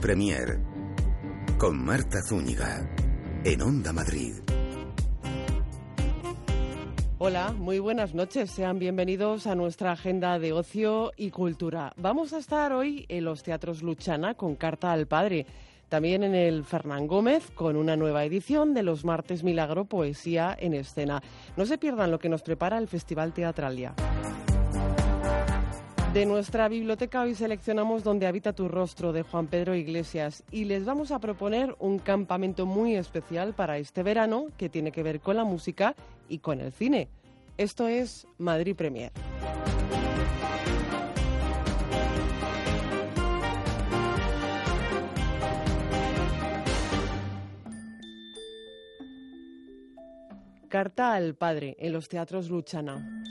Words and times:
Premier 0.00 0.60
con 1.58 1.84
Marta 1.84 2.22
Zúñiga 2.22 2.88
en 3.44 3.60
Onda 3.62 3.92
Madrid. 3.92 4.34
Hola, 7.18 7.52
muy 7.52 7.80
buenas 7.80 8.14
noches. 8.14 8.52
Sean 8.52 8.78
bienvenidos 8.78 9.48
a 9.48 9.56
nuestra 9.56 9.90
agenda 9.92 10.38
de 10.38 10.52
ocio 10.52 11.12
y 11.16 11.30
cultura. 11.30 11.92
Vamos 11.96 12.32
a 12.32 12.38
estar 12.38 12.72
hoy 12.72 13.06
en 13.08 13.24
los 13.24 13.42
teatros 13.42 13.82
Luchana 13.82 14.34
con 14.34 14.54
Carta 14.54 14.92
al 14.92 15.08
Padre. 15.08 15.46
También 15.88 16.22
en 16.22 16.36
el 16.36 16.62
Fernán 16.64 17.08
Gómez 17.08 17.50
con 17.50 17.74
una 17.74 17.96
nueva 17.96 18.24
edición 18.24 18.74
de 18.74 18.84
los 18.84 19.04
Martes 19.04 19.42
Milagro 19.42 19.86
Poesía 19.86 20.56
en 20.60 20.74
Escena. 20.74 21.22
No 21.56 21.66
se 21.66 21.76
pierdan 21.76 22.12
lo 22.12 22.20
que 22.20 22.28
nos 22.28 22.42
prepara 22.42 22.78
el 22.78 22.86
Festival 22.86 23.32
Teatralia. 23.32 23.94
De 26.12 26.24
nuestra 26.24 26.68
biblioteca 26.68 27.20
hoy 27.20 27.34
seleccionamos 27.34 28.02
Donde 28.02 28.26
habita 28.26 28.54
tu 28.54 28.66
rostro 28.66 29.12
de 29.12 29.22
Juan 29.22 29.46
Pedro 29.46 29.74
Iglesias 29.74 30.42
y 30.50 30.64
les 30.64 30.86
vamos 30.86 31.10
a 31.10 31.18
proponer 31.18 31.76
un 31.78 31.98
campamento 31.98 32.64
muy 32.64 32.96
especial 32.96 33.52
para 33.52 33.76
este 33.76 34.02
verano 34.02 34.46
que 34.56 34.70
tiene 34.70 34.90
que 34.90 35.02
ver 35.02 35.20
con 35.20 35.36
la 35.36 35.44
música 35.44 35.94
y 36.26 36.38
con 36.38 36.60
el 36.60 36.72
cine. 36.72 37.08
Esto 37.58 37.86
es 37.88 38.26
Madrid 38.38 38.74
Premier. 38.74 39.12
Carta 50.68 51.14
al 51.14 51.34
padre 51.34 51.76
en 51.78 51.92
los 51.92 52.08
teatros 52.08 52.48
Luchana. 52.48 53.22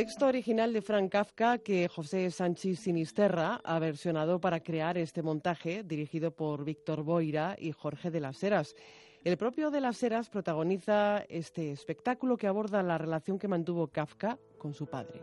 Texto 0.00 0.28
original 0.28 0.72
de 0.72 0.80
Frank 0.80 1.12
Kafka 1.12 1.58
que 1.58 1.86
José 1.86 2.30
Sánchez 2.30 2.78
Sinisterra 2.78 3.60
ha 3.62 3.78
versionado 3.78 4.40
para 4.40 4.60
crear 4.60 4.96
este 4.96 5.22
montaje 5.22 5.82
dirigido 5.84 6.30
por 6.30 6.64
Víctor 6.64 7.02
Boira 7.02 7.54
y 7.58 7.72
Jorge 7.72 8.10
de 8.10 8.18
las 8.20 8.42
Heras. 8.42 8.74
El 9.24 9.36
propio 9.36 9.70
de 9.70 9.82
las 9.82 10.02
Heras 10.02 10.30
protagoniza 10.30 11.18
este 11.28 11.70
espectáculo 11.70 12.38
que 12.38 12.46
aborda 12.46 12.82
la 12.82 12.96
relación 12.96 13.38
que 13.38 13.46
mantuvo 13.46 13.88
Kafka 13.88 14.38
con 14.56 14.72
su 14.72 14.86
padre. 14.86 15.20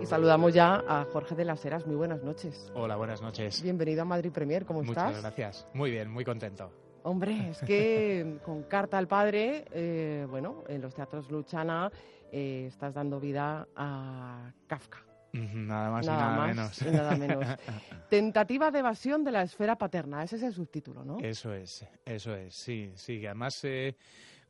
Y 0.00 0.06
saludamos 0.06 0.52
ya 0.52 0.82
a 0.88 1.04
Jorge 1.04 1.36
de 1.36 1.44
las 1.44 1.64
Heras. 1.64 1.86
Muy 1.86 1.94
buenas 1.94 2.24
noches. 2.24 2.72
Hola, 2.74 2.96
buenas 2.96 3.22
noches. 3.22 3.62
Bienvenido 3.62 4.02
a 4.02 4.06
Madrid 4.06 4.32
Premier. 4.32 4.64
¿Cómo 4.64 4.82
Muchas 4.82 5.06
estás? 5.06 5.22
gracias. 5.22 5.68
Muy 5.72 5.92
bien, 5.92 6.10
muy 6.10 6.24
contento. 6.24 6.72
Hombre, 7.04 7.50
es 7.50 7.60
que 7.62 8.38
con 8.44 8.62
Carta 8.64 8.98
al 8.98 9.08
Padre, 9.08 9.64
eh, 9.72 10.26
bueno, 10.28 10.64
en 10.68 10.80
los 10.80 10.94
teatros 10.94 11.30
Luchana 11.30 11.90
eh, 12.30 12.66
estás 12.68 12.94
dando 12.94 13.18
vida 13.18 13.66
a 13.76 14.52
Kafka. 14.66 14.98
Nada 15.32 15.90
más 15.90 16.06
nada 16.06 16.18
y 16.18 16.22
nada 16.22 16.36
más 16.36 16.48
menos. 16.48 16.82
y 16.82 16.96
nada 16.96 17.16
menos. 17.16 17.46
Tentativa 18.10 18.70
de 18.70 18.80
evasión 18.80 19.24
de 19.24 19.32
la 19.32 19.42
esfera 19.42 19.76
paterna, 19.76 20.22
ese 20.22 20.36
es 20.36 20.42
el 20.42 20.52
subtítulo, 20.52 21.04
¿no? 21.04 21.18
Eso 21.20 21.54
es, 21.54 21.86
eso 22.04 22.36
es, 22.36 22.54
sí, 22.54 22.92
sí. 22.94 23.24
Además, 23.24 23.64
eh, 23.64 23.96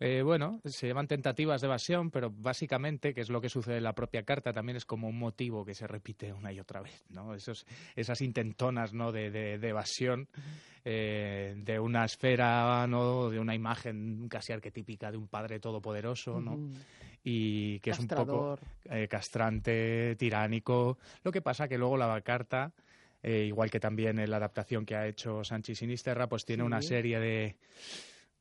eh, 0.04 0.22
bueno, 0.22 0.60
se 0.64 0.88
llaman 0.88 1.06
tentativas 1.06 1.60
de 1.60 1.68
evasión, 1.68 2.10
pero 2.10 2.30
básicamente, 2.30 3.14
que 3.14 3.20
es 3.20 3.30
lo 3.30 3.40
que 3.40 3.48
sucede 3.48 3.76
en 3.76 3.84
la 3.84 3.94
propia 3.94 4.24
carta, 4.24 4.52
también 4.52 4.76
es 4.76 4.84
como 4.84 5.08
un 5.08 5.18
motivo 5.18 5.64
que 5.64 5.74
se 5.74 5.86
repite 5.86 6.32
una 6.32 6.52
y 6.52 6.58
otra 6.58 6.80
vez, 6.80 7.04
¿no? 7.10 7.34
Esos, 7.34 7.64
esas 7.94 8.20
intentonas, 8.20 8.92
¿no? 8.92 9.12
De, 9.12 9.30
de- 9.30 9.58
de 9.58 9.68
evasión 9.68 10.28
eh, 10.84 11.54
de 11.56 11.78
una 11.78 12.04
esfera, 12.04 12.86
¿no? 12.88 13.30
De 13.30 13.38
una 13.38 13.54
imagen 13.54 14.26
casi 14.28 14.52
arquetípica 14.52 15.10
de 15.12 15.16
un 15.18 15.28
padre 15.28 15.60
todopoderoso, 15.60 16.40
¿no? 16.40 16.58
Y 17.22 17.78
que 17.78 17.90
es 17.90 18.00
un 18.00 18.08
poco 18.08 18.58
eh, 18.90 19.06
castrante, 19.08 20.16
tiránico. 20.16 20.98
Lo 21.22 21.30
que 21.30 21.40
pasa 21.42 21.68
que 21.68 21.78
luego 21.78 21.96
la 21.96 22.20
carta, 22.22 22.72
eh, 23.22 23.44
igual 23.46 23.70
que 23.70 23.78
también 23.78 24.18
en 24.18 24.28
la 24.28 24.38
adaptación 24.38 24.84
que 24.84 24.96
ha 24.96 25.06
hecho 25.06 25.44
Sánchez 25.44 25.78
Sinisterra, 25.78 26.28
pues 26.28 26.44
tiene 26.44 26.64
Sí. 26.64 26.66
una 26.66 26.82
serie 26.82 27.20
de 27.20 27.56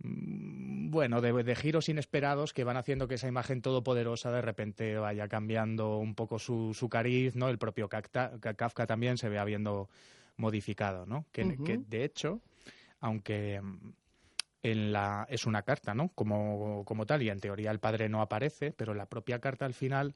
bueno, 0.04 1.22
de, 1.22 1.44
de 1.44 1.56
giros 1.56 1.90
inesperados 1.90 2.54
que 2.54 2.64
van 2.64 2.78
haciendo 2.78 3.08
que 3.08 3.16
esa 3.16 3.28
imagen 3.28 3.62
todopoderosa 3.62 4.32
de 4.32 4.42
repente 4.42 4.98
vaya 4.98 5.28
cambiando 5.28 5.98
un 5.98 6.16
poco 6.16 6.40
su, 6.40 6.74
su 6.74 6.90
cariz, 6.90 7.36
¿no? 7.36 7.50
El 7.50 7.58
propio 7.58 7.88
Kafka, 7.88 8.40
Kafka 8.40 8.88
también 8.88 9.18
se 9.18 9.30
vea 9.30 9.46
viendo 9.46 9.90
modificado, 10.38 11.06
¿no? 11.06 11.26
Que, 11.32 11.46
de 11.88 12.04
hecho, 12.04 12.42
aunque 13.00 13.62
mm, 13.62 13.94
en 14.64 14.92
la, 14.92 15.26
es 15.30 15.46
una 15.46 15.62
carta, 15.64 15.94
¿no? 15.94 16.10
Como, 16.10 16.84
como 16.86 17.06
tal, 17.06 17.22
y 17.22 17.30
en 17.30 17.40
teoría 17.40 17.72
el 17.72 17.80
padre 17.80 18.10
no 18.10 18.22
aparece, 18.22 18.72
pero 18.72 18.94
la 18.94 19.06
propia 19.06 19.40
carta 19.40 19.66
al 19.66 19.74
final, 19.74 20.16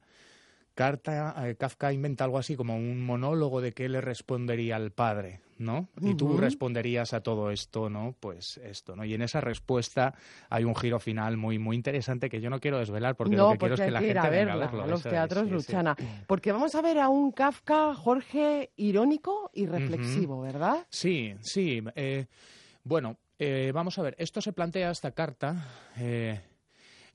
carta, 0.76 1.34
eh, 1.48 1.56
Kafka 1.56 1.92
inventa 1.92 2.24
algo 2.26 2.38
así 2.38 2.56
como 2.56 2.76
un 2.76 3.04
monólogo 3.04 3.62
de 3.62 3.72
qué 3.72 3.90
le 3.90 4.02
respondería 4.02 4.76
al 4.76 4.92
padre, 4.92 5.40
¿no? 5.58 5.88
Y 6.02 6.16
tú 6.16 6.38
responderías 6.38 7.14
a 7.14 7.22
todo 7.22 7.50
esto, 7.50 7.90
¿no? 7.90 8.14
Pues 8.20 8.58
esto, 8.58 8.96
¿no? 8.96 9.06
Y 9.06 9.14
en 9.14 9.22
esa 9.22 9.42
respuesta 9.42 10.14
hay 10.50 10.66
un 10.66 10.76
giro 10.76 11.00
final 11.00 11.38
muy, 11.38 11.58
muy 11.58 11.76
interesante 11.76 12.30
que 12.30 12.42
yo 12.42 12.50
no 12.50 12.60
quiero 12.60 12.78
desvelar 12.78 13.16
porque 13.16 13.36
no, 13.36 13.46
lo 13.46 13.52
que 13.54 13.58
quiero 13.58 13.76
es 13.76 13.82
que 13.82 13.92
la 13.92 14.02
gente 14.02 14.20
a 14.20 14.30
venga 14.30 14.56
verla 14.56 14.66
a 14.66 14.68
verlo. 14.68 14.84
a 14.84 14.88
los 14.88 15.02
teatros 15.04 15.44
sí, 15.44 15.50
sí. 15.50 15.54
Luchana. 15.56 15.96
Porque 16.28 16.52
vamos 16.52 16.76
a 16.76 16.82
ver 16.82 17.00
a 17.00 17.10
un 17.10 17.32
Kafka, 17.32 17.96
Jorge, 17.96 18.72
irónico 18.76 19.50
y 19.54 19.66
reflexivo, 19.66 20.42
¿verdad? 20.42 20.86
Sí, 20.90 21.34
sí. 21.42 21.82
eh, 21.96 22.26
bueno, 22.84 23.18
eh, 23.40 23.72
vamos 23.74 23.98
a 23.98 24.02
ver, 24.04 24.16
esto 24.20 24.42
se 24.42 24.54
plantea 24.54 24.92
esta 24.92 25.12
carta. 25.12 25.68
eh, 25.98 26.42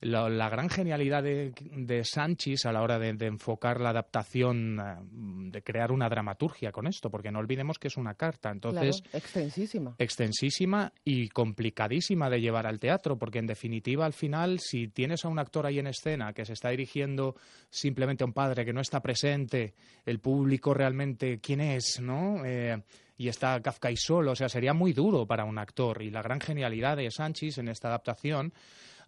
la, 0.00 0.28
la 0.28 0.48
gran 0.48 0.68
genialidad 0.68 1.22
de, 1.22 1.52
de 1.60 2.04
Sánchez 2.04 2.64
a 2.66 2.72
la 2.72 2.82
hora 2.82 2.98
de, 2.98 3.12
de 3.12 3.26
enfocar 3.26 3.80
la 3.80 3.90
adaptación, 3.90 4.78
eh, 4.80 5.50
de 5.50 5.62
crear 5.62 5.92
una 5.92 6.08
dramaturgia 6.08 6.72
con 6.72 6.86
esto, 6.86 7.10
porque 7.10 7.30
no 7.30 7.38
olvidemos 7.38 7.78
que 7.78 7.88
es 7.88 7.96
una 7.96 8.14
carta. 8.14 8.50
Entonces, 8.50 9.02
claro, 9.02 9.18
extensísima. 9.18 9.94
extensísima 9.98 10.92
y 11.04 11.28
complicadísima 11.28 12.30
de 12.30 12.40
llevar 12.40 12.66
al 12.66 12.80
teatro, 12.80 13.18
porque 13.18 13.38
en 13.38 13.46
definitiva, 13.46 14.06
al 14.06 14.12
final, 14.12 14.58
si 14.58 14.88
tienes 14.88 15.24
a 15.24 15.28
un 15.28 15.38
actor 15.38 15.66
ahí 15.66 15.78
en 15.78 15.86
escena 15.86 16.32
que 16.32 16.44
se 16.44 16.54
está 16.54 16.70
dirigiendo 16.70 17.34
simplemente 17.68 18.24
a 18.24 18.26
un 18.26 18.32
padre 18.32 18.64
que 18.64 18.72
no 18.72 18.80
está 18.80 19.00
presente, 19.00 19.74
el 20.06 20.18
público 20.18 20.72
realmente 20.74 21.40
quién 21.40 21.60
es, 21.60 22.00
¿no? 22.00 22.44
Eh, 22.44 22.82
y 23.18 23.28
está 23.28 23.60
Kafka 23.60 23.90
y 23.90 23.96
solo, 23.96 24.32
o 24.32 24.34
sea, 24.34 24.48
sería 24.48 24.72
muy 24.72 24.94
duro 24.94 25.26
para 25.26 25.44
un 25.44 25.58
actor. 25.58 26.00
Y 26.00 26.10
la 26.10 26.22
gran 26.22 26.40
genialidad 26.40 26.96
de 26.96 27.10
Sánchez 27.10 27.58
en 27.58 27.68
esta 27.68 27.88
adaptación 27.88 28.54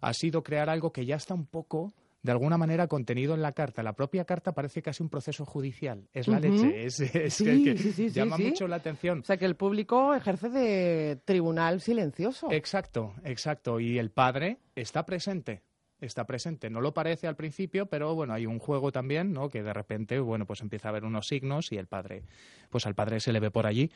ha 0.03 0.13
sido 0.13 0.43
crear 0.43 0.69
algo 0.69 0.91
que 0.91 1.05
ya 1.05 1.15
está 1.15 1.33
un 1.33 1.45
poco 1.45 1.93
de 2.21 2.31
alguna 2.31 2.57
manera 2.57 2.87
contenido 2.87 3.33
en 3.33 3.41
la 3.41 3.51
carta. 3.51 3.83
La 3.83 3.93
propia 3.93 4.23
carta 4.23 4.53
parece 4.53 4.81
casi 4.81 5.03
un 5.03 5.09
proceso 5.09 5.43
judicial. 5.45 6.07
Es 6.13 6.27
la 6.29 6.39
leche. 6.39 6.85
Es, 6.85 6.99
es 7.01 7.33
Sí, 7.33 7.63
que- 7.65 7.77
sí, 7.77 7.91
sí, 7.91 8.09
llama 8.09 8.37
mucho 8.37 8.65
la 8.67 8.77
atención. 8.77 9.19
O 9.19 9.23
sea, 9.25 9.35
que 9.35 9.43
el 9.45 9.55
público 9.57 10.15
ejerce 10.15 10.47
de 10.49 11.17
tribunal 11.25 11.81
silencioso. 11.81 12.49
Exacto, 12.51 13.13
exacto. 13.25 13.79
Y 13.81 13.97
el 13.99 14.09
padre 14.09 14.59
está 14.75 15.05
presente. 15.05 15.63
Está 15.99 16.25
presente. 16.25 16.69
No 16.69 16.79
lo 16.81 16.93
parece 16.93 17.27
al 17.27 17.35
principio, 17.35 17.85
pero 17.87 18.13
bueno, 18.15 18.33
hay 18.33 18.45
un 18.45 18.59
juego 18.59 18.91
también, 18.91 19.31
¿no? 19.33 19.49
Que 19.49 19.61
de 19.63 19.73
repente, 19.73 20.19
bueno, 20.19 20.45
pues 20.45 20.61
empieza 20.61 20.87
a 20.87 20.91
haber 20.91 21.03
unos 21.05 21.27
signos 21.27 21.71
y 21.73 21.77
el 21.77 21.87
padre, 21.87 22.23
pues 22.69 22.85
al 22.85 22.95
padre 22.95 23.19
se 23.19 23.31
le 23.33 23.39
ve 23.41 23.51
por 23.51 23.65
allí. 23.65 23.89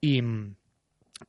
Y, 0.00 0.20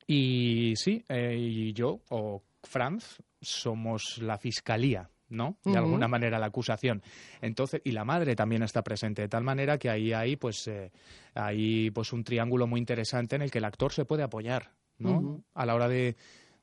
y 0.08 0.74
sí, 0.76 1.04
eh, 1.10 1.36
y 1.38 1.74
yo 1.74 2.00
o 2.10 2.42
Franz 2.64 3.22
somos 3.44 4.18
la 4.20 4.38
fiscalía. 4.38 5.10
¿no? 5.30 5.58
De 5.64 5.76
alguna 5.76 6.08
manera 6.08 6.38
la 6.38 6.46
acusación. 6.46 7.02
Entonces, 7.42 7.82
y 7.84 7.92
la 7.92 8.06
madre 8.06 8.36
también 8.36 8.62
está 8.62 8.84
presente, 8.84 9.24
de 9.24 9.30
tal 9.30 9.44
manera 9.44 9.80
que 9.80 9.90
ahí 9.90 10.14
hay 10.14 10.36
pues 10.36 10.68
eh, 10.68 10.92
hay 11.34 11.90
pues 11.90 12.14
un 12.14 12.24
triángulo 12.24 12.68
muy 12.68 12.80
interesante 12.80 13.36
en 13.36 13.42
el 13.42 13.50
que 13.50 13.58
el 13.58 13.66
actor 13.66 13.92
se 13.92 14.06
puede 14.06 14.22
apoyar, 14.22 14.74
¿no? 15.00 15.44
A 15.56 15.66
la 15.66 15.74
hora 15.74 15.88
de 15.88 16.16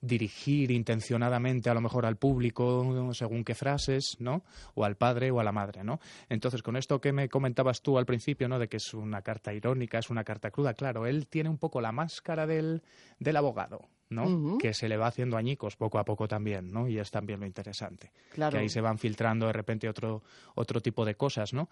dirigir 0.03 0.71
intencionadamente 0.71 1.69
a 1.71 1.75
lo 1.75 1.81
mejor 1.81 2.07
al 2.07 2.17
público 2.17 3.13
según 3.15 3.45
qué 3.45 3.55
frases, 3.55 4.17
¿no? 4.19 4.43
O 4.75 4.85
al 4.85 4.97
padre 4.97 5.31
o 5.31 5.41
a 5.41 5.45
la 5.45 5.53
madre, 5.53 5.85
¿no? 5.85 6.01
Entonces, 6.29 6.63
con 6.63 6.77
esto 6.77 7.01
que 7.01 7.13
me 7.13 7.29
comentabas 7.29 7.83
tú 7.83 7.99
al 7.99 8.07
principio, 8.07 8.49
¿no? 8.49 8.59
De 8.59 8.69
que 8.69 8.79
es 8.79 8.95
una 8.95 9.23
carta 9.23 9.53
irónica, 9.53 9.99
es 9.99 10.11
una 10.11 10.25
carta 10.25 10.51
cruda, 10.51 10.75
claro, 10.75 11.07
él 11.07 11.27
tiene 11.27 11.49
un 11.51 11.59
poco 11.59 11.81
la 11.81 11.93
máscara 11.93 12.47
del, 12.47 12.83
del 13.19 13.37
abogado, 13.37 13.89
¿no? 14.09 14.59
Que 14.59 14.75
se 14.75 14.89
le 14.89 14.97
va 14.97 15.07
haciendo 15.07 15.37
añicos 15.37 15.77
poco 15.77 15.99
a 15.99 16.05
poco 16.05 16.27
también, 16.27 16.73
¿no? 16.73 16.89
Y 16.89 16.99
es 16.99 17.11
también 17.11 17.39
lo 17.41 17.47
interesante. 17.47 18.11
Claro. 18.33 18.53
Que 18.57 18.63
ahí 18.63 18.69
se 18.69 18.81
van 18.81 18.99
filtrando 18.99 19.47
de 19.47 19.53
repente 19.53 19.89
otro, 19.89 20.23
otro 20.55 20.81
tipo 20.81 21.05
de 21.05 21.15
cosas, 21.15 21.53
¿no? 21.53 21.69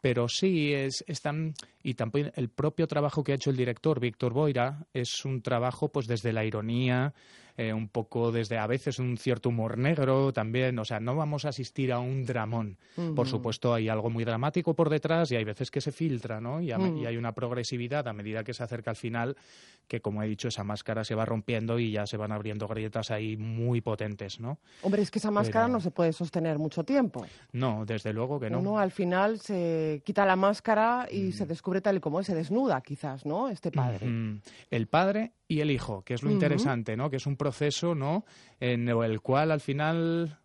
Pero 0.00 0.28
sí, 0.28 0.74
es, 0.74 1.04
es 1.06 1.20
tan- 1.22 1.54
Y 1.82 1.94
también 1.94 2.32
el 2.36 2.48
propio 2.50 2.86
trabajo 2.88 3.22
que 3.24 3.32
ha 3.32 3.36
hecho 3.36 3.50
el 3.50 3.56
director, 3.56 4.00
Víctor 4.00 4.32
Boira, 4.32 4.86
es 4.92 5.24
un 5.24 5.40
trabajo 5.42 5.88
pues 5.90 6.06
desde 6.06 6.32
la 6.32 6.44
ironía, 6.44 7.14
eh, 7.58 7.72
un 7.72 7.88
poco 7.88 8.30
desde 8.30 8.56
a 8.56 8.68
veces 8.68 9.00
un 9.00 9.16
cierto 9.16 9.48
humor 9.48 9.78
negro 9.78 10.32
también, 10.32 10.78
o 10.78 10.84
sea, 10.84 11.00
no 11.00 11.16
vamos 11.16 11.44
a 11.44 11.48
asistir 11.48 11.92
a 11.92 11.98
un 11.98 12.24
dramón. 12.24 12.78
Por 13.16 13.26
supuesto, 13.26 13.74
hay 13.74 13.88
algo 13.88 14.10
muy 14.10 14.24
dramático 14.24 14.74
por 14.74 14.88
detrás 14.88 15.32
y 15.32 15.36
hay 15.36 15.42
veces 15.42 15.72
que 15.72 15.80
se 15.80 15.90
filtra, 15.90 16.40
¿no? 16.40 16.60
Y, 16.60 16.68
y 16.68 17.06
hay 17.06 17.16
una 17.16 17.32
progresividad 17.32 18.06
a 18.06 18.12
medida 18.12 18.44
que 18.44 18.54
se 18.54 18.62
acerca 18.62 18.90
al 18.90 18.96
final, 18.96 19.36
que 19.88 20.00
como 20.00 20.22
he 20.22 20.28
dicho, 20.28 20.46
esa 20.46 20.62
máscara 20.62 21.02
se 21.02 21.16
va 21.16 21.24
rompiendo 21.24 21.80
y 21.80 21.90
ya 21.90 22.06
se 22.06 22.16
van 22.16 22.30
abriendo 22.30 22.68
grietas 22.68 23.10
ahí 23.10 23.36
muy 23.36 23.80
potentes, 23.80 24.38
¿no? 24.38 24.58
Hombre, 24.82 25.02
es 25.02 25.10
que 25.10 25.18
esa 25.18 25.32
máscara 25.32 25.66
no 25.66 25.80
se 25.80 25.90
puede 25.90 26.12
sostener 26.12 26.58
mucho 26.58 26.84
tiempo. 26.84 27.26
No, 27.50 27.84
desde 27.84 28.12
luego 28.12 28.38
que 28.38 28.50
no. 28.50 28.60
Uno 28.60 28.78
al 28.78 28.92
final 28.92 29.40
se 29.40 30.00
quita 30.04 30.24
la 30.24 30.36
máscara 30.36 31.08
y 31.10 31.32
se 31.32 31.44
mm. 31.44 31.48
descubre 31.48 31.80
tal 31.80 31.96
y 31.96 32.00
como 32.00 32.20
es, 32.20 32.26
se 32.26 32.36
desnuda 32.36 32.80
quizás, 32.82 33.26
¿no? 33.26 33.48
Este 33.48 33.72
padre. 33.72 34.06
El 34.70 34.86
padre 34.86 35.32
y 35.48 35.60
el 35.60 35.70
hijo, 35.70 36.02
que 36.02 36.14
es 36.14 36.22
lo 36.22 36.30
interesante, 36.30 36.96
¿no? 36.96 37.08
Que 37.08 37.16
es 37.16 37.26
un 37.26 37.36
proceso, 37.48 37.94
¿no? 37.94 38.24
En 38.60 38.88
el 38.88 39.20
cual 39.22 39.50
al 39.50 39.60
final 39.60 40.38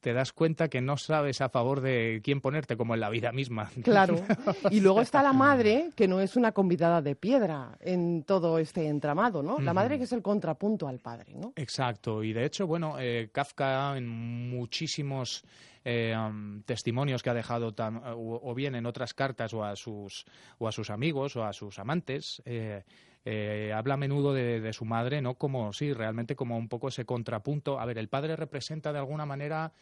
te 0.00 0.12
das 0.12 0.32
cuenta 0.32 0.68
que 0.68 0.80
no 0.80 0.96
sabes 0.96 1.40
a 1.40 1.48
favor 1.48 1.80
de 1.80 2.20
quién 2.24 2.40
ponerte, 2.40 2.76
como 2.76 2.94
en 2.94 3.00
la 3.00 3.10
vida 3.10 3.30
misma. 3.32 3.70
Claro. 3.84 4.16
Y 4.70 4.80
luego 4.80 5.00
está 5.00 5.22
la 5.22 5.32
madre, 5.32 5.90
que 5.94 6.08
no 6.08 6.20
es 6.20 6.34
una 6.36 6.50
convidada 6.50 7.02
de 7.02 7.14
piedra 7.14 7.76
en 7.80 8.24
todo 8.24 8.58
este 8.58 8.88
entramado, 8.88 9.42
¿no? 9.42 9.60
La 9.60 9.72
madre 9.72 9.96
que 9.96 10.04
es 10.04 10.12
el 10.12 10.22
contrapunto 10.22 10.88
al 10.88 10.98
padre, 10.98 11.34
¿no? 11.36 11.52
Exacto. 11.54 12.24
Y 12.24 12.32
de 12.32 12.44
hecho, 12.44 12.66
bueno, 12.66 12.96
eh, 12.98 13.30
Kafka 13.32 13.96
en 13.96 14.08
muchísimos 14.08 15.44
eh, 15.84 16.16
testimonios 16.64 17.22
que 17.22 17.30
ha 17.30 17.34
dejado 17.34 17.72
o, 18.16 18.54
bien 18.54 18.74
en 18.74 18.86
otras 18.86 19.14
cartas 19.14 19.54
o 19.54 19.64
a 19.64 19.76
sus 19.76 20.24
o 20.58 20.66
a 20.66 20.72
sus 20.72 20.90
amigos 20.90 21.36
o 21.36 21.44
a 21.44 21.52
sus 21.52 21.78
amantes 21.78 22.42
eh, 22.44 22.82
habla 23.74 23.94
a 23.94 23.96
menudo 23.96 24.32
de, 24.32 24.60
de, 24.60 24.72
su 24.72 24.84
madre, 24.84 25.20
¿no? 25.20 25.34
Como, 25.34 25.72
sí, 25.72 25.92
realmente 25.92 26.36
como 26.36 26.56
un 26.56 26.68
poco 26.68 26.88
ese 26.88 27.04
contrapunto. 27.04 27.80
A 27.80 27.84
ver, 27.84 27.98
el 27.98 28.08
padre 28.08 28.36
representa 28.36 28.92
de 28.92 28.98
alguna 28.98 29.26
manera 29.26 29.72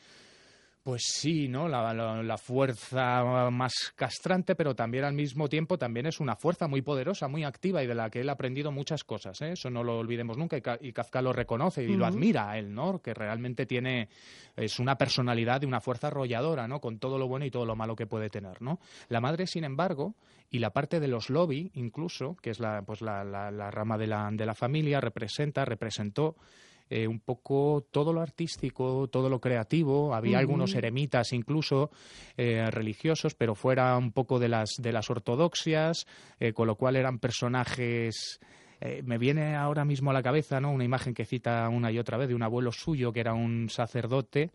pues 0.85 1.05
sí, 1.07 1.49
¿no? 1.49 1.67
La, 1.67 2.37
fuerza 2.37 3.49
más 3.51 3.73
castrante, 3.97 4.55
pero 4.55 4.75
también 4.75 5.05
al 5.05 5.15
mismo 5.15 5.49
tiempo 5.49 5.79
también 5.79 6.05
es 6.05 6.21
una 6.21 6.37
fuerza 6.37 6.69
muy 6.69 6.83
poderosa, 6.83 7.27
muy 7.27 7.43
activa 7.43 7.83
y 7.83 7.87
de 7.87 7.95
la 7.95 8.11
que 8.11 8.21
él 8.21 8.29
ha 8.29 8.33
aprendido 8.33 8.71
muchas 8.71 9.03
cosas. 9.03 9.41
¿eh? 9.41 9.53
Eso 9.53 9.71
no 9.71 9.83
lo 9.83 9.99
olvidemos 9.99 10.37
nunca 10.37 10.59
y, 10.59 10.93
Kafka 10.93 11.23
lo 11.23 11.33
reconoce 11.33 11.83
y 11.83 11.97
lo 11.97 12.05
admira 12.05 12.51
a 12.51 12.59
él, 12.59 12.75
¿no? 12.75 13.01
Que 13.01 13.15
realmente 13.15 13.65
tiene 13.65 14.11
es 14.57 14.79
una 14.79 14.99
personalidad 14.99 15.63
y 15.63 15.67
una 15.67 15.81
fuerza 15.81 16.09
arrolladora, 16.09 16.69
¿no? 16.69 16.83
Con 16.83 16.99
todo 16.99 17.19
lo 17.19 17.29
bueno 17.29 17.47
y 17.47 17.51
todo 17.51 17.65
lo 17.65 17.77
malo 17.77 17.97
que 17.97 18.07
puede 18.07 18.29
tener, 18.29 18.61
¿no? 18.61 18.79
La 19.09 19.23
madre, 19.23 19.47
sin 19.47 19.65
embargo, 19.65 20.15
y 20.51 20.59
la 20.59 20.71
parte 20.71 21.01
de 21.01 21.09
los 21.09 21.31
lobby, 21.31 21.71
incluso, 21.75 22.37
que 22.43 22.51
es 22.51 22.61
la, 22.61 22.83
pues 22.83 23.01
la, 23.01 23.25
la 23.25 23.71
rama 23.71 23.97
de 23.97 24.07
la, 24.07 24.29
de 24.31 24.45
la 24.45 24.55
familia, 24.55 25.01
representa, 25.01 25.65
representó 25.65 26.37
eh, 26.91 27.07
un 27.07 27.21
poco 27.21 27.87
todo 27.91 28.13
lo 28.13 28.21
artístico, 28.21 29.09
todo 29.09 29.31
lo 29.31 29.41
creativo. 29.41 30.15
Había 30.15 30.39
algunos 30.39 30.75
eremitas 30.75 31.33
incluso 31.33 31.91
eh, 32.37 32.71
religiosos, 32.71 33.35
pero 33.35 33.55
fuera 33.55 33.97
un 33.97 34.13
poco 34.13 34.39
de 34.39 34.49
las, 34.49 34.71
de 34.79 34.93
las 34.93 35.09
ortodoxias, 35.09 36.07
eh, 36.39 36.53
con 36.53 36.67
lo 36.67 36.77
cual 36.77 36.97
eran 36.97 37.19
personajes 37.19 38.41
me 39.03 39.17
viene 39.17 39.57
ahora 39.57 39.87
mismo 39.87 40.11
a 40.11 40.13
la 40.13 40.23
cabeza 40.23 40.61
¿no? 40.61 40.71
una 40.71 40.85
imagen 40.85 41.15
que 41.15 41.25
cita 41.25 41.67
una 41.71 41.91
y 41.91 41.99
otra 41.99 42.19
vez 42.19 42.29
de 42.29 42.35
un 42.35 42.43
abuelo 42.43 42.71
suyo 42.71 43.15
que 43.15 43.21
era 43.21 43.33
un 43.33 43.71
sacerdote, 43.71 44.51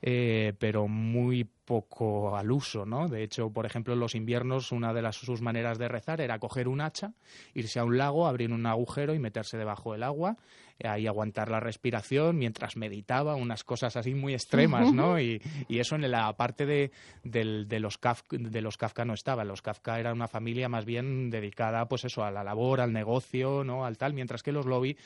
pero 0.00 0.88
muy 0.88 1.44
poco 1.44 2.34
al 2.34 2.50
uso, 2.50 2.86
¿no? 2.86 3.08
De 3.08 3.22
hecho, 3.22 3.50
por 3.50 3.66
ejemplo, 3.66 3.92
en 3.92 4.00
los 4.00 4.14
inviernos 4.14 4.72
una 4.72 4.94
de 4.94 5.02
las, 5.02 5.16
sus 5.16 5.42
maneras 5.42 5.76
de 5.76 5.88
rezar 5.88 6.22
era 6.22 6.38
coger 6.38 6.66
un 6.66 6.80
hacha, 6.80 7.12
irse 7.52 7.78
a 7.78 7.84
un 7.84 7.98
lago, 7.98 8.26
abrir 8.26 8.52
un 8.52 8.64
agujero 8.64 9.12
y 9.12 9.18
meterse 9.18 9.58
debajo 9.58 9.92
del 9.92 10.04
agua 10.04 10.38
ahí 10.82 11.06
aguantar 11.06 11.50
la 11.50 11.60
respiración 11.60 12.36
mientras 12.36 12.76
meditaba, 12.76 13.36
unas 13.36 13.64
cosas 13.64 13.96
así 13.96 14.14
muy 14.14 14.34
extremas, 14.34 14.92
¿no? 14.92 15.20
Y, 15.20 15.40
eso 15.68 15.96
en 15.96 16.10
la 16.10 16.32
parte 16.36 16.66
de, 16.66 16.90
de, 17.22 17.80
los 17.80 17.98
Kafka, 17.98 18.36
de 18.38 18.60
los 18.60 18.76
Kafka 18.76 19.04
no 19.04 19.14
estaba. 19.14 19.44
Los 19.44 19.62
Kafka 19.62 20.00
era 20.00 20.12
una 20.12 20.28
familia 20.28 20.68
más 20.68 20.84
bien 20.84 21.30
dedicada, 21.30 21.86
pues 21.88 22.04
eso, 22.04 22.24
a 22.24 22.30
la 22.30 22.42
labor, 22.42 22.80
al 22.80 22.92
negocio, 22.92 23.64
¿no? 23.64 23.84
Al 23.84 23.98
tal, 23.98 24.14
mientras 24.14 24.42
que 24.42 24.52
los 24.52 24.66
lobby, 24.66 24.96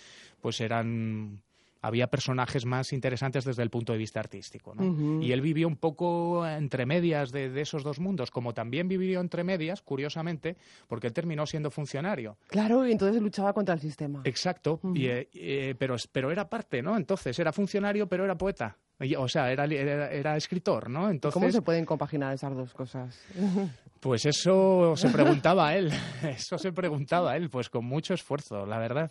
pues 0.41 0.61
eran 0.61 1.43
había 1.81 2.09
personajes 2.09 2.65
más 2.65 2.93
interesantes 2.93 3.45
desde 3.45 3.63
el 3.63 3.71
punto 3.71 3.93
de 3.93 3.99
vista 3.99 4.21
artístico. 4.21 4.75
¿no? 4.75 5.23
Y 5.23 5.33
él 5.33 5.41
vivió 5.41 5.69
un 5.69 5.77
poco 5.77 6.47
entre 6.47 6.87
medias 6.87 7.31
de, 7.33 7.61
esos 7.61 7.85
dos 7.85 8.01
mundos, 8.01 8.31
como 8.31 8.55
también 8.55 8.89
vivió 8.89 9.21
entre 9.21 9.45
medias, 9.45 9.83
curiosamente, 9.83 10.57
porque 10.87 11.07
él 11.07 11.13
terminó 11.13 11.47
siendo 11.47 11.71
funcionario. 11.71 12.37
Claro, 12.49 12.87
y 12.87 12.93
entonces 12.93 13.21
luchaba 13.23 13.53
contra 13.53 13.75
el 13.75 13.81
sistema. 13.81 14.23
Exacto, 14.25 14.81
eh, 14.97 15.29
eh, 15.33 15.75
pero, 15.79 15.97
pero 16.13 16.31
era 16.31 16.49
parte, 16.49 16.83
¿no? 16.83 16.97
Entonces 16.97 17.39
era 17.39 17.53
funcionario, 17.53 18.09
pero 18.09 18.25
era 18.25 18.37
poeta. 18.37 18.77
O 19.19 19.29
sea, 19.29 19.53
era, 19.53 19.65
era, 19.65 20.37
escritor, 20.37 20.91
¿no? 20.91 21.09
Entonces, 21.09 21.35
¿Cómo 21.35 21.53
se 21.53 21.63
pueden 21.63 21.85
compaginar 21.85 22.35
esas 22.35 22.55
dos 22.55 22.73
cosas? 22.75 23.19
Pues 24.01 24.27
eso 24.27 24.95
se 24.95 25.09
preguntaba 25.09 25.75
él, 25.75 25.91
eso 26.23 26.57
se 26.57 26.71
preguntaba 26.71 27.37
él, 27.37 27.51
pues 27.51 27.69
con 27.69 27.85
mucho 27.85 28.15
esfuerzo, 28.15 28.65
la 28.65 28.79
verdad. 28.79 29.11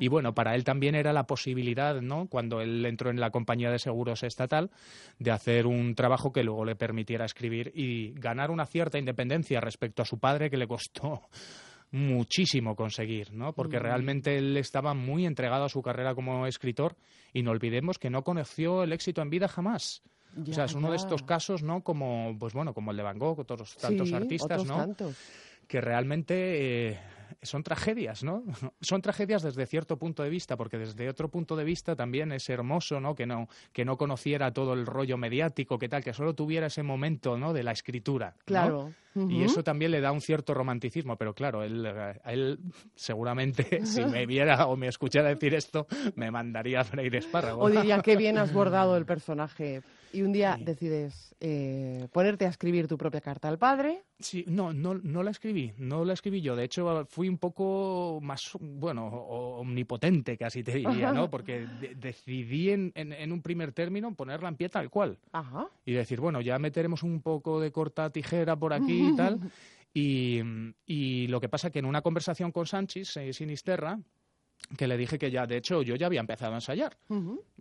Y 0.00 0.08
bueno, 0.08 0.34
para 0.34 0.56
él 0.56 0.64
también 0.64 0.96
era 0.96 1.12
la 1.12 1.28
posibilidad, 1.28 2.00
¿no? 2.00 2.26
Cuando 2.26 2.60
él 2.60 2.84
entró 2.86 3.10
en 3.10 3.20
la 3.20 3.30
compañía 3.30 3.70
de 3.70 3.78
seguros 3.78 4.24
estatal, 4.24 4.72
de 5.20 5.30
hacer 5.30 5.68
un 5.68 5.94
trabajo 5.94 6.32
que 6.32 6.42
luego 6.42 6.64
le 6.64 6.74
permitiera 6.74 7.24
escribir 7.24 7.70
y 7.76 8.14
ganar 8.14 8.50
una 8.50 8.66
cierta 8.66 8.98
independencia 8.98 9.60
respecto 9.60 10.02
a 10.02 10.04
su 10.04 10.18
padre 10.18 10.50
que 10.50 10.56
le 10.56 10.66
costó 10.66 11.22
muchísimo 11.90 12.74
conseguir, 12.76 13.32
¿no? 13.32 13.52
Porque 13.52 13.78
mm. 13.78 13.82
realmente 13.82 14.38
él 14.38 14.56
estaba 14.56 14.94
muy 14.94 15.26
entregado 15.26 15.64
a 15.64 15.68
su 15.68 15.82
carrera 15.82 16.14
como 16.14 16.46
escritor 16.46 16.96
y 17.32 17.42
no 17.42 17.50
olvidemos 17.50 17.98
que 17.98 18.10
no 18.10 18.22
conoció 18.22 18.82
el 18.82 18.92
éxito 18.92 19.22
en 19.22 19.30
vida 19.30 19.48
jamás. 19.48 20.02
o 20.36 20.52
sea, 20.52 20.64
es 20.64 20.74
uno 20.74 20.90
de 20.90 20.96
estos 20.96 21.22
casos, 21.22 21.62
¿no? 21.62 21.82
Como, 21.82 22.36
pues 22.38 22.52
bueno, 22.52 22.74
como 22.74 22.90
el 22.90 22.96
de 22.96 23.02
Van 23.02 23.18
Gogh, 23.18 23.38
otros 23.40 23.76
tantos 23.76 24.12
artistas, 24.12 24.64
¿no? 24.64 24.94
Que 25.66 25.80
realmente 25.80 26.90
eh, 26.90 27.00
son 27.42 27.62
tragedias, 27.62 28.22
¿no? 28.22 28.44
Son 28.80 29.00
tragedias 29.02 29.42
desde 29.42 29.66
cierto 29.66 29.98
punto 29.98 30.22
de 30.22 30.30
vista, 30.30 30.56
porque 30.56 30.78
desde 30.78 31.08
otro 31.08 31.28
punto 31.28 31.56
de 31.56 31.64
vista 31.64 31.96
también 31.96 32.32
es 32.32 32.48
hermoso, 32.48 33.00
¿no? 33.00 33.14
Que 33.14 33.26
no, 33.26 33.48
que 33.72 33.84
no 33.84 33.96
conociera 33.96 34.52
todo 34.52 34.72
el 34.74 34.86
rollo 34.86 35.16
mediático, 35.16 35.78
que 35.78 35.88
tal, 35.88 36.02
que 36.02 36.12
solo 36.12 36.34
tuviera 36.34 36.66
ese 36.66 36.82
momento, 36.82 37.36
¿no? 37.36 37.52
De 37.52 37.62
la 37.62 37.72
escritura. 37.72 38.34
Claro. 38.44 38.92
Y 39.28 39.42
eso 39.44 39.62
también 39.64 39.92
le 39.92 40.00
da 40.00 40.12
un 40.12 40.20
cierto 40.20 40.52
romanticismo, 40.52 41.16
pero 41.16 41.34
claro, 41.34 41.62
él, 41.62 41.86
él 42.26 42.58
seguramente, 42.94 43.80
si 43.86 44.04
me 44.04 44.26
viera 44.26 44.66
o 44.66 44.76
me 44.76 44.88
escuchara 44.88 45.28
decir 45.28 45.54
esto, 45.54 45.86
me 46.16 46.30
mandaría 46.30 46.80
a 46.80 46.84
freír 46.84 47.16
espárragos. 47.16 47.64
O 47.64 47.70
diría, 47.70 48.00
qué 48.00 48.16
bien 48.16 48.36
has 48.38 48.52
bordado 48.52 48.96
el 48.96 49.06
personaje. 49.06 49.82
Y 50.12 50.22
un 50.22 50.32
día 50.32 50.56
decides 50.60 51.34
eh, 51.40 52.08
ponerte 52.12 52.46
a 52.46 52.48
escribir 52.48 52.86
tu 52.88 52.96
propia 52.96 53.20
carta 53.20 53.48
al 53.48 53.58
padre. 53.58 54.04
Sí, 54.18 54.44
no, 54.46 54.72
no, 54.72 54.94
no 54.94 55.22
la 55.22 55.30
escribí, 55.30 55.72
no 55.78 56.04
la 56.04 56.14
escribí 56.14 56.40
yo. 56.40 56.56
De 56.56 56.64
hecho, 56.64 57.06
fui 57.06 57.28
un 57.28 57.38
poco 57.38 58.20
más, 58.22 58.52
bueno, 58.60 59.06
omnipotente 59.06 60.36
casi 60.36 60.62
te 60.62 60.72
diría, 60.72 61.12
¿no? 61.12 61.28
Porque 61.30 61.66
decidí 61.96 62.70
en, 62.70 62.92
en, 62.94 63.32
un 63.32 63.42
primer 63.42 63.72
término 63.72 64.14
ponerla 64.14 64.48
en 64.48 64.56
pie 64.56 64.68
tal 64.68 64.90
cual. 64.90 65.18
Ajá. 65.32 65.66
Y 65.84 65.92
decir, 65.92 66.20
bueno, 66.20 66.40
ya 66.40 66.58
meteremos 66.58 67.02
un 67.02 67.20
poco 67.20 67.60
de 67.60 67.72
corta 67.72 68.10
tijera 68.10 68.56
por 68.56 68.72
aquí 68.72 69.08
y 69.08 69.16
tal. 69.16 69.40
Y, 69.98 70.42
y 70.84 71.26
lo 71.28 71.40
que 71.40 71.48
pasa 71.48 71.70
que 71.70 71.78
en 71.78 71.86
una 71.86 72.02
conversación 72.02 72.52
con 72.52 72.66
Sánchez, 72.66 73.16
eh, 73.16 73.32
Sinisterra, 73.32 73.98
que 74.76 74.86
le 74.86 74.96
dije 74.96 75.18
que 75.18 75.30
ya, 75.30 75.46
de 75.46 75.58
hecho, 75.58 75.82
yo 75.82 75.96
ya 75.96 76.06
había 76.06 76.20
empezado 76.20 76.52
a 76.52 76.56
ensayar. 76.56 76.96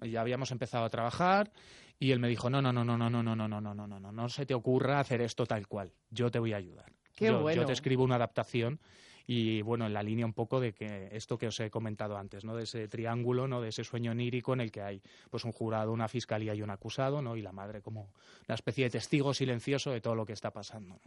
Ya 0.02 0.22
habíamos 0.22 0.52
empezado 0.52 0.86
a 0.86 0.90
trabajar 0.90 1.52
y 2.00 2.12
él 2.12 2.20
me 2.20 2.28
dijo, 2.28 2.50
no, 2.50 2.62
no, 2.62 2.74
no, 2.74 2.84
no, 2.84 2.98
no, 2.98 3.10
no, 3.10 3.24
no, 3.24 3.36
no, 3.36 3.48
no, 3.48 3.62
no, 3.62 3.74
no, 3.74 3.88
no, 3.88 4.00
no, 4.00 4.12
no 4.12 4.30
se 4.30 4.46
te 4.46 4.54
ocurra 4.54 5.00
hacer 5.00 5.22
esto 5.22 5.46
tal 5.46 5.68
cual. 5.68 5.92
Yo 6.10 6.30
te 6.30 6.40
voy 6.40 6.54
a 6.54 6.58
ayudar. 6.58 6.92
yo, 7.18 7.52
yo 7.52 7.66
te 7.66 7.74
escribo 7.74 8.04
una 8.04 8.16
adaptación 8.16 8.80
y 9.28 9.62
bueno, 9.62 9.88
en 9.88 9.94
la 9.94 10.04
línea 10.04 10.26
un 10.26 10.34
poco 10.34 10.60
de 10.60 10.74
que 10.74 11.10
esto 11.12 11.38
que 11.38 11.48
os 11.48 11.60
he 11.60 11.70
comentado 11.70 12.18
antes, 12.18 12.44
¿no? 12.46 12.56
De 12.56 12.64
ese 12.64 12.88
triángulo, 12.88 13.48
¿no? 13.48 13.60
De 13.60 13.70
ese 13.70 13.84
sueño 13.84 14.12
onírico 14.12 14.54
en 14.54 14.62
el 14.62 14.72
que 14.72 14.82
hay 14.82 15.02
pues 15.30 15.44
un 15.46 15.52
jurado, 15.52 15.92
una 15.92 16.08
fiscalía 16.08 16.54
y 16.54 16.62
un 16.62 16.70
acusado, 16.70 17.22
¿no? 17.22 17.36
Y 17.36 17.42
la 17.42 17.52
madre 17.52 17.82
como 17.82 18.12
una 18.48 18.56
especie 18.56 18.84
de 18.86 18.92
testigo 18.92 19.34
silencioso 19.34 19.92
de 19.92 20.02
todo 20.02 20.16
lo 20.16 20.26
que 20.26 20.34
está 20.34 20.52
pasando. 20.52 21.00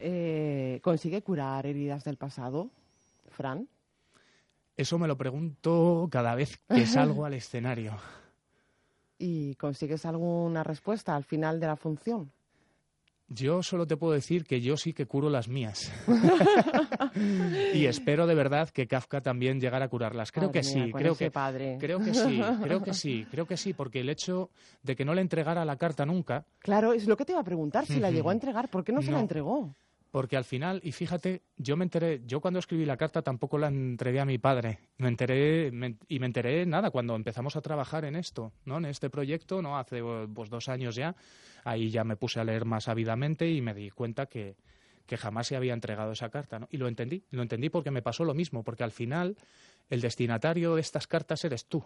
Eh, 0.00 0.80
¿Consigue 0.82 1.22
curar 1.22 1.66
heridas 1.66 2.04
del 2.04 2.16
pasado, 2.16 2.70
Fran? 3.28 3.68
Eso 4.76 4.98
me 4.98 5.06
lo 5.06 5.16
pregunto 5.16 6.08
cada 6.10 6.34
vez 6.34 6.58
que 6.68 6.86
salgo 6.86 7.24
al 7.26 7.34
escenario. 7.34 7.96
¿Y 9.26 9.54
consigues 9.54 10.04
alguna 10.04 10.62
respuesta 10.62 11.16
al 11.16 11.24
final 11.24 11.58
de 11.58 11.66
la 11.66 11.76
función? 11.76 12.30
Yo 13.26 13.62
solo 13.62 13.86
te 13.86 13.96
puedo 13.96 14.12
decir 14.12 14.44
que 14.44 14.60
yo 14.60 14.76
sí 14.76 14.92
que 14.92 15.06
curo 15.06 15.30
las 15.30 15.48
mías. 15.48 15.90
y 17.72 17.86
espero 17.86 18.26
de 18.26 18.34
verdad 18.34 18.68
que 18.68 18.86
Kafka 18.86 19.22
también 19.22 19.62
llegara 19.62 19.86
a 19.86 19.88
curarlas. 19.88 20.30
Creo 20.30 20.52
que 20.52 20.62
sí, 20.62 20.92
creo 20.92 21.16
que 21.16 21.30
padre. 21.30 21.78
creo 21.80 22.00
que 22.00 22.12
sí, 22.12 22.42
creo 22.62 22.82
que 22.82 22.92
sí, 22.92 23.26
creo 23.30 23.46
que 23.46 23.56
sí, 23.56 23.72
porque 23.72 24.00
el 24.00 24.10
hecho 24.10 24.50
de 24.82 24.94
que 24.94 25.06
no 25.06 25.14
le 25.14 25.22
entregara 25.22 25.64
la 25.64 25.76
carta 25.76 26.04
nunca. 26.04 26.44
Claro, 26.58 26.92
es 26.92 27.06
lo 27.06 27.16
que 27.16 27.24
te 27.24 27.32
iba 27.32 27.40
a 27.40 27.44
preguntar, 27.44 27.86
si 27.86 28.00
la 28.00 28.10
llegó 28.10 28.28
a 28.28 28.34
entregar, 28.34 28.68
¿por 28.68 28.84
qué 28.84 28.92
no, 28.92 29.00
se 29.00 29.10
la 29.10 29.20
entregó? 29.20 29.74
Porque 30.14 30.36
al 30.36 30.44
final, 30.44 30.80
y 30.84 30.92
fíjate, 30.92 31.42
yo 31.56 31.76
me 31.76 31.82
enteré, 31.82 32.22
yo 32.24 32.40
cuando 32.40 32.60
escribí 32.60 32.84
la 32.84 32.96
carta 32.96 33.22
tampoco 33.22 33.58
la 33.58 33.66
entregué 33.66 34.20
a 34.20 34.24
mi 34.24 34.38
padre, 34.38 34.78
me 34.98 35.08
enteré, 35.08 35.72
y 36.06 36.18
me 36.20 36.26
enteré 36.26 36.64
nada, 36.66 36.92
cuando 36.92 37.16
empezamos 37.16 37.56
a 37.56 37.60
trabajar 37.60 38.04
en 38.04 38.14
esto, 38.14 38.52
¿no? 38.64 38.78
En 38.78 38.84
este 38.84 39.10
proyecto, 39.10 39.60
¿no? 39.60 39.76
Hace 39.76 40.00
pues, 40.32 40.50
dos 40.50 40.68
años 40.68 40.94
ya, 40.94 41.16
ahí 41.64 41.90
ya 41.90 42.04
me 42.04 42.14
puse 42.14 42.38
a 42.38 42.44
leer 42.44 42.64
más 42.64 42.86
ávidamente 42.86 43.50
y 43.50 43.60
me 43.60 43.74
di 43.74 43.90
cuenta 43.90 44.26
que, 44.26 44.56
que 45.04 45.16
jamás 45.16 45.48
se 45.48 45.56
había 45.56 45.74
entregado 45.74 46.12
esa 46.12 46.28
carta, 46.28 46.60
¿no? 46.60 46.68
Y 46.70 46.76
lo 46.76 46.86
entendí, 46.86 47.24
lo 47.30 47.42
entendí 47.42 47.68
porque 47.68 47.90
me 47.90 48.00
pasó 48.00 48.24
lo 48.24 48.34
mismo, 48.34 48.62
porque 48.62 48.84
al 48.84 48.92
final 48.92 49.36
el 49.90 50.00
destinatario 50.00 50.76
de 50.76 50.80
estas 50.80 51.08
cartas 51.08 51.44
eres 51.44 51.66
tú. 51.66 51.84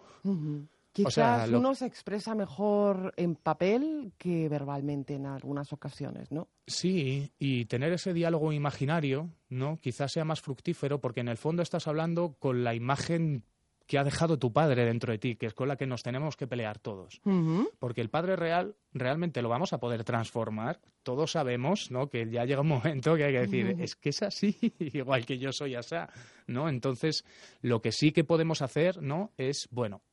Quizás 0.91 1.49
uno 1.49 1.75
se 1.75 1.85
expresa 1.85 2.35
mejor 2.35 3.13
en 3.15 3.35
papel 3.35 4.11
que 4.17 4.49
verbalmente 4.49 5.15
en 5.15 5.27
algunas 5.27 5.71
ocasiones, 5.71 6.31
¿no? 6.31 6.47
Sí, 6.65 7.31
y 7.37 7.65
tener 7.65 7.93
ese 7.93 8.13
diálogo 8.13 8.51
imaginario, 8.51 9.29
¿no? 9.49 9.77
Quizás 9.79 10.11
sea 10.11 10.25
más 10.25 10.41
fructífero 10.41 10.99
porque 10.99 11.21
en 11.21 11.27
el 11.27 11.37
fondo 11.37 11.61
estás 11.61 11.87
hablando 11.87 12.35
con 12.39 12.63
la 12.63 12.73
imagen 12.73 13.43
que 13.89 13.97
ha 13.97 14.03
dejado 14.03 14.37
tu 14.37 14.53
padre 14.53 14.85
dentro 14.85 15.11
de 15.11 15.17
ti, 15.17 15.35
que 15.35 15.47
es 15.47 15.55
con 15.55 15.67
la 15.67 15.75
que 15.75 15.87
nos 15.87 16.03
tenemos 16.03 16.37
que 16.37 16.45
pelear 16.45 16.77
todos. 16.77 17.21
Porque 17.79 18.01
el 18.01 18.11
padre 18.11 18.35
real 18.35 18.75
realmente 18.93 19.41
lo 19.41 19.49
vamos 19.49 19.73
a 19.73 19.79
poder 19.79 20.03
transformar. 20.03 20.79
Todos 21.01 21.31
sabemos, 21.31 21.89
¿no? 21.89 22.07
Que 22.07 22.29
ya 22.29 22.45
llega 22.45 22.61
un 22.61 22.67
momento 22.67 23.15
que 23.15 23.23
hay 23.23 23.33
que 23.33 23.39
decir, 23.39 23.75
es 23.79 23.95
que 23.95 24.09
es 24.09 24.21
así, 24.21 24.55
igual 24.79 25.25
que 25.25 25.39
yo 25.39 25.51
soy 25.51 25.73
así, 25.73 25.95
¿no? 26.45 26.69
Entonces, 26.69 27.25
lo 27.61 27.81
que 27.81 27.91
sí 27.91 28.11
que 28.11 28.23
podemos 28.23 28.61
hacer, 28.61 29.01
¿no? 29.01 29.31
Es, 29.37 29.67
bueno, 29.71 30.03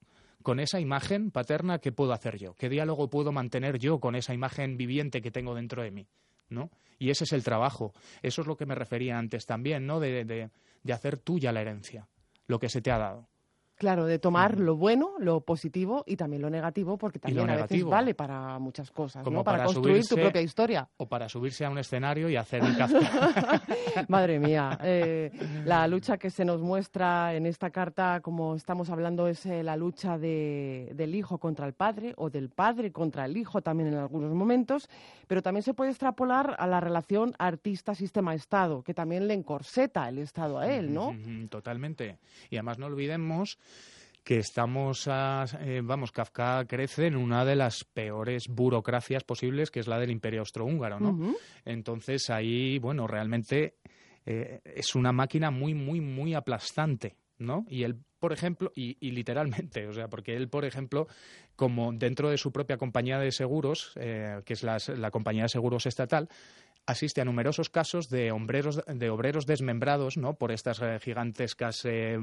con 0.46 0.60
esa 0.60 0.78
imagen 0.78 1.32
paterna, 1.32 1.80
¿qué 1.80 1.90
puedo 1.90 2.12
hacer 2.12 2.38
yo? 2.38 2.54
¿Qué 2.54 2.68
diálogo 2.68 3.10
puedo 3.10 3.32
mantener 3.32 3.80
yo 3.80 3.98
con 3.98 4.14
esa 4.14 4.32
imagen 4.32 4.76
viviente 4.76 5.20
que 5.20 5.32
tengo 5.32 5.56
dentro 5.56 5.82
de 5.82 5.90
mí? 5.90 6.06
¿No? 6.50 6.70
Y 7.00 7.10
ese 7.10 7.24
es 7.24 7.32
el 7.32 7.42
trabajo. 7.42 7.92
Eso 8.22 8.42
es 8.42 8.46
lo 8.46 8.56
que 8.56 8.64
me 8.64 8.76
refería 8.76 9.18
antes 9.18 9.44
también, 9.44 9.88
¿no? 9.88 9.98
De, 9.98 10.24
de, 10.24 10.50
de 10.84 10.92
hacer 10.92 11.18
tuya 11.18 11.50
la 11.50 11.62
herencia, 11.62 12.06
lo 12.46 12.60
que 12.60 12.68
se 12.68 12.80
te 12.80 12.92
ha 12.92 12.98
dado. 12.98 13.26
Claro, 13.76 14.06
de 14.06 14.18
tomar 14.18 14.58
lo 14.58 14.74
bueno, 14.76 15.12
lo 15.18 15.42
positivo 15.42 16.02
y 16.06 16.16
también 16.16 16.40
lo 16.40 16.48
negativo, 16.48 16.96
porque 16.96 17.18
también 17.18 17.50
a 17.50 17.56
veces 17.56 17.84
vale 17.84 18.14
para 18.14 18.58
muchas 18.58 18.90
cosas, 18.90 19.22
Como 19.22 19.38
¿no? 19.38 19.44
Para, 19.44 19.64
construir 19.64 20.02
tu 20.06 20.14
propia 20.14 20.40
historia. 20.40 20.88
O 20.96 21.06
para 21.06 21.28
subirse 21.28 21.66
a 21.66 21.68
un 21.68 21.76
escenario 21.76 22.30
y 22.30 22.36
hacer 22.36 22.62
un. 22.62 22.74
Madre 24.08 24.38
mía, 24.38 24.78
eh, 24.82 25.30
la 25.66 25.86
lucha 25.88 26.16
que 26.16 26.30
se 26.30 26.46
nos 26.46 26.62
muestra 26.62 27.34
en 27.34 27.44
esta 27.44 27.68
carta, 27.68 28.20
como 28.22 28.54
estamos 28.54 28.88
hablando, 28.88 29.28
es 29.28 29.44
eh, 29.44 29.62
la 29.62 29.76
lucha 29.76 30.16
del 30.16 31.14
hijo 31.14 31.36
contra 31.36 31.66
el 31.66 31.74
padre 31.74 32.14
o 32.16 32.30
del 32.30 32.48
padre 32.48 32.92
contra 32.92 33.26
el 33.26 33.36
hijo 33.36 33.60
también 33.60 33.88
en 33.90 33.98
algunos 33.98 34.32
momentos, 34.32 34.88
pero 35.26 35.42
también 35.42 35.62
se 35.62 35.74
puede 35.74 35.90
extrapolar 35.90 36.56
a 36.58 36.66
la 36.66 36.80
relación 36.80 37.34
artista-sistema-Estado, 37.38 38.82
que 38.82 38.94
también 38.94 39.28
le 39.28 39.34
encorseta 39.34 40.08
el 40.08 40.16
Estado 40.16 40.58
a 40.58 40.66
él, 40.66 40.94
¿no? 40.94 41.14
Totalmente. 41.50 42.16
Y 42.48 42.56
además 42.56 42.78
no 42.78 42.86
olvidemos 42.86 43.58
que 44.26 44.38
estamos, 44.38 45.08
eh, 45.08 45.80
vamos, 45.84 46.10
Kafka 46.10 46.64
crece 46.66 47.06
en 47.06 47.14
una 47.16 47.44
de 47.44 47.54
las 47.54 47.84
peores 47.84 48.48
burocracias 48.48 49.22
posibles, 49.22 49.70
que 49.70 49.78
es 49.78 49.86
la 49.86 50.00
del 50.00 50.10
Imperio 50.10 50.40
Austrohúngaro, 50.40 50.98
¿no? 50.98 51.36
Entonces 51.64 52.28
ahí, 52.28 52.80
bueno, 52.80 53.06
realmente 53.06 53.76
eh, 54.24 54.60
es 54.64 54.96
una 54.96 55.12
máquina 55.12 55.52
muy, 55.52 55.74
muy, 55.74 56.00
muy 56.00 56.34
aplastante, 56.34 57.14
¿no? 57.38 57.66
Y 57.68 57.84
él, 57.84 58.00
por 58.18 58.32
ejemplo, 58.32 58.72
y, 58.74 58.96
literalmente, 59.12 59.86
o 59.86 59.92
sea, 59.92 60.08
porque 60.08 60.34
él, 60.34 60.48
por 60.48 60.64
ejemplo, 60.64 61.06
como 61.54 61.92
dentro 61.92 62.28
de 62.28 62.36
su 62.36 62.50
propia 62.50 62.78
compañía 62.78 63.20
de 63.20 63.30
seguros, 63.30 63.92
eh, 63.94 64.40
que 64.44 64.54
es 64.54 64.64
la 64.64 65.10
compañía 65.12 65.44
de 65.44 65.50
seguros 65.50 65.86
estatal, 65.86 66.28
asiste 66.86 67.20
a 67.20 67.24
numerosos 67.24 67.68
casos 67.68 68.08
de, 68.08 68.30
obreros, 68.30 68.82
de 68.86 69.10
obreros 69.10 69.44
desmembrados 69.44 70.16
¿no? 70.16 70.34
por 70.34 70.52
estas 70.52 70.80
eh, 70.80 70.98
gigantescas 71.00 71.84
eh, 71.84 72.18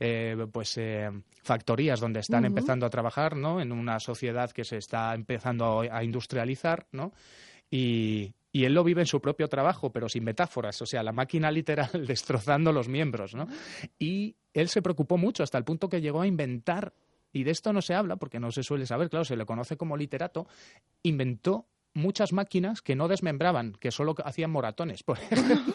eh, 0.00 0.46
pues, 0.52 0.80
factorías 1.42 2.00
donde 2.00 2.20
están 2.20 2.44
empezando 2.44 2.86
a 2.86 2.90
trabajar 2.90 3.36
¿no? 3.36 3.60
en 3.60 3.72
una 3.72 3.98
sociedad 3.98 4.50
que 4.52 4.64
se 4.64 4.76
está 4.76 5.14
empezando 5.14 5.80
a, 5.80 6.04
industrializar 6.04 6.86
¿no? 6.92 7.12
y, 7.70 8.32
y 8.52 8.64
él 8.64 8.72
lo 8.72 8.84
vive 8.84 9.02
en 9.02 9.06
su 9.06 9.20
propio 9.20 9.48
trabajo, 9.48 9.90
pero 9.90 10.08
sin 10.08 10.24
metáforas, 10.24 10.80
o 10.80 10.86
sea, 10.86 11.02
la 11.02 11.12
máquina 11.12 11.50
literal 11.50 11.90
destrozando 12.06 12.72
los 12.72 12.88
miembros, 12.88 13.34
¿no? 13.34 13.48
Y 13.98 14.36
él 14.54 14.68
se 14.68 14.80
preocupó 14.80 15.18
mucho 15.18 15.42
hasta 15.42 15.58
el 15.58 15.64
punto 15.64 15.90
que 15.90 16.00
llegó 16.00 16.22
a 16.22 16.26
inventar, 16.26 16.94
y 17.32 17.44
de 17.44 17.50
esto 17.50 17.74
no 17.74 17.82
se 17.82 17.92
habla 17.92 18.16
porque 18.16 18.40
no 18.40 18.50
se 18.50 18.62
suele 18.62 18.86
saber, 18.86 19.10
claro, 19.10 19.26
se 19.26 19.36
le 19.36 19.44
conoce 19.44 19.76
como 19.76 19.94
literato, 19.94 20.46
inventó 21.02 21.66
muchas 21.96 22.32
máquinas 22.32 22.82
que 22.82 22.94
no 22.94 23.08
desmembraban, 23.08 23.72
que 23.72 23.90
solo 23.90 24.14
hacían 24.24 24.50
moratones, 24.50 25.02
por 25.02 25.18
ejemplo. 25.30 25.74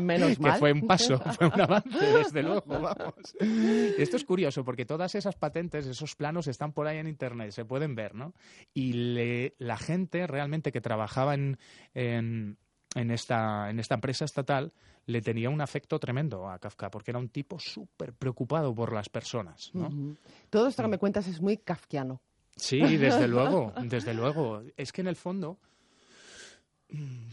Menos 0.00 0.40
mal. 0.40 0.54
Que 0.54 0.58
fue 0.58 0.72
un 0.72 0.86
paso, 0.86 1.18
fue 1.38 1.46
un 1.46 1.60
avance, 1.60 2.06
desde 2.18 2.42
luego, 2.42 2.64
vamos. 2.66 3.36
Esto 3.38 4.16
es 4.16 4.24
curioso, 4.24 4.64
porque 4.64 4.84
todas 4.84 5.14
esas 5.14 5.36
patentes, 5.36 5.86
esos 5.86 6.16
planos 6.16 6.48
están 6.48 6.72
por 6.72 6.86
ahí 6.86 6.98
en 6.98 7.06
Internet, 7.06 7.52
se 7.52 7.64
pueden 7.64 7.94
ver, 7.94 8.14
¿no? 8.14 8.34
Y 8.74 9.52
la 9.58 9.76
gente 9.76 10.26
realmente 10.26 10.72
que 10.72 10.80
trabajaba 10.80 11.34
en, 11.34 11.58
en, 11.94 12.56
esta, 12.94 13.70
en 13.70 13.78
esta 13.78 13.94
empresa 13.94 14.24
estatal 14.24 14.72
le 15.06 15.20
tenía 15.22 15.50
un 15.50 15.60
afecto 15.60 15.98
tremendo 15.98 16.48
a 16.48 16.58
Kafka, 16.58 16.90
porque 16.90 17.10
era 17.10 17.18
un 17.18 17.28
tipo 17.28 17.58
súper 17.58 18.12
preocupado 18.14 18.74
por 18.74 18.92
las 18.92 19.08
personas, 19.08 19.70
¿no? 19.74 20.16
Todo 20.50 20.68
esto 20.68 20.82
que 20.82 20.88
me 20.88 20.98
cuentas 20.98 21.26
es 21.26 21.40
muy 21.40 21.56
kafkiano. 21.56 22.20
Sí, 22.60 22.96
desde 22.96 23.26
luego, 23.26 23.72
desde 23.84 24.14
luego. 24.14 24.62
Es 24.76 24.92
que 24.92 25.00
en 25.00 25.08
el 25.08 25.16
fondo 25.16 25.58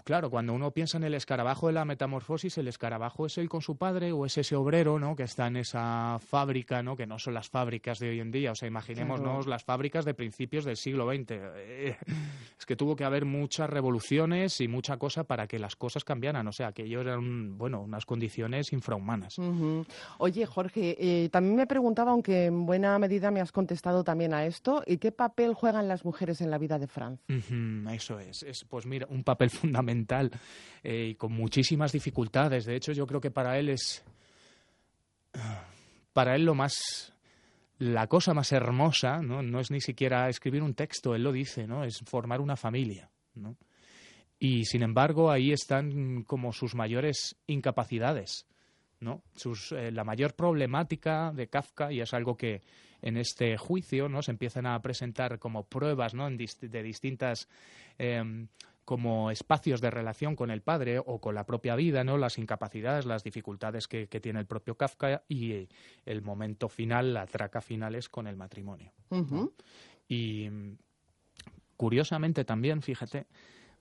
claro, 0.04 0.30
cuando 0.30 0.54
uno 0.54 0.72
piensa 0.72 0.98
en 0.98 1.04
el 1.04 1.14
escarabajo 1.14 1.68
de 1.68 1.74
la 1.74 1.86
metamorfosis, 1.86 2.58
el 2.58 2.68
escarabajo 2.68 3.26
es 3.26 3.38
él 3.38 3.50
con 3.50 3.62
su 3.62 3.78
padre 3.78 4.12
o 4.12 4.26
es 4.26 4.38
ese 4.38 4.56
obrero, 4.56 5.00
¿no? 5.00 5.16
Que 5.16 5.24
está 5.24 5.48
en 5.48 5.58
esa 5.58 6.20
fábrica, 6.20 6.84
¿no? 6.84 6.96
Que 6.96 7.08
no 7.08 7.20
son 7.20 7.34
las 7.34 7.50
fábricas 7.50 8.00
de 8.00 8.10
hoy 8.10 8.20
en 8.20 8.32
día. 8.32 8.52
O 8.52 8.56
sea, 8.56 8.68
imaginémonos 8.68 9.48
las 9.48 9.64
fábricas 9.64 10.06
de 10.06 10.14
principios 10.14 10.66
del 10.66 10.78
siglo 10.78 11.12
XX. 11.12 11.32
Eh, 11.32 11.98
es 12.60 12.66
que 12.66 12.76
tuvo 12.76 12.96
que 12.96 13.04
haber 13.04 13.26
muchas 13.26 13.70
revoluciones 13.70 14.62
y 14.62 14.68
mucha 14.68 14.98
cosa 14.98 15.24
para 15.24 15.48
que 15.48 15.60
las 15.60 15.76
cosas 15.76 16.04
cambiaran. 16.04 16.48
O 16.48 16.52
sea, 16.52 16.72
que 16.72 16.84
ellos 16.84 17.02
eran, 17.02 17.58
bueno, 17.58 17.82
unas 17.82 18.06
condiciones 18.06 18.74
infrahumanas. 18.74 19.38
Oye, 20.18 20.46
Jorge, 20.46 20.96
eh, 21.00 21.30
también 21.30 21.56
me 21.56 21.68
preguntaba, 21.68 22.12
aunque 22.12 22.46
en 22.46 22.66
buena 22.66 22.98
medida 23.00 23.32
me 23.32 23.42
has 23.42 23.52
contestado 23.52 24.04
también 24.04 24.34
a 24.34 24.46
esto, 24.46 24.84
¿y 24.86 24.98
qué 24.98 25.12
papel 25.12 25.54
juegan 25.54 25.88
las 25.88 26.06
mujeres 26.06 26.42
en 26.42 26.52
la 26.52 26.58
vida 26.58 26.80
de 26.80 26.88
Franz? 26.88 27.20
eso 27.94 28.20
es, 28.20 28.44
es. 28.44 28.64
Pues 28.64 28.86
mira, 28.86 29.08
un 29.10 29.24
papel 29.24 29.47
fundamental 29.62 30.32
eh, 30.84 31.10
y 31.12 31.16
con 31.16 31.34
muchísimas 31.34 31.92
dificultades. 31.92 32.66
De 32.66 32.76
hecho, 32.76 32.92
yo 32.92 33.06
creo 33.08 33.22
que 33.22 33.32
para 33.32 33.58
él 33.58 33.70
es. 33.70 34.04
Para 36.14 36.36
él 36.36 36.46
lo 36.46 36.56
más. 36.56 37.14
La 37.80 38.08
cosa 38.08 38.34
más 38.34 38.52
hermosa 38.52 39.22
¿no? 39.22 39.60
es 39.60 39.70
ni 39.70 39.82
siquiera 39.82 40.30
escribir 40.30 40.64
un 40.64 40.74
texto, 40.74 41.14
él 41.14 41.22
lo 41.22 41.32
dice, 41.32 41.68
¿no? 41.68 41.84
Es 41.84 42.00
formar 42.06 42.42
una 42.42 42.56
familia. 42.56 43.08
Y 44.40 44.66
sin 44.66 44.82
embargo, 44.82 45.30
ahí 45.30 45.52
están 45.52 46.24
como 46.24 46.54
sus 46.54 46.74
mayores 46.74 47.36
incapacidades. 47.46 48.48
¿no? 49.00 49.22
Eh, 49.72 49.92
la 49.92 50.04
mayor 50.04 50.34
problemática 50.34 51.32
de 51.32 51.48
Kafka, 51.48 51.92
y 51.92 52.02
es 52.02 52.14
algo 52.14 52.36
que 52.36 52.62
en 53.02 53.18
este 53.18 53.58
juicio 53.58 54.10
¿no? 54.10 54.22
se 54.22 54.32
empiezan 54.32 54.66
a 54.66 54.82
presentar 54.82 55.40
como 55.40 55.64
pruebas 55.64 56.14
¿no? 56.14 56.28
de 56.30 56.84
distintas 56.84 57.48
em, 57.98 58.48
como 58.88 59.32
espacios 59.32 59.82
de 59.82 59.92
relación 59.92 60.38
con 60.38 60.50
el 60.50 60.62
padre 60.62 60.98
o 60.98 61.20
con 61.20 61.36
la 61.36 61.46
propia 61.46 61.76
vida, 61.76 62.06
¿no? 62.06 62.18
Las 62.18 62.38
incapacidades, 62.38 63.06
las 63.06 63.22
dificultades 63.22 63.86
que, 63.86 64.08
tiene 64.08 64.40
el 64.40 64.46
propio 64.46 64.78
Kafka 64.78 65.24
y 65.28 65.68
el 66.06 66.22
momento 66.22 66.70
final, 66.70 67.14
la 67.14 67.28
traca 67.28 67.60
final 67.60 67.96
es 67.96 68.08
con 68.08 68.28
el 68.28 68.38
matrimonio. 68.38 68.94
Y 70.08 70.48
curiosamente 71.76 72.46
también, 72.46 72.82
fíjate, 72.82 73.28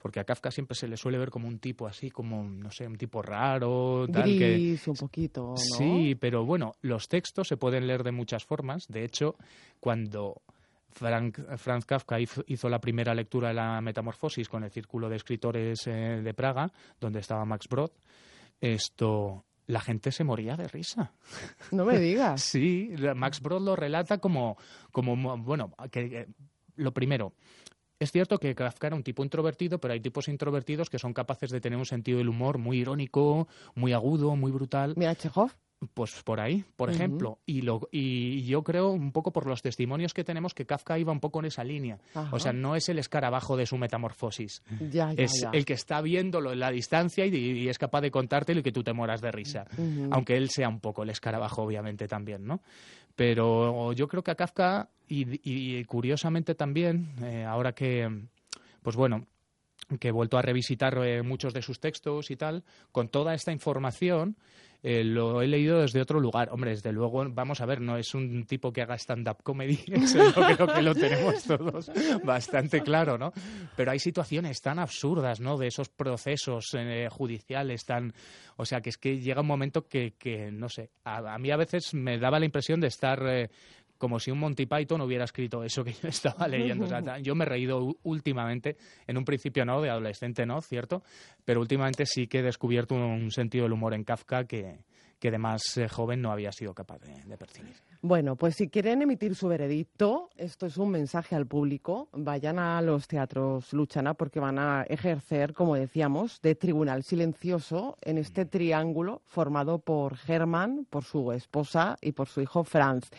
porque 0.03 0.19
a 0.19 0.25
Kafka 0.25 0.51
siempre 0.51 0.75
se 0.75 0.89
le 0.89 0.97
suele 0.97 1.19
ver 1.19 1.31
como 1.31 1.47
un 1.47 1.61
tipo 1.61 1.87
así, 1.87 2.11
como, 2.11 2.43
no 2.43 2.73
sé, 2.73 2.89
un 2.89 2.97
tipo 2.97 3.23
raro, 3.23 4.09
tal 4.13 4.37
Gris, 4.37 4.89
un 4.89 4.97
poquito, 4.97 5.51
¿no? 5.51 5.57
Sí, 5.57 6.17
pero 6.19 6.45
bueno, 6.45 6.73
los 6.83 7.07
textos 7.07 7.47
se 7.47 7.57
pueden 7.57 7.87
leer 7.87 8.03
de 8.03 8.11
muchas 8.11 8.45
formas. 8.45 8.89
De 8.89 9.05
hecho, 9.05 9.37
cuando 9.79 10.43
Franz 10.97 11.85
Kafka 11.85 12.19
hizo, 12.21 12.69
la 12.69 12.81
primera 12.81 13.15
lectura 13.15 13.49
de 13.49 13.55
la 13.55 13.81
Metamorfosis 13.81 14.49
con 14.49 14.65
el 14.65 14.71
Círculo 14.71 15.09
de 15.09 15.17
Escritores 15.17 15.87
eh, 15.87 16.21
de 16.23 16.35
Praga, 16.35 16.71
donde 17.01 17.21
estaba 17.21 17.45
Max 17.45 17.69
Brod. 17.69 17.91
Esto, 18.61 19.45
la 19.67 19.81
gente 19.81 20.11
se 20.13 20.25
moría 20.25 20.57
de 20.57 20.69
risa. 20.69 21.13
No 21.71 21.85
me 21.85 21.99
digas. 21.99 22.41
sí, 22.43 22.95
Max 23.15 23.41
Brod 23.41 23.63
lo 23.63 23.77
relata 23.77 24.19
como, 24.19 24.57
como 24.91 25.37
bueno, 25.39 25.75
que, 25.91 26.29
lo 26.77 26.93
primero, 26.93 27.35
es 27.99 28.13
cierto 28.13 28.39
que 28.39 28.55
Kafka 28.55 28.89
era 28.89 28.97
un 28.97 29.03
tipo 29.03 29.25
introvertido, 29.25 29.79
pero 29.79 29.95
hay 29.95 30.01
tipos 30.01 30.29
introvertidos 30.29 30.91
que 30.91 30.99
son 30.99 31.15
capaces 31.15 31.51
de 31.51 31.61
tener 31.61 31.79
un 31.79 31.87
sentido 31.87 32.19
del 32.19 32.29
humor 32.29 32.59
muy 32.59 32.79
irónico, 32.79 33.49
muy 33.75 33.93
agudo, 33.93 34.37
muy 34.37 34.53
brutal. 34.53 34.95
Mira, 34.97 35.15
Chekhov. 35.15 35.53
Pues 35.93 36.23
por 36.23 36.41
ahí, 36.41 36.65
por 36.75 36.91
ejemplo. 36.91 37.39
Y, 37.45 37.61
lo, 37.61 37.89
y 37.93 38.43
yo 38.45 38.63
creo 38.63 38.91
un 38.91 39.13
poco 39.13 39.31
por 39.31 39.47
los 39.47 39.61
testimonios 39.61 40.15
que 40.15 40.25
tenemos 40.25 40.55
que 40.55 40.65
Kafka 40.65 40.99
iba 40.99 41.13
un 41.13 41.21
poco 41.21 41.41
en 41.41 41.47
esa 41.47 41.65
línea. 41.65 41.99
O 42.31 42.39
sea, 42.39 42.55
no 42.55 42.77
es 42.77 42.89
el 42.89 42.99
escarabajo 42.99 43.59
de 43.59 43.67
su 43.67 43.77
metamorfosis. 43.77 44.63
es 45.17 45.47
el 45.53 45.65
que 45.67 45.75
está 45.75 46.01
viéndolo 46.01 46.53
en 46.53 46.61
la 46.61 46.71
distancia 46.71 47.27
y, 47.27 47.69
es 47.69 47.79
capaz 47.79 48.01
de 48.01 48.11
contártelo 48.11 48.61
y 48.61 48.63
que 48.63 48.73
tú 48.73 48.83
te 48.83 48.95
moras 48.95 49.21
de 49.21 49.31
risa. 49.31 49.67
Aunque 50.11 50.37
él 50.37 50.49
sea 50.49 50.69
un 50.69 50.81
poco 50.81 51.03
el 51.03 51.11
escarabajo, 51.11 51.63
obviamente, 51.63 52.09
también, 52.09 52.47
¿no? 52.47 52.63
Pero 53.15 53.93
yo 53.93 54.09
creo 54.09 54.23
que 54.23 54.31
a 54.31 54.35
Kafka, 54.35 54.89
y, 55.09 55.85
curiosamente 55.85 56.55
también, 56.55 57.15
eh, 57.23 57.45
ahora 57.45 57.73
que, 57.73 58.09
pues 58.83 58.97
bueno, 58.97 59.27
que 60.01 60.09
he 60.09 60.13
vuelto 60.13 60.37
a 60.37 60.43
revisitar 60.43 60.99
eh, 61.05 61.23
muchos 61.23 61.55
de 61.55 61.63
sus 61.63 61.81
textos 61.81 62.31
y 62.31 62.37
tal, 62.37 62.65
con 62.93 63.09
toda 63.09 63.35
esta 63.35 63.53
información 63.53 64.37
eh, 64.89 65.03
lo 65.03 65.43
he 65.43 65.49
leído 65.49 65.81
desde 65.81 66.01
otro 66.01 66.21
lugar. 66.21 66.49
Hombre, 66.53 66.71
desde 66.71 66.93
luego, 66.93 67.27
vamos 67.29 67.61
a 67.61 67.67
ver, 67.67 67.81
no 67.81 67.97
es 67.97 68.15
un 68.15 68.47
tipo 68.47 68.73
que 68.73 68.83
haga 68.83 68.95
stand-up 68.95 69.43
comedy, 69.43 69.81
eso 69.93 70.33
creo 70.33 70.65
que 70.69 70.81
lo 70.81 70.95
tenemos 70.95 71.43
todos 71.43 71.91
bastante 72.23 72.83
claro, 72.83 73.19
¿no? 73.19 73.33
Pero 73.75 73.91
hay 73.91 73.99
situaciones 73.99 74.61
tan 74.61 74.79
absurdas, 74.79 75.41
¿no? 75.41 75.59
De 75.59 75.67
esos 75.67 75.89
procesos 75.89 76.73
eh, 76.75 77.09
judiciales 77.11 77.85
tan... 77.85 78.15
O 78.59 78.65
sea, 78.65 78.81
que 78.81 78.91
es 78.91 78.97
que 78.97 79.19
llega 79.19 79.41
un 79.41 79.49
momento 79.49 79.89
que, 79.89 80.15
que 80.17 80.53
no 80.53 80.69
sé, 80.69 80.91
a, 81.03 81.37
mí 81.37 81.51
a 81.51 81.57
veces 81.57 81.93
me 81.93 82.17
daba 82.19 82.39
la 82.39 82.47
impresión 82.47 82.79
de 82.79 82.87
estar 82.87 83.21
como 83.99 84.21
si 84.21 84.31
un 84.31 84.39
Monty 84.39 84.67
Python 84.67 85.01
hubiera 85.01 85.25
escrito 85.25 85.63
eso 85.65 85.85
que 85.85 85.93
yo 85.93 86.09
estaba 86.09 86.49
leyendo. 86.49 86.87
yo 87.23 87.35
me 87.35 87.45
he 87.45 87.49
reído 87.49 87.97
últimamente, 88.03 88.77
en 89.07 89.17
un 89.17 89.25
principio 89.25 89.65
no, 89.65 89.81
de 89.81 89.91
adolescente 89.91 90.47
no, 90.47 90.61
cierto, 90.61 91.03
pero 91.45 91.61
últimamente 91.61 92.07
sí 92.07 92.27
que 92.27 92.41
he 92.41 92.43
descubierto 92.43 92.95
un, 92.95 93.31
sentido 93.31 93.65
del 93.65 93.73
humor 93.73 93.95
en 93.95 94.05
Kafka 94.05 94.45
que, 94.45 94.79
que 95.19 95.31
de 95.31 95.39
más 95.39 95.63
eh, 95.77 95.89
joven 95.89 96.21
no 96.21 96.31
había 96.31 96.53
sido 96.53 96.75
capaz 96.75 96.99
de, 97.01 97.37
percibir. 97.37 97.75
Bueno, 98.03 98.37
pues 98.37 98.55
si 98.55 98.69
quieren 98.69 99.03
emitir 99.03 99.35
su 99.35 99.49
veredicto, 99.49 100.31
esto 100.37 100.67
es 100.67 100.77
un 100.77 100.91
mensaje 100.91 101.35
al 101.35 101.47
público, 101.47 102.09
vayan 102.13 102.59
a 102.59 102.81
los 102.83 103.09
teatros 103.09 103.73
Luchana 103.73 104.15
porque 104.15 104.41
van 104.41 104.59
a 104.59 104.85
ejercer, 104.89 105.55
como 105.55 105.75
decíamos, 105.75 106.41
de 106.43 106.55
tribunal 106.55 107.03
silencioso 107.03 107.97
en 108.03 108.19
este 108.19 108.45
mm. 108.45 108.49
triángulo 108.49 109.23
formado 109.27 109.79
por 109.79 110.17
Germán, 110.17 110.87
por 110.89 111.05
su 111.05 111.33
esposa 111.33 111.97
y 112.01 112.13
por 112.13 112.29
su 112.29 112.41
hijo 112.41 112.65
Franz 112.65 113.11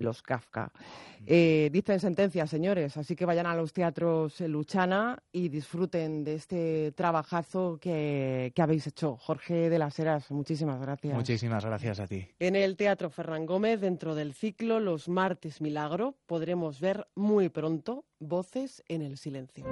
los 0.00 0.22
Kafka. 0.22 0.72
Eh, 1.26 1.68
dicen 1.72 2.00
sentencias, 2.00 2.50
señores, 2.50 2.96
así 2.96 3.14
que 3.14 3.26
vayan 3.26 3.46
a 3.46 3.54
los 3.54 3.72
teatros 3.72 4.40
Luchana 4.40 5.22
y 5.32 5.48
disfruten 5.48 6.24
de 6.24 6.34
este 6.34 6.92
trabajazo 6.92 7.78
que, 7.80 8.52
que, 8.54 8.62
habéis 8.62 8.86
hecho. 8.86 9.16
Jorge 9.16 9.68
de 9.68 9.78
las 9.78 9.98
Heras, 9.98 10.30
muchísimas 10.30 10.80
gracias. 10.80 11.14
Muchísimas 11.14 11.64
gracias 11.64 12.00
a 12.00 12.06
ti. 12.06 12.26
En 12.38 12.56
el 12.56 12.76
Teatro 12.76 13.10
Ferran 13.10 13.46
Gómez, 13.46 13.80
dentro 13.80 14.14
del 14.14 14.34
ciclo 14.34 14.80
Los 14.80 15.08
Martes 15.08 15.60
Milagro, 15.60 16.16
podremos 16.26 16.80
ver 16.80 17.06
muy 17.14 17.48
pronto 17.48 18.04
Voces 18.18 18.82
en 18.88 19.02
el 19.02 19.16
Silencio 19.16 19.64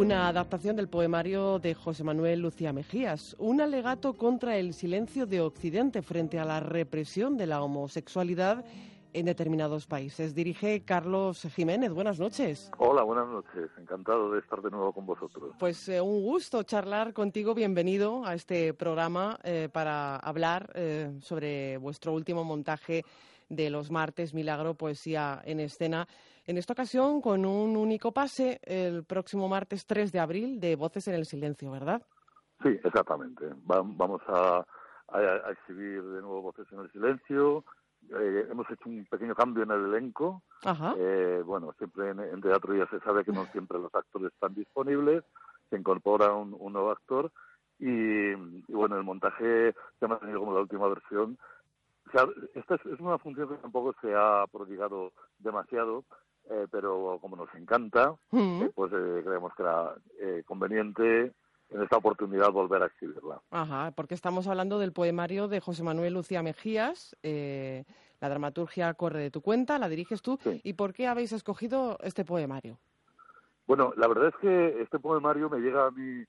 una 0.00 0.28
adaptación 0.28 0.76
del 0.76 0.88
poemario 0.88 1.58
de 1.58 1.74
José 1.74 2.04
Manuel 2.04 2.40
Lucía 2.40 2.72
Mejías, 2.72 3.36
un 3.38 3.60
alegato 3.60 4.14
contra 4.14 4.56
el 4.56 4.72
silencio 4.72 5.26
de 5.26 5.42
Occidente 5.42 6.00
frente 6.00 6.38
a 6.38 6.46
la 6.46 6.58
represión 6.58 7.36
de 7.36 7.46
la 7.46 7.62
homosexualidad 7.62 8.64
en 9.12 9.26
determinados 9.26 9.86
países. 9.86 10.34
Dirige 10.34 10.86
Carlos 10.86 11.46
Jiménez. 11.54 11.92
Buenas 11.92 12.18
noches. 12.18 12.70
Hola, 12.78 13.02
buenas 13.02 13.28
noches. 13.28 13.70
Encantado 13.78 14.32
de 14.32 14.40
estar 14.40 14.62
de 14.62 14.70
nuevo 14.70 14.94
con 14.94 15.04
vosotros. 15.04 15.54
Pues 15.58 15.86
eh, 15.90 16.00
un 16.00 16.22
gusto 16.22 16.62
charlar 16.62 17.12
contigo. 17.12 17.54
Bienvenido 17.54 18.24
a 18.24 18.32
este 18.34 18.72
programa 18.72 19.38
eh, 19.44 19.68
para 19.70 20.16
hablar 20.16 20.70
eh, 20.76 21.12
sobre 21.20 21.76
vuestro 21.76 22.14
último 22.14 22.42
montaje 22.42 23.04
de 23.50 23.68
los 23.68 23.90
martes 23.90 24.32
Milagro 24.32 24.74
Poesía 24.74 25.42
en 25.44 25.60
Escena. 25.60 26.08
En 26.46 26.56
esta 26.56 26.72
ocasión 26.72 27.20
con 27.20 27.44
un 27.44 27.76
único 27.76 28.12
pase 28.12 28.60
el 28.62 29.04
próximo 29.04 29.48
martes 29.48 29.84
3 29.86 30.10
de 30.10 30.20
abril 30.20 30.60
de 30.60 30.76
Voces 30.76 31.06
en 31.08 31.14
el 31.14 31.26
Silencio, 31.26 31.70
¿verdad? 31.70 32.02
Sí, 32.62 32.70
exactamente. 32.82 33.44
vamos 33.64 34.22
a, 34.28 34.64
exhibir 35.50 36.02
de 36.02 36.22
nuevo 36.22 36.42
Voces 36.42 36.66
en 36.72 36.80
el 36.80 36.90
Silencio. 36.92 37.64
Eh, 38.08 38.46
hemos 38.50 38.68
hecho 38.70 38.88
un 38.88 39.04
pequeño 39.06 39.34
cambio 39.34 39.64
en 39.64 39.70
el 39.70 39.84
elenco. 39.86 40.42
Eh, 40.96 41.42
bueno, 41.44 41.74
siempre 41.78 42.10
en, 42.10 42.40
teatro 42.40 42.74
ya 42.74 42.86
se 42.86 43.00
sabe 43.00 43.24
que 43.24 43.32
no 43.32 43.46
siempre 43.46 43.78
los 43.78 43.94
actores 43.94 44.32
están 44.32 44.54
disponibles. 44.54 45.24
Se 45.68 45.76
incorpora 45.76 46.32
un, 46.32 46.72
nuevo 46.72 46.90
actor. 46.90 47.30
Y, 47.78 48.34
bueno, 48.68 48.96
el 48.96 49.04
montaje 49.04 49.74
se 49.98 50.04
ha 50.04 50.08
mantenido 50.08 50.40
como 50.40 50.54
la 50.54 50.60
última 50.60 50.88
versión. 50.88 51.38
Esta 52.54 52.74
es, 52.74 52.86
es, 52.86 53.00
una 53.00 53.18
función 53.18 53.48
que 53.48 53.56
tampoco 53.56 53.94
se 54.00 54.14
ha 54.14 54.44
prodigado 54.50 55.12
demasiado, 55.38 56.04
eh, 56.50 56.66
pero 56.70 57.18
como 57.20 57.36
nos 57.36 57.54
encanta, 57.54 58.14
mm. 58.30 58.62
eh, 58.62 58.70
pues 58.74 58.92
eh, 58.92 59.22
creemos 59.24 59.52
que 59.54 59.62
era 59.62 59.94
conveniente 60.46 61.32
en 61.70 61.82
esta 61.82 61.98
oportunidad 61.98 62.50
volver 62.50 62.82
a 62.82 62.86
escribirla. 62.86 63.40
Ajá, 63.50 63.92
porque 63.94 64.14
estamos 64.14 64.48
hablando 64.48 64.78
del 64.78 64.92
poemario 64.92 65.46
de 65.46 65.60
José 65.60 65.84
Manuel 65.84 66.14
Lucía 66.14 66.42
Mejías, 66.42 67.16
La 67.22 68.28
dramaturgia 68.28 68.92
corre 68.94 69.20
de 69.20 69.30
tu 69.30 69.40
cuenta, 69.40 69.78
la 69.78 69.88
diriges 69.88 70.20
tú. 70.20 70.38
¿Y 70.64 70.72
por 70.74 70.92
qué 70.92 71.06
habéis 71.06 71.32
escogido 71.32 71.96
este 72.02 72.24
poemario? 72.24 72.78
Bueno, 73.66 73.92
la 73.96 74.08
verdad 74.08 74.28
es 74.28 74.36
que 74.40 74.82
este 74.82 74.98
poemario 74.98 75.48
me 75.48 75.60
llega 75.60 75.86
a 75.86 75.90
mí 75.92 76.24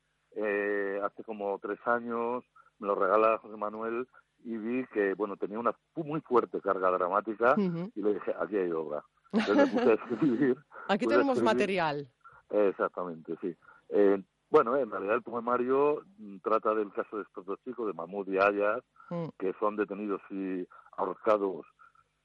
hace 1.04 1.24
como 1.24 1.58
tres 1.60 1.80
años, 1.86 2.44
me 2.78 2.88
lo 2.88 2.96
regala 2.96 3.40
José 3.40 3.58
Manuel 3.58 4.08
y 4.44 4.58
vi 4.58 4.86
que, 4.88 5.14
bueno, 5.14 5.38
tenía 5.38 5.60
una 5.60 5.74
muy 5.96 6.22
fuerte 6.22 6.62
carga 6.62 6.92
dramática 6.92 7.56
y 7.58 8.02
le 8.02 8.14
dije, 8.14 8.34
aquí 8.40 8.58
hay 8.58 8.72
obra. 8.72 9.04
Aquí 10.90 11.08
tenemos 11.08 11.42
material. 11.42 12.08
Exactamente, 12.50 13.36
sí. 13.40 13.56
Eh, 13.90 14.22
bueno, 14.50 14.76
en 14.76 14.92
realidad 14.92 15.16
el 15.16 15.22
poemario 15.22 16.04
mm, 16.18 16.40
trata 16.40 16.76
del 16.76 16.92
caso 16.92 17.18
de 17.18 17.24
estos 17.24 17.46
dos 17.46 17.58
chicos, 17.64 17.88
de 17.88 17.94
Mahmoud 17.94 18.28
y 18.28 18.38
Ayas, 18.38 18.84
mm. 19.10 19.28
que 19.40 19.54
son 19.60 19.78
detenidos 19.78 20.22
y 20.30 20.68
ahorcados 20.98 21.66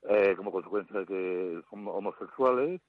eh, 0.08 0.34
como 0.36 0.50
consecuencia 0.50 1.00
de 1.00 1.06
que 1.06 1.62
son 1.70 1.86
homosexuales 1.86 2.80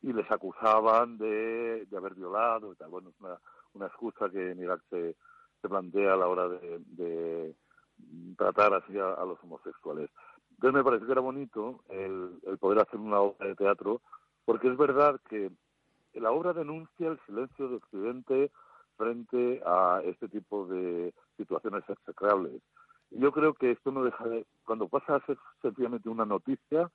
y 0.00 0.12
les 0.12 0.30
acusaban 0.30 1.18
de, 1.18 1.86
haber 1.94 2.14
violado 2.14 2.72
y 2.72 2.76
tal. 2.76 2.88
Bueno, 2.88 3.10
es 3.10 3.20
una, 3.20 3.38
una 3.74 3.86
excusa 3.86 4.30
que 4.30 4.52
en 4.52 4.60
Irak 4.60 4.80
se, 4.88 5.16
se 5.60 5.68
plantea 5.68 6.14
a 6.14 6.16
la 6.16 6.28
hora 6.28 6.48
de, 6.48 7.54
tratar 8.36 8.74
así 8.74 8.98
a 8.98 9.24
los 9.24 9.42
homosexuales. 9.42 10.10
Entonces 10.58 10.74
me 10.78 10.84
pareció 10.84 11.06
que 11.06 11.12
era 11.12 11.20
bonito 11.20 11.84
el, 11.88 12.40
poder 12.58 12.80
hacer 12.80 12.98
una 12.98 13.20
obra 13.20 13.46
de 13.46 13.54
teatro, 13.54 14.00
porque 14.44 14.68
es 14.68 14.76
verdad 14.76 15.20
que 15.30 15.52
la 16.14 16.32
obra 16.32 16.52
denuncia 16.52 17.08
el 17.08 17.20
silencio 17.26 17.68
de 17.68 17.76
Occidente 17.76 18.50
frente 18.96 19.62
a 19.64 20.02
este 20.04 20.28
tipo 20.28 20.66
de 20.66 21.14
situaciones 21.36 21.84
execrables. 21.88 22.60
Yo 23.10 23.30
creo 23.30 23.54
que 23.54 23.70
esto 23.70 23.92
no 23.92 24.02
deja 24.02 24.26
de, 24.26 24.46
cuando 24.64 24.88
pasa 24.88 25.14
a 25.14 25.26
ser 25.26 25.38
sencillamente 25.62 26.08
una 26.08 26.24
noticia, 26.24 26.90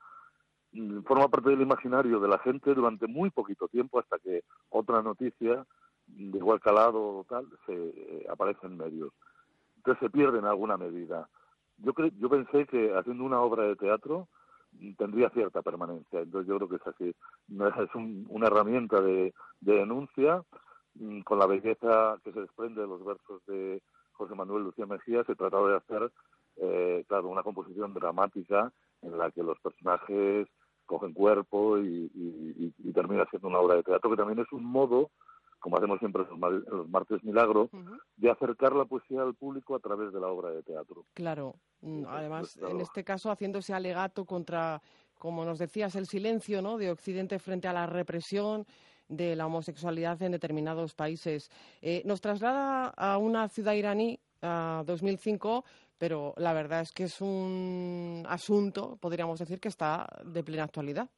mm, 0.74 1.04
forma 1.04 1.30
parte 1.30 1.52
del 1.52 1.62
imaginario 1.62 2.20
de 2.20 2.28
la 2.28 2.40
gente 2.40 2.74
durante 2.74 3.08
muy 3.08 3.30
poquito 3.30 3.70
tiempo 3.70 3.98
hasta 3.98 4.20
que 4.20 4.44
otra 4.72 5.02
noticia 5.02 5.66
de 6.06 6.38
igual 6.38 6.60
calado 6.60 7.20
o 7.20 7.24
tal 7.24 7.48
se 7.66 7.74
eh, 7.74 8.28
aparece 8.30 8.68
en 8.68 8.76
medios. 8.76 9.14
Entonces 9.86 10.00
se 10.00 10.10
pierde 10.10 10.40
en 10.40 10.46
alguna 10.46 10.78
medida 10.78 11.30
yo, 11.78 11.94
yo 12.20 12.30
pensé 12.30 12.66
que 12.66 12.94
haciendo 12.96 13.24
una 13.24 13.42
obra 13.42 13.64
de 13.64 13.76
teatro 13.76 14.28
tendría 14.98 15.30
cierta 15.30 15.62
permanencia. 15.62 16.22
Entonces 16.22 16.48
yo 16.48 16.58
creo 16.58 16.70
que 16.70 16.76
es 16.76 16.88
así. 16.88 17.10
Es 17.10 17.96
una 18.30 18.48
herramienta 18.48 19.02
de, 19.02 19.34
denuncia 19.62 20.44
mm, 20.96 21.22
con 21.22 21.40
la 21.40 21.46
belleza 21.46 22.18
que 22.24 22.32
se 22.32 22.42
desprende 22.42 22.82
de 22.82 22.88
los 22.88 23.04
versos 23.04 23.46
de 23.46 23.82
José 24.14 24.36
Manuel 24.36 24.64
Lucía 24.64 24.86
Mejía. 24.86 25.24
Se 25.26 25.36
trataba 25.36 25.70
de 25.70 25.78
hacer, 25.78 26.12
eh, 26.58 27.06
claro, 27.08 27.30
una 27.30 27.44
composición 27.44 27.94
dramática 27.94 28.72
en 29.02 29.18
la 29.18 29.30
que 29.32 29.44
los 29.44 29.60
personajes 29.60 30.48
cogen 30.86 31.14
cuerpo 31.14 31.78
y, 31.80 32.10
termina 32.94 33.26
siendo 33.32 33.48
una 33.48 33.60
obra 33.60 33.76
de 33.76 33.84
teatro, 33.84 34.12
que 34.12 34.18
también 34.18 34.40
es 34.40 34.52
un 34.52 34.64
modo 34.64 35.10
como 35.64 35.78
hacemos 35.78 35.98
siempre 36.00 36.26
los 36.30 36.90
martes 36.90 37.24
milagro, 37.24 37.70
de 38.18 38.30
acercar 38.30 38.74
la 38.74 38.84
poesía 38.84 39.22
al 39.22 39.34
público 39.34 39.76
a 39.76 39.80
través 39.80 40.12
de 40.12 40.20
la 40.20 40.28
obra 40.28 40.50
de 40.50 40.62
teatro. 40.62 41.06
Claro, 41.14 41.56
mm, 41.80 42.04
además, 42.06 42.60
en 42.70 42.82
este 42.82 43.06
caso, 43.06 43.32
haciendo 43.32 43.60
ese 43.60 43.74
alegato 43.74 44.26
contra, 44.26 44.82
como 45.18 45.46
nos 45.46 45.60
decías, 45.60 45.96
el 45.96 46.06
silencio 46.06 46.62
¿no? 46.62 46.78
de 46.78 46.92
Occidente 46.92 47.40
frente 47.40 47.70
a 47.70 47.74
la 47.74 47.86
represión 47.86 48.66
de 49.08 49.38
la 49.38 49.46
homosexualidad 49.46 50.22
en 50.22 50.34
determinados 50.34 50.96
países. 50.96 51.50
Eh, 51.82 52.02
nos 52.04 52.20
traslada 52.20 52.90
a 52.90 53.18
una 53.18 53.48
ciudad 53.48 53.72
iraní, 53.72 54.20
a 54.42 54.84
2005, 54.86 55.64
pero 55.98 56.34
la 56.36 56.52
verdad 56.52 56.82
es 56.82 56.92
que 56.92 57.06
es 57.06 57.22
un 57.22 58.26
asunto, 58.28 58.98
podríamos 59.00 59.40
decir, 59.40 59.62
que 59.62 59.70
está 59.70 60.10
de 60.26 60.44
plena 60.44 60.66
actualidad. 60.66 61.10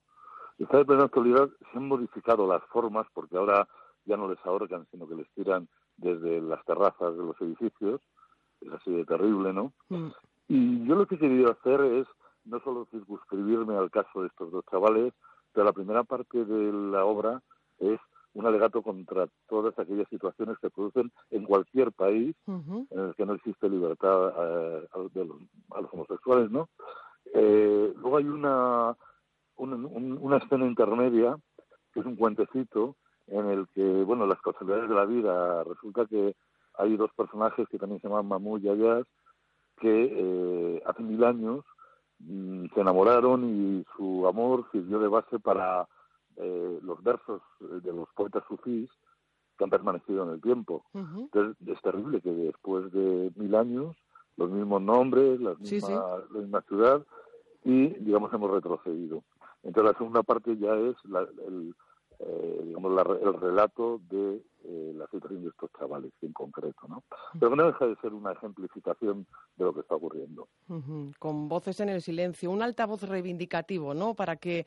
Está 0.59 0.77
de 0.77 0.85
plena 0.85 1.05
actualidad, 1.05 1.49
se 1.71 1.77
han 1.79 1.87
modificado 1.87 2.45
las 2.45 2.63
formas, 2.65 3.07
porque 3.11 3.37
ahora 3.37 3.67
ya 4.05 4.17
no 4.17 4.29
les 4.29 4.43
ahorcan, 4.45 4.85
sino 4.91 5.07
que 5.07 5.15
les 5.15 5.29
tiran 5.31 5.67
desde 5.97 6.41
las 6.41 6.63
terrazas 6.65 7.15
de 7.15 7.23
los 7.23 7.39
edificios. 7.41 8.01
es 8.61 8.71
así 8.71 8.91
de 8.91 9.05
terrible, 9.05 9.53
¿no? 9.53 9.73
Mm. 9.89 10.07
Y 10.47 10.85
yo 10.85 10.95
lo 10.95 11.07
que 11.07 11.15
he 11.15 11.19
querido 11.19 11.51
hacer 11.51 11.81
es 11.81 12.07
no 12.45 12.59
solo 12.61 12.87
circunscribirme 12.91 13.75
al 13.75 13.89
caso 13.89 14.21
de 14.21 14.27
estos 14.27 14.51
dos 14.51 14.63
chavales, 14.69 15.13
pero 15.51 15.65
la 15.65 15.73
primera 15.73 16.03
parte 16.03 16.45
de 16.45 16.71
la 16.71 17.05
obra 17.05 17.41
es 17.79 17.99
un 18.33 18.45
alegato 18.45 18.81
contra 18.81 19.27
todas 19.47 19.77
aquellas 19.79 20.07
situaciones 20.09 20.57
que 20.59 20.69
producen 20.69 21.11
en 21.31 21.45
cualquier 21.45 21.91
país 21.93 22.35
en 22.47 22.87
el 22.91 23.15
que 23.15 23.25
no 23.25 23.33
existe 23.33 23.69
libertad 23.69 24.33
eh, 24.37 24.87
a, 24.91 24.97
los, 24.97 25.93
homosexuales, 25.93 26.51
¿no? 26.51 26.69
Eh, 27.33 27.93
luego 27.95 28.17
hay 28.17 28.25
una, 28.25 28.95
una 29.57 30.37
escena 30.37 30.67
intermedia, 30.67 31.37
que 31.93 32.01
es 32.01 32.05
un 32.05 32.17
cuentecito, 32.17 32.97
en 33.27 33.45
el 33.47 33.67
que, 33.69 34.03
bueno, 34.03 34.25
las 34.25 34.41
casualidades 34.41 34.89
de 34.89 34.95
la 34.95 35.05
vida, 35.05 35.63
resulta 35.63 36.05
que 36.05 36.35
hay 36.77 36.97
dos 36.97 37.11
personajes 37.15 37.67
que 37.69 37.79
también 37.79 38.01
se 38.01 38.07
llaman 38.07 38.27
Mamu 38.27 38.57
y 38.57 38.69
Ayas, 38.69 39.05
que 39.79 40.11
eh, 40.11 40.83
hace 40.85 41.03
mil 41.03 41.23
años 41.23 41.65
mm, 42.19 42.67
se 42.73 42.81
enamoraron 42.81 43.45
y 43.45 43.85
su 43.95 44.27
amor 44.27 44.65
sirvió 44.71 44.99
de 44.99 45.07
base 45.07 45.39
para 45.39 45.87
eh, 46.37 46.79
los 46.81 47.01
versos 47.03 47.41
de 47.59 47.93
los 47.93 48.09
poetas 48.15 48.43
sufís 48.47 48.89
que 49.57 49.63
han 49.63 49.69
permanecido 49.69 50.23
en 50.23 50.31
el 50.31 50.41
tiempo. 50.41 50.83
Entonces, 50.93 51.55
es 51.65 51.81
terrible 51.81 52.21
que 52.21 52.31
después 52.31 52.91
de 52.91 53.31
mil 53.35 53.55
años, 53.55 53.95
los 54.35 54.49
mismos 54.49 54.81
nombres, 54.81 55.39
la 55.39 55.55
misma 55.55 56.61
ciudad, 56.63 57.05
y, 57.63 57.87
digamos, 57.87 58.33
hemos 58.33 58.51
retrocedido. 58.51 59.23
Entonces, 59.63 59.93
la 59.93 59.97
segunda 59.97 60.23
parte 60.23 60.57
ya 60.57 60.75
es 60.75 60.95
el, 61.05 61.73
eh, 62.19 62.61
digamos, 62.63 62.91
el 63.21 63.33
relato 63.33 63.99
de 64.09 64.41
eh, 64.63 64.93
la 64.95 65.07
situación 65.07 65.43
de 65.43 65.49
estos 65.49 65.69
chavales 65.77 66.11
en 66.21 66.33
concreto, 66.33 66.87
¿no? 66.87 67.03
Pero 67.39 67.55
no 67.55 67.67
deja 67.67 67.87
de 67.87 67.95
ser 67.97 68.13
una 68.13 68.31
ejemplificación 68.31 69.27
de 69.57 69.65
lo 69.65 69.73
que 69.73 69.81
está 69.81 69.95
ocurriendo. 69.95 70.47
Con 71.19 71.47
voces 71.47 71.79
en 71.79 71.89
el 71.89 72.01
silencio, 72.01 72.51
un 72.51 72.61
altavoz 72.61 73.03
reivindicativo, 73.03 73.93
¿no? 73.93 74.15
Para 74.15 74.37
que 74.37 74.65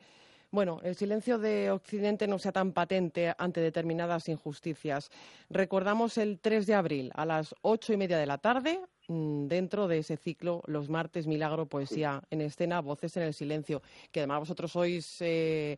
bueno, 0.51 0.79
el 0.83 0.95
silencio 0.95 1.37
de 1.37 1.69
Occidente 1.69 2.27
no 2.27 2.39
sea 2.39 2.51
tan 2.51 2.71
patente 2.71 3.35
ante 3.37 3.61
determinadas 3.61 4.29
injusticias. 4.29 5.11
Recordamos 5.49 6.17
el 6.17 6.39
3 6.39 6.65
de 6.65 6.73
abril 6.73 7.11
a 7.13 7.25
las 7.25 7.53
ocho 7.61 7.93
y 7.93 7.97
media 7.97 8.17
de 8.17 8.25
la 8.25 8.39
tarde, 8.39 8.79
mm, 9.07 9.45
dentro 9.45 9.87
de 9.87 9.99
ese 9.99 10.17
ciclo, 10.17 10.63
los 10.65 10.89
martes 10.89 11.27
Milagro 11.27 11.67
Poesía 11.67 12.23
en 12.31 12.41
escena, 12.41 12.81
Voces 12.81 13.15
en 13.17 13.23
el 13.23 13.35
Silencio, 13.35 13.83
que 14.11 14.21
además 14.21 14.39
vosotros 14.39 14.71
sois 14.71 15.21
eh, 15.21 15.77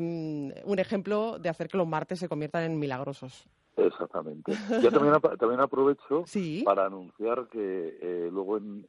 un 0.00 0.78
ejemplo 0.78 1.38
de 1.38 1.48
hacer 1.48 1.68
que 1.68 1.78
los 1.78 1.88
martes 1.88 2.18
se 2.18 2.28
conviertan 2.28 2.64
en 2.64 2.78
milagrosos. 2.78 3.48
Exactamente. 3.76 4.52
Yo 4.82 4.90
también, 4.90 5.20
también 5.38 5.60
aprovecho 5.60 6.24
para 6.64 6.86
anunciar 6.86 7.46
que 7.48 7.98
eh, 8.00 8.28
luego 8.32 8.56
en, 8.56 8.86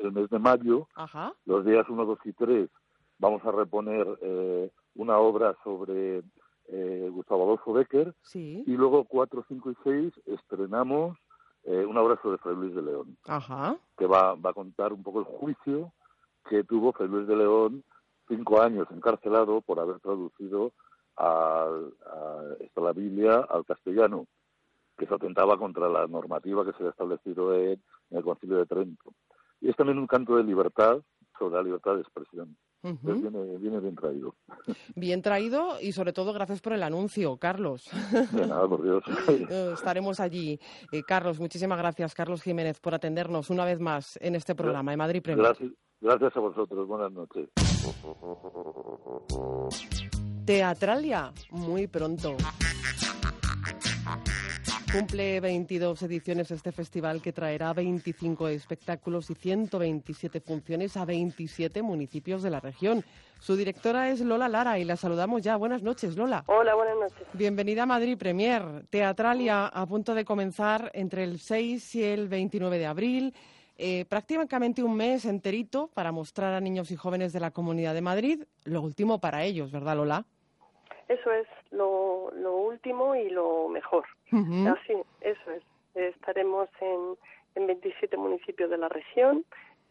el 0.00 0.12
mes 0.12 0.28
de 0.28 0.38
mayo, 0.38 0.86
los 1.46 1.64
días 1.64 1.88
1, 1.88 2.04
2 2.04 2.18
y 2.26 2.32
3, 2.32 2.70
vamos 3.18 3.42
a 3.44 3.52
reponer 3.52 4.06
eh, 4.20 4.70
una 4.96 5.18
obra 5.18 5.56
sobre 5.64 6.22
eh, 6.68 7.08
Gustavo 7.10 7.44
Adolfo 7.44 7.72
Becker 7.72 8.14
y 8.34 8.72
luego 8.72 9.04
4, 9.04 9.44
5 9.48 9.70
y 9.70 9.76
6 9.82 10.12
estrenamos 10.26 11.16
eh, 11.64 11.84
una 11.86 12.02
obra 12.02 12.20
sobre 12.22 12.38
Fray 12.38 12.56
Luis 12.56 12.74
de 12.74 12.82
León, 12.82 13.16
que 13.96 14.06
va, 14.06 14.34
va 14.34 14.50
a 14.50 14.54
contar 14.54 14.92
un 14.92 15.02
poco 15.02 15.20
el 15.20 15.24
juicio 15.24 15.92
que 16.48 16.64
tuvo 16.64 16.92
Fray 16.92 17.08
Luis 17.08 17.26
de 17.26 17.36
León 17.36 17.84
cinco 18.36 18.60
años 18.60 18.86
encarcelado 18.90 19.60
por 19.60 19.80
haber 19.80 20.00
traducido 20.00 20.72
a, 21.16 21.68
la 22.76 22.92
Biblia 22.92 23.46
al 23.48 23.64
castellano, 23.64 24.26
que 24.98 25.06
se 25.06 25.14
atentaba 25.14 25.56
contra 25.56 25.88
la 25.88 26.06
normativa 26.06 26.64
que 26.64 26.72
se 26.72 26.78
había 26.78 26.90
establecido 26.90 27.54
en 27.54 27.80
el 28.10 28.22
Concilio 28.22 28.58
de 28.58 28.66
Trento. 28.66 29.12
Y 29.60 29.68
es 29.70 29.76
también 29.76 29.98
un 29.98 30.06
canto 30.06 30.36
de 30.36 30.44
libertad 30.44 31.00
sobre 31.38 31.56
la 31.56 31.62
libertad 31.62 31.94
de 31.94 32.00
expresión 32.00 32.56
viene, 32.82 33.80
bien 33.80 33.94
traído. 33.94 34.34
Bien 34.96 35.22
traído 35.22 35.80
y 35.80 35.92
sobre 35.92 36.12
todo 36.12 36.32
gracias 36.32 36.60
por 36.60 36.72
el 36.72 36.82
anuncio, 36.82 37.36
Carlos. 37.36 37.88
De 38.32 38.46
nada, 38.46 38.68
por 38.68 38.82
Dios. 38.82 39.04
Eh, 39.52 39.72
estaremos 39.74 40.20
allí. 40.20 40.58
Eh, 40.92 41.02
Carlos, 41.02 41.40
muchísimas 41.40 41.78
gracias, 41.78 42.14
Carlos 42.14 42.42
Jiménez, 42.42 42.80
por 42.80 42.94
atendernos 42.94 43.50
una 43.50 43.64
vez 43.64 43.80
más 43.80 44.18
en 44.20 44.34
este 44.34 44.54
programa 44.54 44.90
de 44.90 44.96
Madrid 44.96 45.22
Premier. 45.22 45.46
Gracias, 45.46 45.72
gracias 46.02 46.36
a 46.36 46.40
vosotros. 46.40 46.86
Buenas 46.86 47.12
noches. 47.12 47.48
Teatralia, 50.44 51.32
muy 51.50 51.86
pronto. 51.86 52.36
Cumple 54.92 55.40
22 55.40 56.02
ediciones 56.02 56.50
este 56.50 56.70
festival 56.70 57.22
que 57.22 57.32
traerá 57.32 57.72
25 57.72 58.48
espectáculos 58.48 59.30
y 59.30 59.34
127 59.34 60.40
funciones 60.40 60.98
a 60.98 61.06
27 61.06 61.80
municipios 61.80 62.42
de 62.42 62.50
la 62.50 62.60
región. 62.60 63.02
Su 63.38 63.56
directora 63.56 64.10
es 64.10 64.20
Lola 64.20 64.50
Lara 64.50 64.78
y 64.78 64.84
la 64.84 64.96
saludamos 64.96 65.40
ya. 65.40 65.56
Buenas 65.56 65.82
noches, 65.82 66.14
Lola. 66.16 66.44
Hola, 66.46 66.74
buenas 66.74 66.96
noches. 66.98 67.26
Bienvenida 67.32 67.84
a 67.84 67.86
Madrid 67.86 68.18
Premier. 68.18 68.84
Teatralia 68.90 69.66
a 69.66 69.86
punto 69.86 70.14
de 70.14 70.26
comenzar 70.26 70.90
entre 70.92 71.24
el 71.24 71.38
6 71.38 71.94
y 71.94 72.04
el 72.04 72.28
29 72.28 72.78
de 72.78 72.86
abril. 72.86 73.34
Eh, 73.84 74.04
prácticamente 74.08 74.84
un 74.84 74.96
mes 74.96 75.24
enterito 75.24 75.88
para 75.88 76.12
mostrar 76.12 76.54
a 76.54 76.60
niños 76.60 76.92
y 76.92 76.96
jóvenes 76.96 77.32
de 77.32 77.40
la 77.40 77.50
Comunidad 77.50 77.94
de 77.94 78.00
Madrid 78.00 78.44
lo 78.64 78.80
último 78.80 79.20
para 79.20 79.42
ellos, 79.42 79.72
¿verdad, 79.72 79.96
Lola? 79.96 80.24
Eso 81.08 81.32
es 81.32 81.48
lo, 81.72 82.30
lo 82.30 82.58
último 82.58 83.16
y 83.16 83.28
lo 83.28 83.68
mejor. 83.68 84.04
Así, 84.30 84.94
eso 85.20 85.50
es. 85.50 85.64
Estaremos 85.96 86.68
en, 86.80 87.16
en 87.56 87.66
27 87.66 88.16
municipios 88.16 88.70
de 88.70 88.78
la 88.78 88.88
región. 88.88 89.44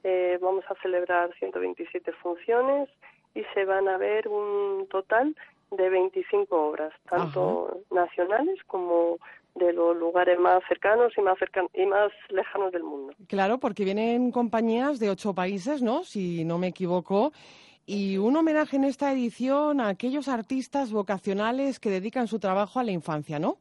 Eh, 0.06 0.40
vamos 0.42 0.64
a 0.70 0.76
celebrar 0.82 1.34
127 1.38 2.14
funciones 2.14 2.88
y 3.36 3.44
se 3.54 3.66
van 3.66 3.90
a 3.90 3.98
ver 3.98 4.30
un 4.30 4.88
total 4.90 5.36
de 5.70 5.90
25 5.90 6.56
obras, 6.56 6.94
tanto 7.10 7.82
nacionales 7.92 8.58
como 8.68 9.18
de 9.56 9.74
los 9.74 9.96
lugares 9.98 10.40
más 10.40 10.64
cercanos 10.68 11.14
y 11.18 11.22
más 11.22 11.38
y 11.74 11.86
más 11.86 12.12
lejanos 12.30 12.72
del 12.72 12.84
mundo. 12.84 13.14
Claro, 13.28 13.60
porque 13.60 13.84
vienen 13.84 14.32
compañías 14.32 15.00
de 15.00 15.10
ocho 15.10 15.34
países, 15.34 15.82
¿no? 15.82 16.04
Si 16.04 16.46
no 16.46 16.58
me 16.58 16.68
equivoco, 16.68 17.32
y 17.86 18.18
un 18.18 18.36
homenaje 18.38 18.78
en 18.78 18.86
esta 18.86 19.12
edición 19.12 19.82
a 19.82 19.90
aquellos 19.90 20.28
artistas 20.28 20.92
vocacionales 20.92 21.80
que 21.80 21.90
dedican 21.90 22.28
su 22.28 22.40
trabajo 22.40 22.80
a 22.80 22.84
la 22.84 22.92
infancia, 22.92 23.40
¿no? 23.40 23.58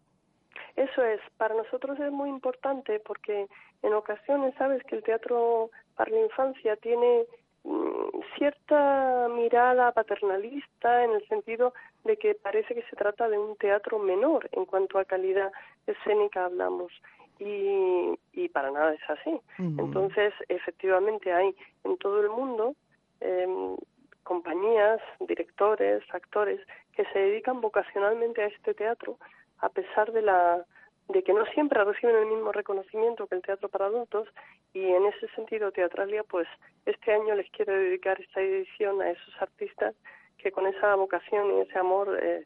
Eso 0.76 1.02
es, 1.02 1.20
para 1.36 1.54
nosotros 1.54 1.98
es 1.98 2.12
muy 2.12 2.28
importante 2.28 3.00
porque 3.00 3.46
en 3.82 3.92
ocasiones 3.92 4.54
sabes 4.56 4.82
que 4.84 4.96
el 4.96 5.02
teatro 5.02 5.70
para 5.96 6.10
la 6.10 6.20
infancia 6.20 6.76
tiene 6.76 7.24
mm, 7.64 8.20
cierta 8.38 9.28
mirada 9.34 9.92
paternalista 9.92 11.04
en 11.04 11.10
el 11.12 11.26
sentido 11.26 11.74
de 12.04 12.16
que 12.16 12.34
parece 12.34 12.74
que 12.74 12.82
se 12.82 12.96
trata 12.96 13.28
de 13.28 13.38
un 13.38 13.56
teatro 13.56 13.98
menor 13.98 14.48
en 14.52 14.64
cuanto 14.64 14.98
a 14.98 15.04
calidad 15.04 15.52
escénica 15.86 16.44
hablamos. 16.44 16.92
Y, 17.38 18.18
y 18.34 18.48
para 18.50 18.70
nada 18.70 18.92
es 18.92 19.00
así. 19.08 19.40
Entonces, 19.58 20.34
efectivamente 20.48 21.32
hay 21.32 21.54
en 21.84 21.96
todo 21.96 22.20
el 22.20 22.28
mundo 22.28 22.74
eh, 23.20 23.76
compañías, 24.22 25.00
directores, 25.20 26.02
actores 26.12 26.60
que 26.92 27.04
se 27.06 27.18
dedican 27.18 27.60
vocacionalmente 27.60 28.42
a 28.42 28.46
este 28.46 28.74
teatro, 28.74 29.18
a 29.58 29.68
pesar 29.70 30.12
de 30.12 30.22
la 30.22 30.64
de 31.08 31.24
que 31.24 31.32
no 31.32 31.44
siempre 31.46 31.82
reciben 31.82 32.14
el 32.14 32.26
mismo 32.26 32.52
reconocimiento 32.52 33.26
que 33.26 33.34
el 33.34 33.42
teatro 33.42 33.68
para 33.68 33.86
adultos. 33.86 34.28
Y 34.72 34.84
en 34.84 35.06
ese 35.06 35.26
sentido 35.34 35.72
Teatralia 35.72 36.22
pues 36.22 36.46
este 36.86 37.12
año 37.12 37.34
les 37.34 37.50
quiere 37.50 37.72
dedicar 37.72 38.20
esta 38.20 38.40
edición 38.40 39.02
a 39.02 39.10
esos 39.10 39.34
artistas 39.40 39.94
que 40.42 40.52
con 40.52 40.66
esa 40.66 40.94
vocación 40.94 41.56
y 41.56 41.60
ese 41.60 41.78
amor 41.78 42.18
eh, 42.22 42.44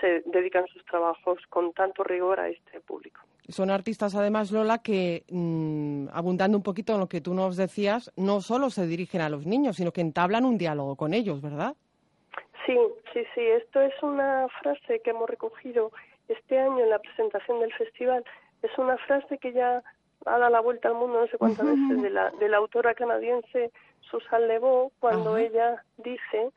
se 0.00 0.22
dedican 0.26 0.66
sus 0.66 0.84
trabajos 0.84 1.38
con 1.48 1.72
tanto 1.72 2.04
rigor 2.04 2.40
a 2.40 2.48
este 2.48 2.80
público. 2.80 3.20
Son 3.48 3.70
artistas, 3.70 4.14
además, 4.14 4.50
Lola, 4.50 4.78
que, 4.78 5.24
mm, 5.30 6.08
abundando 6.12 6.56
un 6.56 6.62
poquito 6.62 6.94
en 6.94 7.00
lo 7.00 7.08
que 7.08 7.20
tú 7.20 7.34
nos 7.34 7.56
decías, 7.56 8.10
no 8.16 8.40
solo 8.40 8.70
se 8.70 8.86
dirigen 8.86 9.20
a 9.20 9.28
los 9.28 9.46
niños, 9.46 9.76
sino 9.76 9.92
que 9.92 10.00
entablan 10.00 10.44
un 10.44 10.56
diálogo 10.56 10.96
con 10.96 11.12
ellos, 11.12 11.42
¿verdad? 11.42 11.74
Sí, 12.64 12.78
sí, 13.12 13.20
sí. 13.34 13.40
Esto 13.40 13.80
es 13.82 13.92
una 14.02 14.48
frase 14.60 15.00
que 15.00 15.10
hemos 15.10 15.28
recogido 15.28 15.92
este 16.28 16.58
año 16.58 16.80
en 16.80 16.90
la 16.90 16.98
presentación 16.98 17.60
del 17.60 17.72
festival. 17.74 18.24
Es 18.62 18.76
una 18.78 18.96
frase 18.98 19.36
que 19.36 19.52
ya 19.52 19.82
ha 20.24 20.38
dado 20.38 20.50
la 20.50 20.60
vuelta 20.60 20.88
al 20.88 20.94
mundo 20.94 21.20
no 21.20 21.26
sé 21.26 21.36
cuántas 21.36 21.66
veces 21.66 22.02
de 22.02 22.08
la, 22.08 22.30
de 22.30 22.48
la 22.48 22.56
autora 22.56 22.94
canadiense 22.94 23.70
Susan 24.00 24.48
Lebeau, 24.48 24.90
cuando 25.00 25.36
ella 25.36 25.84
dice 25.98 26.50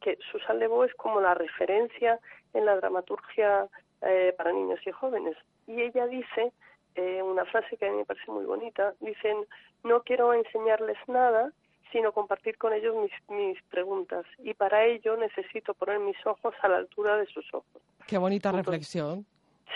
que 0.00 0.18
Susan 0.30 0.58
Lebeau 0.58 0.84
es 0.84 0.94
como 0.94 1.20
la 1.20 1.34
referencia 1.34 2.18
en 2.54 2.64
la 2.64 2.76
dramaturgia 2.76 3.68
eh, 4.02 4.34
para 4.36 4.52
niños 4.52 4.80
y 4.86 4.90
jóvenes. 4.92 5.36
Y 5.66 5.80
ella 5.82 6.06
dice 6.06 6.52
eh, 6.94 7.22
una 7.22 7.44
frase 7.44 7.76
que 7.76 7.86
a 7.86 7.90
mí 7.90 7.98
me 7.98 8.04
parece 8.04 8.30
muy 8.30 8.44
bonita, 8.44 8.94
dicen, 9.00 9.46
no 9.84 10.02
quiero 10.02 10.32
enseñarles 10.32 10.96
nada, 11.06 11.52
sino 11.92 12.12
compartir 12.12 12.58
con 12.58 12.72
ellos 12.72 12.94
mis, 12.96 13.12
mis 13.28 13.62
preguntas. 13.64 14.24
Y 14.38 14.54
para 14.54 14.84
ello 14.84 15.16
necesito 15.16 15.74
poner 15.74 15.98
mis 16.00 16.16
ojos 16.26 16.54
a 16.62 16.68
la 16.68 16.78
altura 16.78 17.16
de 17.16 17.26
sus 17.26 17.52
ojos. 17.54 17.82
Qué 18.06 18.18
bonita 18.18 18.52
reflexión. 18.52 19.26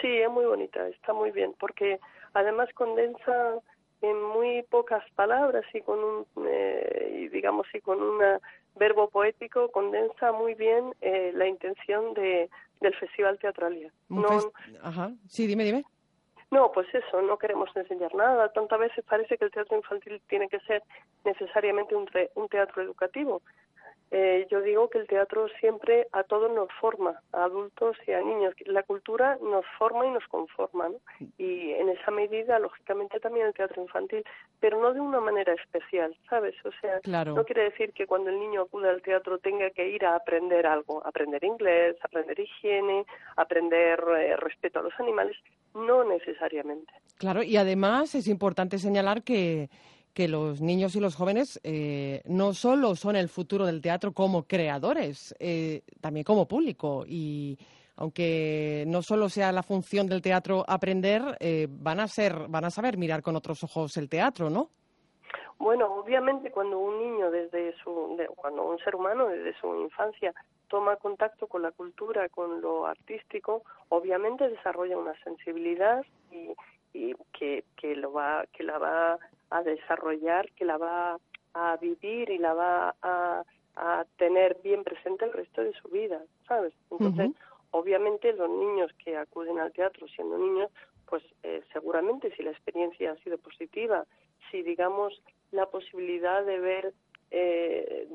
Sí, 0.00 0.08
es 0.08 0.30
muy 0.30 0.44
bonita, 0.44 0.86
está 0.88 1.12
muy 1.12 1.30
bien, 1.30 1.54
porque 1.58 1.98
además 2.32 2.68
condensa 2.74 3.60
en 4.02 4.22
muy 4.22 4.62
pocas 4.62 5.04
palabras 5.14 5.64
y 5.74 5.80
con 5.82 5.98
un, 5.98 6.26
eh, 6.46 7.28
digamos, 7.32 7.66
y 7.74 7.80
con 7.80 8.00
un 8.02 8.18
verbo 8.80 9.10
poético 9.10 9.70
condensa 9.70 10.32
muy 10.32 10.54
bien 10.54 10.94
eh, 11.02 11.32
la 11.34 11.46
intención 11.46 12.14
de, 12.14 12.48
del 12.80 12.94
Festival 12.96 13.38
Teatralia. 13.38 13.92
No, 14.08 14.26
Ajá. 14.82 15.12
Sí, 15.28 15.46
dime, 15.46 15.64
dime. 15.64 15.84
No, 16.50 16.72
pues 16.72 16.88
eso, 16.92 17.22
no 17.22 17.36
queremos 17.38 17.68
enseñar 17.76 18.12
nada. 18.14 18.52
Tantas 18.52 18.80
veces 18.80 19.04
parece 19.04 19.36
que 19.38 19.44
el 19.44 19.52
teatro 19.52 19.76
infantil 19.76 20.20
tiene 20.28 20.48
que 20.48 20.58
ser 20.60 20.82
necesariamente 21.24 21.94
un, 21.94 22.08
un 22.34 22.48
teatro 22.48 22.82
educativo. 22.82 23.42
Eh, 24.12 24.48
yo 24.50 24.60
digo 24.60 24.90
que 24.90 24.98
el 24.98 25.06
teatro 25.06 25.46
siempre 25.60 26.08
a 26.12 26.24
todos 26.24 26.50
nos 26.52 26.68
forma, 26.80 27.22
a 27.32 27.44
adultos 27.44 27.96
y 28.08 28.12
a 28.12 28.20
niños. 28.20 28.54
La 28.66 28.82
cultura 28.82 29.38
nos 29.40 29.64
forma 29.78 30.04
y 30.04 30.10
nos 30.10 30.26
conforma, 30.26 30.88
¿no? 30.88 30.96
Y 31.38 31.72
en 31.72 31.88
esa 31.90 32.10
medida, 32.10 32.58
lógicamente, 32.58 33.20
también 33.20 33.46
el 33.46 33.54
teatro 33.54 33.80
infantil, 33.82 34.24
pero 34.58 34.80
no 34.80 34.92
de 34.92 35.00
una 35.00 35.20
manera 35.20 35.54
especial, 35.54 36.16
¿sabes? 36.28 36.54
O 36.64 36.70
sea, 36.80 37.00
no 37.24 37.44
quiere 37.44 37.64
decir 37.64 37.92
que 37.92 38.06
cuando 38.06 38.30
el 38.30 38.40
niño 38.40 38.62
acude 38.62 38.88
al 38.88 39.02
teatro 39.02 39.38
tenga 39.38 39.70
que 39.70 39.88
ir 39.88 40.04
a 40.04 40.16
aprender 40.16 40.66
algo, 40.66 41.06
aprender 41.06 41.44
inglés, 41.44 41.96
aprender 42.02 42.40
higiene, 42.40 43.06
aprender 43.36 44.02
eh, 44.18 44.36
respeto 44.36 44.80
a 44.80 44.82
los 44.82 44.98
animales, 44.98 45.36
no 45.74 46.02
necesariamente. 46.02 46.92
Claro, 47.16 47.44
y 47.44 47.56
además 47.56 48.14
es 48.16 48.26
importante 48.26 48.78
señalar 48.78 49.22
que 49.22 49.68
que 50.14 50.28
los 50.28 50.60
niños 50.60 50.96
y 50.96 51.00
los 51.00 51.16
jóvenes 51.16 51.60
eh, 51.62 52.22
no 52.26 52.52
solo 52.52 52.96
son 52.96 53.16
el 53.16 53.28
futuro 53.28 53.66
del 53.66 53.80
teatro 53.80 54.12
como 54.12 54.44
creadores, 54.44 55.34
eh, 55.38 55.82
también 56.00 56.24
como 56.24 56.48
público. 56.48 57.04
Y 57.06 57.58
aunque 57.96 58.84
no 58.86 59.02
solo 59.02 59.28
sea 59.28 59.52
la 59.52 59.62
función 59.62 60.06
del 60.06 60.22
teatro 60.22 60.64
aprender, 60.66 61.22
eh, 61.38 61.66
van 61.68 62.00
a 62.00 62.08
ser, 62.08 62.48
van 62.48 62.64
a 62.64 62.70
saber 62.70 62.96
mirar 62.96 63.22
con 63.22 63.36
otros 63.36 63.62
ojos 63.62 63.96
el 63.96 64.08
teatro, 64.08 64.50
¿no? 64.50 64.70
Bueno, 65.58 65.94
obviamente 65.94 66.50
cuando 66.50 66.78
un 66.78 66.98
niño 66.98 67.30
desde 67.30 67.74
su, 67.84 68.16
cuando 68.36 68.64
un 68.64 68.78
ser 68.78 68.96
humano 68.96 69.28
desde 69.28 69.54
su 69.60 69.76
infancia 69.76 70.32
toma 70.68 70.96
contacto 70.96 71.46
con 71.48 71.60
la 71.60 71.70
cultura, 71.70 72.30
con 72.30 72.62
lo 72.62 72.86
artístico, 72.86 73.62
obviamente 73.90 74.48
desarrolla 74.48 74.96
una 74.96 75.12
sensibilidad 75.22 76.02
y, 76.30 76.54
y 76.94 77.14
que, 77.38 77.64
que 77.76 77.94
lo 77.94 78.12
va, 78.12 78.46
que 78.52 78.62
la 78.62 78.78
va 78.78 79.18
a 79.50 79.62
desarrollar, 79.62 80.50
que 80.52 80.64
la 80.64 80.78
va 80.78 81.18
a 81.54 81.76
vivir 81.76 82.30
y 82.30 82.38
la 82.38 82.54
va 82.54 82.94
a, 83.02 83.44
a 83.76 84.04
tener 84.16 84.58
bien 84.62 84.84
presente 84.84 85.24
el 85.24 85.32
resto 85.32 85.62
de 85.62 85.72
su 85.72 85.88
vida, 85.88 86.20
¿sabes? 86.46 86.72
Entonces, 86.90 87.30
obviamente 87.70 88.32
los 88.32 88.50
niños 88.50 88.92
que 89.02 89.16
acuden 89.16 89.58
al 89.58 89.72
teatro 89.72 90.06
siendo 90.08 90.38
niños, 90.38 90.70
pues 91.08 91.22
eh, 91.42 91.62
seguramente 91.72 92.34
si 92.36 92.42
la 92.42 92.50
experiencia 92.50 93.12
ha 93.12 93.16
sido 93.16 93.38
positiva, 93.38 94.06
si 94.50 94.62
digamos 94.62 95.20
la 95.50 95.66
posibilidad 95.66 96.44
de 96.44 96.60
ver, 96.60 96.94
eh, 97.30 98.08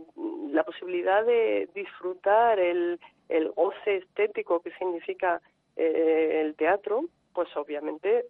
la 0.52 0.64
posibilidad 0.64 1.26
de 1.26 1.70
disfrutar 1.74 2.60
el, 2.60 3.00
el 3.30 3.52
goce 3.52 3.98
estético 3.98 4.62
que 4.62 4.72
significa 4.74 5.42
eh, 5.76 6.42
el 6.46 6.56
teatro, 6.56 7.06
pues 7.34 7.50
obviamente 7.58 8.28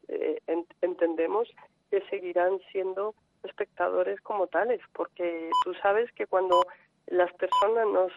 entendemos 0.82 1.48
que 1.89 2.02
seguirán 2.10 2.60
siendo 2.71 3.15
espectadores 3.43 4.19
como 4.21 4.48
tales, 4.48 4.82
porque 4.93 5.50
tú 5.63 5.74
sabes 5.82 6.12
que 6.13 6.26
cuando 6.26 6.65
las 7.08 7.32
personas 7.34 7.86
nos 7.88 8.12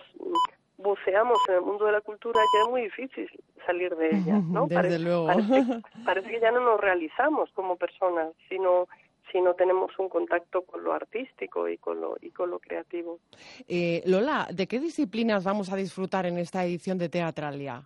buceamos 0.79 1.39
en 1.49 1.57
el 1.57 1.61
mundo 1.63 1.87
de 1.87 1.93
la 1.93 2.01
cultura 2.01 2.41
ya 2.55 2.65
es 2.65 2.71
muy 2.71 2.83
difícil 2.83 3.29
salir 3.67 3.95
de 3.97 4.09
ella, 4.09 4.41
¿no? 4.49 4.63
Desde 4.63 4.75
parece, 4.75 4.99
luego. 4.99 5.27
Parece, 6.05 6.31
que 6.31 6.41
ya 6.41 6.51
no 6.51 6.61
nos 6.61 6.81
realizamos 6.81 7.51
como 7.53 7.77
personas, 7.77 8.33
sino 8.49 8.89
si 9.31 9.41
no 9.43 9.55
tenemos 9.55 9.91
un 9.99 10.09
contacto 10.09 10.63
con 10.63 10.83
lo 10.83 10.95
artístico 10.95 11.69
y 11.69 11.77
con 11.77 12.01
lo 12.01 12.17
y 12.23 12.31
con 12.31 12.51
lo 12.51 12.59
creativo. 12.61 13.19
Eh, 13.67 14.03
Lola, 14.07 14.49
¿de 14.51 14.67
qué 14.67 14.81
disciplinas 14.81 15.45
vamos 15.45 15.71
a 15.71 15.77
disfrutar 15.77 16.25
en 16.25 16.39
esta 16.39 16.65
edición 16.65 16.97
de 16.97 17.11
Teatralia? 17.11 17.83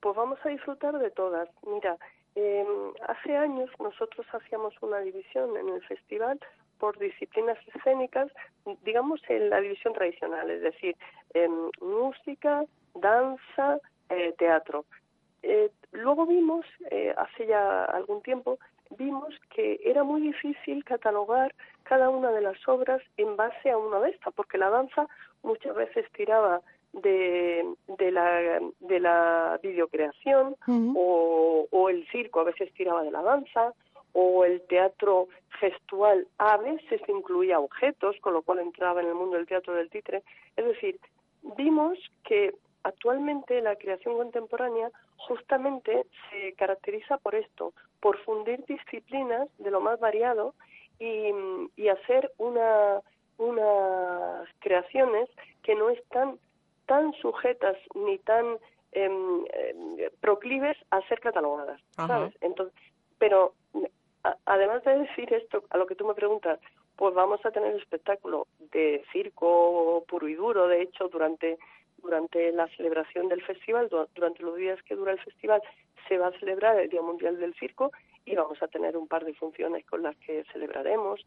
Pues 0.00 0.16
vamos 0.16 0.38
a 0.44 0.48
disfrutar 0.48 0.98
de 0.98 1.10
todas. 1.10 1.50
Mira, 1.66 1.98
eh, 2.38 2.66
hace 3.06 3.36
años 3.36 3.70
nosotros 3.78 4.26
hacíamos 4.32 4.74
una 4.80 5.00
división 5.00 5.56
en 5.56 5.68
el 5.68 5.82
festival 5.82 6.38
por 6.78 6.96
disciplinas 6.98 7.58
escénicas, 7.74 8.30
digamos 8.84 9.20
en 9.28 9.50
la 9.50 9.60
división 9.60 9.92
tradicional, 9.94 10.48
es 10.50 10.62
decir, 10.62 10.96
música, 11.80 12.64
danza, 12.94 13.80
eh, 14.10 14.34
teatro. 14.38 14.84
Eh, 15.42 15.70
luego 15.92 16.26
vimos, 16.26 16.64
eh, 16.90 17.14
hace 17.16 17.46
ya 17.46 17.84
algún 17.84 18.22
tiempo, 18.22 18.58
vimos 18.96 19.34
que 19.54 19.80
era 19.84 20.02
muy 20.02 20.20
difícil 20.20 20.84
catalogar 20.84 21.54
cada 21.82 22.08
una 22.08 22.30
de 22.32 22.40
las 22.40 22.56
obras 22.68 23.02
en 23.16 23.36
base 23.36 23.70
a 23.70 23.76
una 23.76 24.00
de 24.00 24.10
estas, 24.10 24.32
porque 24.34 24.58
la 24.58 24.70
danza 24.70 25.06
muchas 25.42 25.74
veces 25.74 26.06
tiraba 26.12 26.60
de, 26.92 27.74
de, 27.98 28.10
la, 28.10 28.60
de 28.80 29.00
la 29.00 29.58
videocreación 29.62 30.56
o, 30.66 31.66
o 31.70 31.88
el 31.88 32.06
circo 32.08 32.40
a 32.40 32.44
veces 32.44 32.72
tiraba 32.74 33.02
de 33.02 33.10
la 33.10 33.22
danza 33.22 33.74
o 34.12 34.44
el 34.44 34.62
teatro 34.62 35.28
gestual 35.60 36.26
a 36.38 36.56
veces 36.56 37.00
incluía 37.08 37.60
objetos, 37.60 38.16
con 38.20 38.32
lo 38.32 38.42
cual 38.42 38.60
entraba 38.60 39.00
en 39.00 39.08
el 39.08 39.14
mundo 39.14 39.36
del 39.36 39.46
teatro 39.46 39.74
del 39.74 39.90
titre. 39.90 40.22
Es 40.56 40.64
decir, 40.64 40.98
vimos 41.56 41.98
que 42.24 42.54
actualmente 42.82 43.60
la 43.60 43.76
creación 43.76 44.16
contemporánea 44.16 44.90
justamente 45.16 46.06
se 46.30 46.52
caracteriza 46.54 47.18
por 47.18 47.34
esto, 47.34 47.72
por 48.00 48.18
fundir 48.24 48.64
disciplinas 48.66 49.48
de 49.58 49.70
lo 49.70 49.80
más 49.80 50.00
variado 50.00 50.54
y, 50.98 51.30
y 51.76 51.88
hacer 51.88 52.32
una, 52.38 53.00
unas 53.36 54.48
creaciones 54.60 55.28
que 55.62 55.74
no 55.74 55.90
están 55.90 56.38
tan 56.88 57.12
sujetas 57.14 57.76
ni 57.94 58.18
tan 58.18 58.58
em, 58.92 59.44
proclives 60.20 60.76
a 60.90 61.00
ser 61.02 61.20
catalogadas, 61.20 61.80
¿sabes? 61.94 62.34
Entonces, 62.40 62.74
pero 63.18 63.52
además 64.46 64.82
de 64.84 64.98
decir 64.98 65.32
esto, 65.32 65.62
a 65.70 65.76
lo 65.76 65.86
que 65.86 65.94
tú 65.94 66.06
me 66.06 66.14
preguntas, 66.14 66.58
pues 66.96 67.14
vamos 67.14 67.44
a 67.44 67.52
tener 67.52 67.76
espectáculo 67.76 68.48
de 68.72 69.04
circo 69.12 70.04
puro 70.08 70.26
y 70.26 70.34
duro, 70.34 70.66
de 70.66 70.82
hecho, 70.82 71.08
durante 71.08 71.58
durante 72.02 72.52
la 72.52 72.68
celebración 72.76 73.28
del 73.28 73.42
festival, 73.42 73.88
durante 74.14 74.42
los 74.42 74.56
días 74.56 74.80
que 74.84 74.94
dura 74.94 75.12
el 75.12 75.18
festival, 75.18 75.60
se 76.06 76.16
va 76.16 76.28
a 76.28 76.38
celebrar 76.38 76.78
el 76.78 76.88
Día 76.88 77.02
Mundial 77.02 77.38
del 77.38 77.54
Circo 77.54 77.90
y 78.24 78.36
vamos 78.36 78.62
a 78.62 78.68
tener 78.68 78.96
un 78.96 79.08
par 79.08 79.24
de 79.24 79.34
funciones 79.34 79.84
con 79.84 80.02
las 80.02 80.16
que 80.18 80.44
celebraremos. 80.52 81.20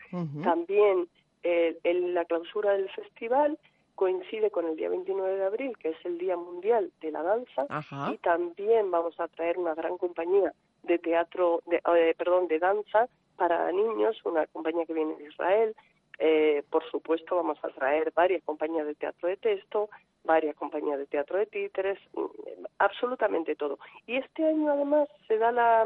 También 0.43 1.07
eh, 1.43 1.77
en 1.83 2.13
la 2.13 2.25
clausura 2.25 2.71
del 2.71 2.89
festival 2.91 3.57
coincide 4.01 4.49
con 4.49 4.65
el 4.65 4.75
día 4.75 4.89
29 4.89 5.35
de 5.35 5.45
abril, 5.45 5.77
que 5.77 5.89
es 5.89 6.05
el 6.05 6.17
Día 6.17 6.35
Mundial 6.35 6.91
de 7.01 7.11
la 7.11 7.21
Danza, 7.21 7.67
y 8.11 8.17
también 8.17 8.89
vamos 8.89 9.13
a 9.19 9.27
traer 9.27 9.59
una 9.59 9.75
gran 9.75 9.99
compañía 9.99 10.53
de 10.81 10.97
teatro, 10.97 11.61
de, 11.67 11.77
eh, 11.77 12.15
perdón, 12.17 12.47
de 12.47 12.57
danza 12.57 13.07
para 13.35 13.71
niños, 13.71 14.19
una 14.25 14.47
compañía 14.47 14.87
que 14.87 14.95
viene 14.95 15.15
de 15.17 15.25
Israel. 15.25 15.75
Eh, 16.17 16.63
por 16.71 16.83
supuesto, 16.89 17.35
vamos 17.35 17.59
a 17.63 17.67
traer 17.67 18.11
varias 18.15 18.41
compañías 18.43 18.87
de 18.87 18.95
teatro 18.95 19.29
de 19.29 19.37
texto, 19.37 19.87
varias 20.23 20.55
compañías 20.55 20.97
de 20.97 21.05
teatro 21.05 21.37
de 21.37 21.45
títeres, 21.45 21.99
mm, 22.15 22.65
absolutamente 22.79 23.55
todo. 23.55 23.77
Y 24.07 24.15
este 24.15 24.43
año, 24.47 24.71
además, 24.71 25.09
se 25.27 25.37
da 25.37 25.51
la 25.51 25.85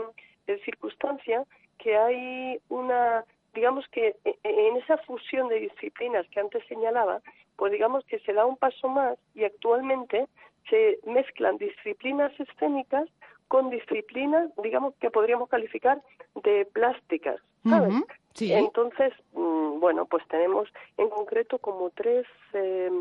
circunstancia 0.63 1.43
que 1.80 1.97
hay 1.97 2.62
una 2.69 3.25
digamos 3.54 3.88
que 3.88 4.15
e, 4.25 4.38
e, 4.43 4.67
en 4.67 4.75
esa 4.78 4.97
fusión 4.99 5.47
de 5.47 5.62
disciplinas 5.62 6.28
que 6.28 6.41
antes 6.41 6.62
señalaba, 6.67 7.21
pues 7.57 7.71
digamos 7.71 8.03
que 8.05 8.19
se 8.19 8.33
da 8.33 8.45
un 8.45 8.57
paso 8.57 8.87
más 8.87 9.17
y 9.33 9.43
actualmente 9.43 10.27
se 10.69 10.99
mezclan 11.05 11.57
disciplinas 11.57 12.31
escénicas 12.39 13.07
con 13.47 13.69
disciplinas, 13.69 14.49
digamos, 14.63 14.95
que 14.95 15.11
podríamos 15.11 15.49
calificar 15.49 16.01
de 16.43 16.65
plásticas, 16.73 17.39
¿sabes? 17.63 17.93
Entonces, 18.39 19.13
mm, 19.33 19.79
bueno, 19.79 20.05
pues 20.05 20.27
tenemos 20.27 20.67
en 20.97 21.09
concreto 21.09 21.59
como 21.59 21.89
tres 21.91 22.25
eh, 22.53 22.91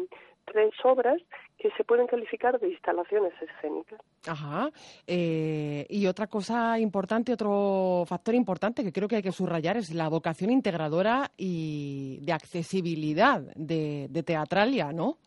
tres 0.44 0.72
obras 0.84 1.20
que 1.58 1.70
se 1.72 1.84
pueden 1.84 2.06
calificar 2.06 2.58
de 2.60 2.68
instalaciones 2.68 3.32
escénicas. 3.40 4.00
Ajá. 4.26 4.70
Eh, 5.06 5.86
y 5.88 6.06
otra 6.06 6.26
cosa 6.26 6.78
importante, 6.78 7.32
otro 7.32 8.04
factor 8.06 8.34
importante 8.34 8.84
que 8.84 8.92
creo 8.92 9.08
que 9.08 9.16
hay 9.16 9.22
que 9.22 9.32
subrayar 9.32 9.76
es 9.76 9.94
la 9.94 10.08
vocación 10.08 10.50
integradora 10.50 11.30
y 11.36 12.18
de 12.22 12.32
accesibilidad 12.32 13.40
de, 13.56 14.08
Teatralia, 14.24 14.92
¿no? 14.92 15.18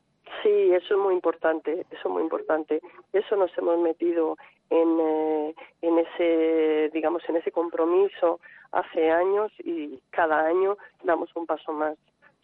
Sí, 0.41 0.71
eso 0.73 0.95
es 0.95 0.99
muy 0.99 1.13
importante, 1.13 1.86
eso 1.91 2.08
es 2.08 2.10
muy 2.10 2.23
importante. 2.23 2.82
Eso 3.13 3.36
nos 3.36 3.56
hemos 3.58 3.80
metido 3.80 4.38
en, 4.69 4.99
eh, 4.99 5.56
en 5.82 5.99
ese, 5.99 6.89
digamos, 6.93 7.21
en 7.30 7.38
ese 7.38 7.51
compromiso 7.51 8.39
hace 8.71 9.12
años 9.12 9.51
y 9.63 9.99
cada 10.10 10.45
año 10.45 10.77
damos 11.03 11.30
un 11.36 11.45
paso 11.45 11.71
más. 11.73 11.97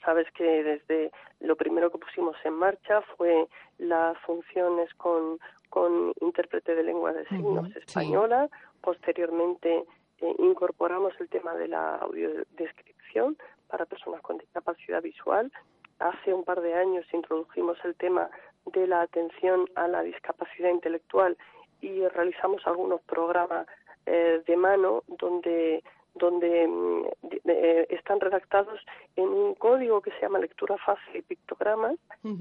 Sabes 0.03 0.27
que 0.31 0.63
desde 0.63 1.11
lo 1.39 1.55
primero 1.55 1.91
que 1.91 1.97
pusimos 1.97 2.35
en 2.43 2.53
marcha 2.53 3.01
fue 3.17 3.47
las 3.77 4.17
funciones 4.19 4.93
con, 4.95 5.39
con 5.69 6.13
intérprete 6.21 6.75
de 6.75 6.83
lengua 6.83 7.13
de 7.13 7.25
signos 7.27 7.73
española, 7.75 8.49
posteriormente 8.81 9.85
eh, 10.19 10.35
incorporamos 10.39 11.13
el 11.19 11.29
tema 11.29 11.53
de 11.55 11.67
la 11.67 11.95
audiodescripción 11.95 13.37
para 13.67 13.85
personas 13.85 14.21
con 14.21 14.37
discapacidad 14.37 15.01
visual. 15.01 15.51
Hace 15.99 16.33
un 16.33 16.43
par 16.43 16.61
de 16.61 16.73
años 16.73 17.05
introdujimos 17.13 17.77
el 17.85 17.95
tema 17.95 18.29
de 18.65 18.87
la 18.87 19.01
atención 19.01 19.69
a 19.75 19.87
la 19.87 20.01
discapacidad 20.03 20.69
intelectual 20.69 21.37
y 21.81 22.07
realizamos 22.07 22.65
algunos 22.65 23.01
programas 23.01 23.67
eh, 24.05 24.41
de 24.45 24.57
mano 24.57 25.03
donde 25.07 25.83
donde 26.15 26.67
mm, 26.67 27.05
eh, 27.45 27.87
están 27.89 28.19
redactados 28.19 28.79
en 29.15 29.29
un 29.29 29.55
código 29.55 30.01
que 30.01 30.11
se 30.11 30.21
llama 30.21 30.39
lectura 30.39 30.77
fácil 30.77 31.15
y 31.15 31.21
pictogramas, 31.21 31.95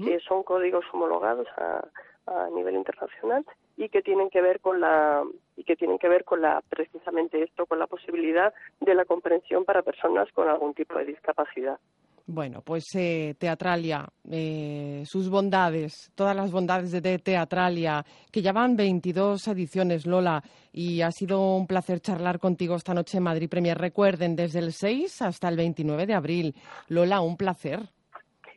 que 0.05 0.19
son 0.19 0.43
códigos 0.43 0.85
homologados 0.93 1.47
a, 1.57 1.85
a 2.27 2.49
nivel 2.49 2.75
internacional 2.75 3.45
y 3.75 3.89
que 3.89 4.01
tienen 4.01 4.29
que 4.29 4.41
ver 4.41 4.59
con 4.59 4.79
la 4.79 5.23
y 5.57 5.63
que 5.63 5.75
tienen 5.75 5.97
que 5.97 6.07
ver 6.07 6.23
con 6.23 6.41
la 6.41 6.61
precisamente 6.69 7.41
esto 7.43 7.65
con 7.65 7.79
la 7.79 7.87
posibilidad 7.87 8.53
de 8.79 8.93
la 8.93 9.05
comprensión 9.05 9.65
para 9.65 9.81
personas 9.81 10.31
con 10.31 10.47
algún 10.47 10.73
tipo 10.73 10.97
de 10.97 11.05
discapacidad. 11.05 11.79
Bueno, 12.25 12.61
pues 12.61 12.85
eh, 12.95 13.35
Teatralia, 13.37 14.07
eh, 14.31 15.03
sus 15.05 15.29
bondades, 15.29 16.09
todas 16.15 16.33
las 16.33 16.51
bondades 16.51 16.91
de 16.91 17.19
Teatralia, 17.19 18.05
que 18.31 18.41
ya 18.41 18.53
van 18.53 18.77
22 18.77 19.45
ediciones, 19.49 20.05
Lola, 20.05 20.41
y 20.71 21.01
ha 21.01 21.11
sido 21.11 21.57
un 21.57 21.67
placer 21.67 21.99
charlar 21.99 22.39
contigo 22.39 22.75
esta 22.75 22.93
noche 22.93 23.17
en 23.17 23.23
Madrid 23.23 23.49
Premier. 23.49 23.77
Recuerden, 23.77 24.37
desde 24.37 24.59
el 24.59 24.71
6 24.71 25.21
hasta 25.21 25.49
el 25.49 25.57
29 25.57 26.05
de 26.05 26.13
abril. 26.13 26.55
Lola, 26.87 27.19
un 27.19 27.35
placer. 27.35 27.81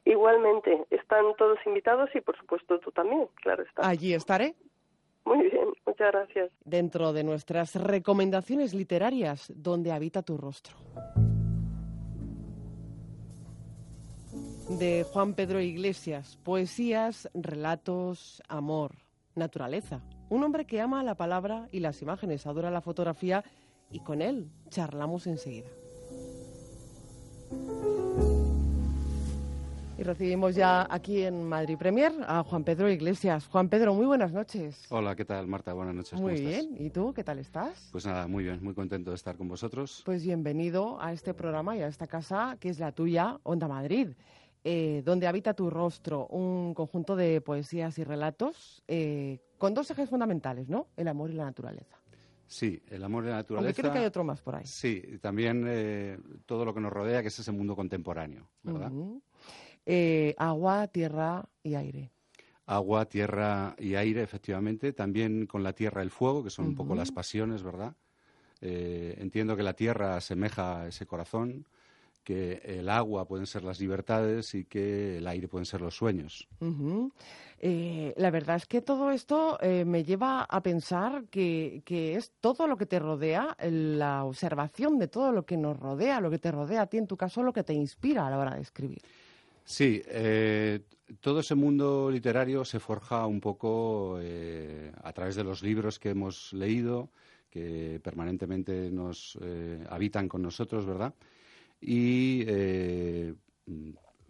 Igualmente, 0.05 0.87
están 0.90 1.24
todos 1.37 1.59
invitados 1.66 2.09
y 2.14 2.20
por 2.20 2.38
supuesto 2.38 2.79
tú 2.79 2.92
también, 2.92 3.26
claro 3.42 3.64
está. 3.64 3.88
Allí 3.88 4.14
estaré. 4.14 4.55
Muy 5.24 5.50
bien, 5.50 5.66
muchas 5.85 6.12
gracias. 6.12 6.52
Dentro 6.64 7.12
de 7.12 7.24
nuestras 7.24 7.74
recomendaciones 7.74 8.74
literarias, 8.74 9.52
¿dónde 9.57 9.90
habita 9.90 10.22
tu 10.22 10.37
rostro? 10.37 10.76
De 14.68 15.07
Juan 15.12 15.35
Pedro 15.35 15.61
Iglesias, 15.61 16.38
poesías, 16.42 17.29
relatos, 17.35 18.42
amor, 18.48 18.96
naturaleza. 19.37 20.00
Un 20.29 20.42
hombre 20.42 20.66
que 20.66 20.81
ama 20.81 21.05
la 21.05 21.14
palabra 21.14 21.68
y 21.70 21.79
las 21.79 22.02
imágenes, 22.02 22.46
adora 22.46 22.70
la 22.72 22.81
fotografía 22.81 23.44
y 23.92 24.00
con 24.00 24.20
él 24.22 24.50
charlamos 24.68 25.29
enseguida. 25.29 25.68
Y 29.98 30.02
recibimos 30.02 30.55
ya 30.55 30.87
aquí 30.90 31.22
en 31.22 31.48
Madrid 31.48 31.79
Premier 31.79 32.12
a 32.26 32.42
Juan 32.42 32.64
Pedro 32.64 32.90
Iglesias. 32.90 33.46
Juan 33.46 33.68
Pedro, 33.68 33.94
muy 33.94 34.05
buenas 34.05 34.33
noches. 34.33 34.85
Hola, 34.90 35.14
¿qué 35.14 35.24
tal, 35.24 35.46
Marta? 35.46 35.72
Buenas 35.72 35.94
noches. 35.94 36.20
Muy 36.20 36.40
bien. 36.40 36.76
¿Y 36.79 36.90
tú 36.90 37.14
qué 37.14 37.24
tal 37.24 37.38
estás? 37.38 37.88
Pues 37.92 38.05
nada, 38.05 38.26
muy 38.26 38.44
bien, 38.44 38.62
muy 38.62 38.74
contento 38.74 39.11
de 39.11 39.16
estar 39.16 39.37
con 39.37 39.48
vosotros. 39.48 40.02
Pues 40.05 40.24
bienvenido 40.24 41.00
a 41.00 41.12
este 41.12 41.33
programa 41.33 41.76
y 41.76 41.83
a 41.83 41.87
esta 41.87 42.09
casa 42.09 42.59
que 42.61 42.68
es 42.68 42.79
la 42.79 42.92
tuya, 42.92 43.38
Onda 43.44 43.68
Madrid. 43.68 44.09
Eh, 44.68 45.02
donde 45.05 45.29
habita 45.29 45.55
tu 45.55 45.70
rostro, 45.70 46.26
un 46.26 46.74
conjunto 46.74 47.14
de 47.14 47.40
poesías 47.40 47.96
y 48.00 48.02
relatos 48.02 48.83
eh, 48.88 49.38
con 49.59 49.74
dos 49.74 49.88
ejes 49.92 50.11
fundamentales, 50.11 50.68
¿no? 50.68 50.88
El 50.96 51.07
amor 51.07 51.31
y 51.31 51.35
la 51.35 51.44
naturaleza. 51.44 51.96
Sí, 52.48 52.83
el 52.88 53.05
amor 53.05 53.22
y 53.22 53.29
la 53.29 53.35
naturaleza. 53.35 53.68
Aunque 53.68 53.81
creo 53.81 53.92
que 53.92 53.98
hay 54.00 54.07
otro 54.07 54.24
más 54.24 54.40
por 54.40 54.57
ahí. 54.57 54.66
Sí, 54.66 55.20
también 55.20 55.64
eh, 55.68 56.18
todo 56.46 56.64
lo 56.64 56.74
que 56.74 56.81
nos 56.81 56.92
rodea, 56.92 57.22
que 57.22 57.29
es 57.29 57.38
ese 57.38 57.52
mundo 57.52 57.76
contemporáneo, 57.76 58.48
¿verdad? 58.64 58.90
Eh, 59.85 60.35
agua, 60.37 60.88
tierra 60.88 61.48
y 61.62 61.76
aire. 61.76 62.11
Agua, 62.66 63.05
tierra 63.05 63.76
y 63.79 63.94
aire, 63.94 64.20
efectivamente. 64.20 64.92
También 64.92 65.46
con 65.46 65.62
la 65.62 65.74
tierra 65.74 66.02
el 66.02 66.11
fuego, 66.11 66.42
que 66.42 66.50
son 66.50 66.64
un 66.64 66.74
poco 66.74 66.96
las 66.96 67.12
pasiones, 67.12 67.62
¿verdad? 67.62 67.94
Entiendo 68.61 69.57
que 69.57 69.62
la 69.62 69.74
tierra 69.74 70.16
asemeja 70.16 70.88
ese 70.88 71.07
corazón, 71.07 71.68
que 72.27 72.61
el 72.65 72.89
agua 72.89 73.29
pueden 73.29 73.47
ser 73.47 73.62
las 73.62 73.79
libertades 73.79 74.53
y 74.57 74.65
que 74.65 75.19
el 75.19 75.29
aire 75.29 75.47
pueden 75.47 75.65
ser 75.65 75.81
los 75.81 75.95
sueños. 75.95 76.49
Eh, 77.61 78.12
la 78.17 78.31
verdad 78.33 78.57
es 78.57 78.67
que 78.67 78.83
todo 78.83 79.12
esto 79.12 79.59
me 79.62 80.03
lleva 80.03 80.43
a 80.43 80.61
pensar 80.61 81.27
que, 81.31 81.83
que, 81.85 82.17
es 82.17 82.33
todo 82.41 82.67
lo 82.67 82.77
que 82.77 82.87
te 82.87 82.99
rodea, 82.99 83.57
la 83.61 84.25
observación 84.25 84.99
de 84.99 85.07
todo 85.07 85.31
lo 85.31 85.47
que 85.47 85.57
nos 85.57 85.79
rodea, 85.79 86.21
lo 86.21 86.31
que 86.31 86.41
te 86.41 86.51
rodea 86.51 86.83
a 86.83 86.87
ti, 86.87 86.97
en 86.99 87.07
tu 87.07 87.17
caso, 87.17 87.45
lo 87.45 87.53
que 87.53 87.62
te 87.62 87.75
inspira 87.75 88.27
a 88.27 88.31
la 88.31 88.39
hora 88.39 88.57
de 88.57 88.62
escribir. 88.62 89.03
Sí, 89.67 90.01
eh, 90.07 90.81
todo 91.21 91.41
ese 91.41 91.57
mundo 91.57 92.09
literario 92.09 92.65
se 92.65 92.79
forja 92.79 93.27
un 93.27 93.41
poco 93.41 94.19
eh, 94.21 94.93
a 95.03 95.12
través 95.12 95.35
de 95.35 95.43
los 95.43 95.61
libros 95.61 95.99
que 95.99 96.11
hemos 96.11 96.53
leído, 96.53 97.11
que 97.51 98.01
permanentemente 98.03 98.93
nos 98.93 99.37
eh, 99.43 99.85
habitan 99.91 100.29
con 100.29 100.41
nosotros, 100.41 100.87
¿verdad? 100.87 101.12
Y 101.81 102.45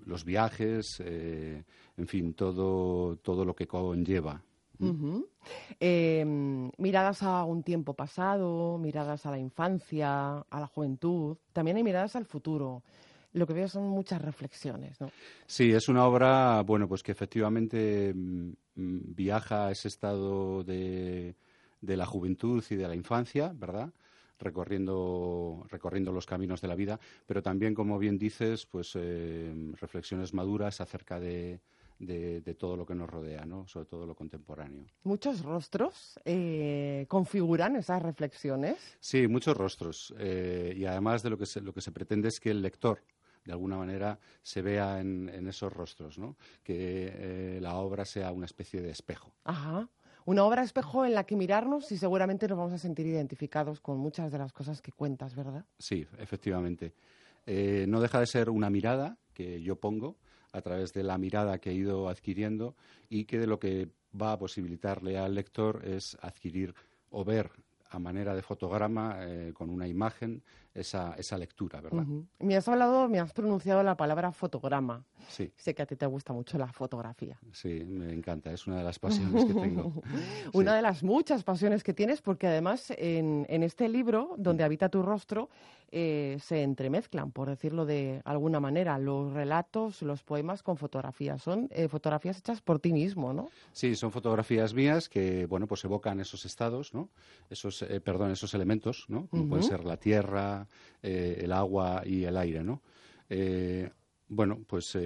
los 0.04 0.24
viajes, 0.24 1.00
en 1.00 2.06
fin, 2.06 2.34
todo, 2.34 3.16
todo 3.16 3.44
lo 3.44 3.54
que 3.54 3.66
conlleva. 3.66 4.42
Em, 5.80 6.70
miradas 6.76 7.22
a 7.22 7.44
un 7.44 7.62
tiempo 7.62 7.94
pasado, 7.94 8.78
miradas 8.78 9.24
a 9.24 9.30
la 9.30 9.38
infancia, 9.38 10.38
a 10.38 10.60
la 10.60 10.66
juventud, 10.66 11.36
también 11.52 11.78
hay 11.78 11.82
miradas 11.82 12.16
al 12.16 12.26
futuro 12.26 12.82
lo 13.36 13.46
que 13.46 13.52
veo 13.52 13.68
son 13.68 13.88
muchas 13.88 14.22
reflexiones, 14.22 15.00
¿no? 15.00 15.10
Sí, 15.46 15.70
es 15.70 15.88
una 15.88 16.06
obra, 16.06 16.62
bueno, 16.62 16.88
pues 16.88 17.02
que 17.02 17.12
efectivamente 17.12 18.12
mm, 18.14 18.48
mm, 18.76 19.14
viaja 19.14 19.66
a 19.66 19.72
ese 19.72 19.88
estado 19.88 20.64
de, 20.64 21.34
la 21.82 22.06
juventud 22.06 22.64
y 22.70 22.76
de 22.76 22.88
la 22.88 22.94
infancia, 22.94 23.52
¿verdad? 23.54 23.92
Recorriendo, 24.38 25.64
recorriendo 25.68 26.12
los 26.12 26.26
caminos 26.26 26.60
de 26.60 26.68
la 26.68 26.74
vida, 26.74 27.00
pero 27.26 27.42
también, 27.42 27.74
como 27.74 27.98
bien 27.98 28.18
dices, 28.18 28.66
pues 28.66 28.92
eh, 28.94 29.52
reflexiones 29.80 30.34
maduras 30.34 30.80
acerca 30.80 31.18
de, 31.18 31.60
todo 32.58 32.76
lo 32.76 32.84
que 32.84 32.94
nos 32.94 33.08
rodea, 33.08 33.46
¿no? 33.46 33.66
sobre 33.66 33.86
todo 33.86 34.06
lo 34.06 34.14
contemporáneo. 34.14 34.84
¿Muchos 35.04 35.42
rostros 35.42 36.20
eh, 36.24 37.06
configuran 37.08 37.76
esas 37.76 38.02
reflexiones? 38.02 38.76
Sí, 39.00 39.26
muchos 39.26 39.56
rostros. 39.56 40.14
Eh, 40.18 40.74
y 40.76 40.84
además 40.84 41.22
de 41.22 41.30
lo 41.30 41.38
que, 41.38 41.46
lo 41.62 41.72
que 41.72 41.80
se 41.80 41.92
pretende 41.92 42.28
es 42.28 42.38
que 42.38 42.50
el 42.50 42.60
lector 42.60 43.02
de 43.46 43.52
alguna 43.52 43.76
manera 43.76 44.18
se 44.42 44.60
vea 44.60 45.00
en, 45.00 45.48
esos 45.48 45.72
rostros, 45.72 46.18
¿no? 46.18 46.36
que 46.62 47.12
eh, 47.14 47.58
la 47.60 47.76
obra 47.76 48.04
sea 48.04 48.32
una 48.32 48.46
especie 48.46 48.82
de 48.82 48.90
espejo. 48.90 49.32
Ajá. 49.44 49.88
Una 50.26 50.44
obra 50.44 50.64
espejo 50.64 51.06
en 51.06 51.14
la 51.14 51.24
que 51.24 51.36
mirarnos 51.36 51.92
y 51.92 51.98
seguramente 51.98 52.48
nos 52.48 52.58
vamos 52.58 52.72
a 52.72 52.78
sentir 52.78 53.06
identificados 53.06 53.80
con 53.80 53.98
muchas 53.98 54.32
de 54.32 54.38
las 54.38 54.52
cosas 54.52 54.82
que 54.82 54.90
cuentas, 54.90 55.36
¿verdad? 55.36 55.64
Sí, 55.78 56.04
efectivamente. 56.18 56.94
Eh, 57.46 57.86
no 57.88 58.00
deja 58.00 58.18
de 58.18 58.26
ser 58.26 58.50
una 58.50 58.68
mirada 58.68 59.18
que 59.32 59.62
yo 59.62 59.76
pongo 59.76 60.16
a 60.50 60.60
través 60.62 60.92
de 60.92 61.04
la 61.04 61.16
mirada 61.16 61.58
que 61.58 61.70
he 61.70 61.74
ido 61.74 62.08
adquiriendo 62.08 62.74
y 63.08 63.24
que 63.24 63.38
de 63.38 63.46
lo 63.46 63.60
que 63.60 63.88
va 64.20 64.32
a 64.32 64.38
posibilitarle 64.38 65.16
al 65.16 65.32
lector 65.32 65.86
es 65.86 66.18
adquirir 66.20 66.74
o 67.10 67.24
ver 67.24 67.52
a 67.90 68.00
manera 68.00 68.34
de 68.34 68.42
fotograma, 68.42 69.18
eh, 69.20 69.52
con 69.54 69.70
una 69.70 69.86
imagen, 69.86 70.42
esa, 70.76 71.14
esa 71.16 71.38
lectura, 71.38 71.80
¿verdad? 71.80 72.04
Me 72.38 72.56
has 72.56 72.68
hablado, 72.68 73.08
me 73.08 73.18
has 73.18 73.32
pronunciado 73.32 73.82
la 73.82 73.96
palabra 73.96 74.32
fotograma. 74.32 75.04
Sí. 75.28 75.50
Sé 75.56 75.74
que 75.74 75.82
a 75.82 75.86
ti 75.86 75.96
te 75.96 76.06
gusta 76.06 76.32
mucho 76.32 76.58
la 76.58 76.72
fotografía. 76.72 77.38
Sí, 77.52 77.84
me 77.84 78.12
encanta, 78.12 78.52
es 78.52 78.66
una 78.66 78.78
de 78.78 78.84
las 78.84 78.98
pasiones 78.98 79.44
que 79.44 79.54
tengo. 79.54 79.92
una 80.52 80.76
de 80.76 80.82
las 80.82 81.02
muchas 81.02 81.42
pasiones 81.42 81.82
que 81.82 81.92
tienes, 81.92 82.20
porque 82.20 82.46
además 82.46 82.92
en, 82.96 83.46
en 83.48 83.62
este 83.62 83.88
libro, 83.88 84.34
donde 84.38 84.64
habita 84.64 84.88
tu 84.88 85.02
rostro, 85.02 85.48
eh, 85.92 86.38
se 86.40 86.62
entremezclan, 86.62 87.30
por 87.30 87.48
decirlo 87.48 87.86
de 87.86 88.20
alguna 88.24 88.58
manera, 88.58 88.98
los 88.98 89.32
relatos, 89.32 90.02
los 90.02 90.22
poemas 90.24 90.62
con 90.62 90.76
fotografías. 90.76 91.40
Son 91.40 91.68
eh, 91.70 91.88
fotografías 91.88 92.38
hechas 92.38 92.60
por 92.60 92.80
ti 92.80 92.92
mismo, 92.92 93.32
¿no? 93.32 93.48
Sí, 93.72 93.94
son 93.94 94.10
fotografías 94.10 94.74
mías 94.74 95.08
que, 95.08 95.46
bueno, 95.46 95.68
pues 95.68 95.84
evocan 95.84 96.18
esos 96.18 96.44
estados, 96.44 96.92
¿no? 96.92 97.08
Esos, 97.50 97.82
eh, 97.82 98.00
perdón, 98.00 98.32
esos 98.32 98.52
elementos, 98.54 99.06
¿no? 99.08 99.28
Como 99.28 99.48
pueden 99.48 99.64
ser 99.64 99.84
la 99.84 99.96
tierra, 99.96 100.65
el 101.02 101.52
agua 101.52 102.02
y 102.04 102.24
el 102.24 102.36
aire, 102.36 102.62
¿no? 102.62 102.82
Bueno, 104.28 104.60
pues 104.66 104.98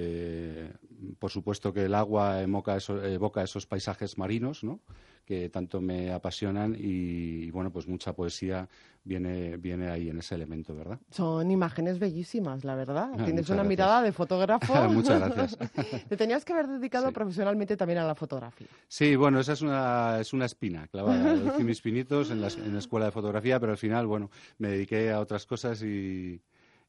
por 1.18 1.31
supuesto 1.31 1.73
que 1.73 1.85
el 1.85 1.94
agua 1.94 2.42
evoca, 2.42 2.79
evoca 3.05 3.42
esos 3.42 3.66
paisajes 3.66 4.16
marinos, 4.18 4.64
¿no? 4.64 4.81
Que 5.24 5.48
tanto 5.48 5.80
me 5.80 6.12
apasionan 6.12 6.76
y, 6.78 7.50
bueno, 7.50 7.70
pues 7.70 7.87
mucha 7.87 8.12
poesía 8.12 8.68
viene, 9.04 9.56
viene 9.56 9.88
ahí 9.88 10.09
en 10.09 10.18
ese 10.18 10.35
elemento, 10.35 10.74
¿verdad? 10.74 10.98
Son 11.11 11.50
imágenes 11.50 11.98
bellísimas, 11.98 12.64
la 12.64 12.74
verdad. 12.74 13.11
Ah, 13.18 13.24
Tienes 13.24 13.48
una 13.48 13.64
mirada 13.64 14.02
de 14.02 14.12
fotógrafo. 14.12 14.74
muchas 14.90 15.20
gracias. 15.20 15.59
Te 16.09 16.16
tenías 16.16 16.44
que 16.44 16.52
haber 16.52 16.68
dedicado 16.68 17.12
profesionalmente 17.12 17.76
también 17.76 18.00
a 18.00 18.06
la 18.06 18.14
fotografía. 18.14 18.68
Sí, 18.88 19.16
bueno, 19.16 19.40
esa 19.40 19.52
es 19.52 19.62
una, 19.62 20.18
es 20.20 20.33
una 20.33 20.46
espina 20.46 20.87
clavada. 20.88 21.35
Hice 21.35 21.64
mis 21.64 21.80
pinitos 21.80 22.30
en 22.30 22.40
la, 22.40 22.48
en 22.48 22.72
la 22.72 22.78
escuela 22.78 23.06
de 23.06 23.12
fotografía, 23.12 23.59
pero 23.61 23.72
al 23.72 23.78
final, 23.78 24.06
bueno, 24.06 24.30
me 24.59 24.68
dediqué 24.68 25.11
a 25.11 25.20
otras 25.20 25.46
cosas 25.46 25.83
y, 25.83 26.40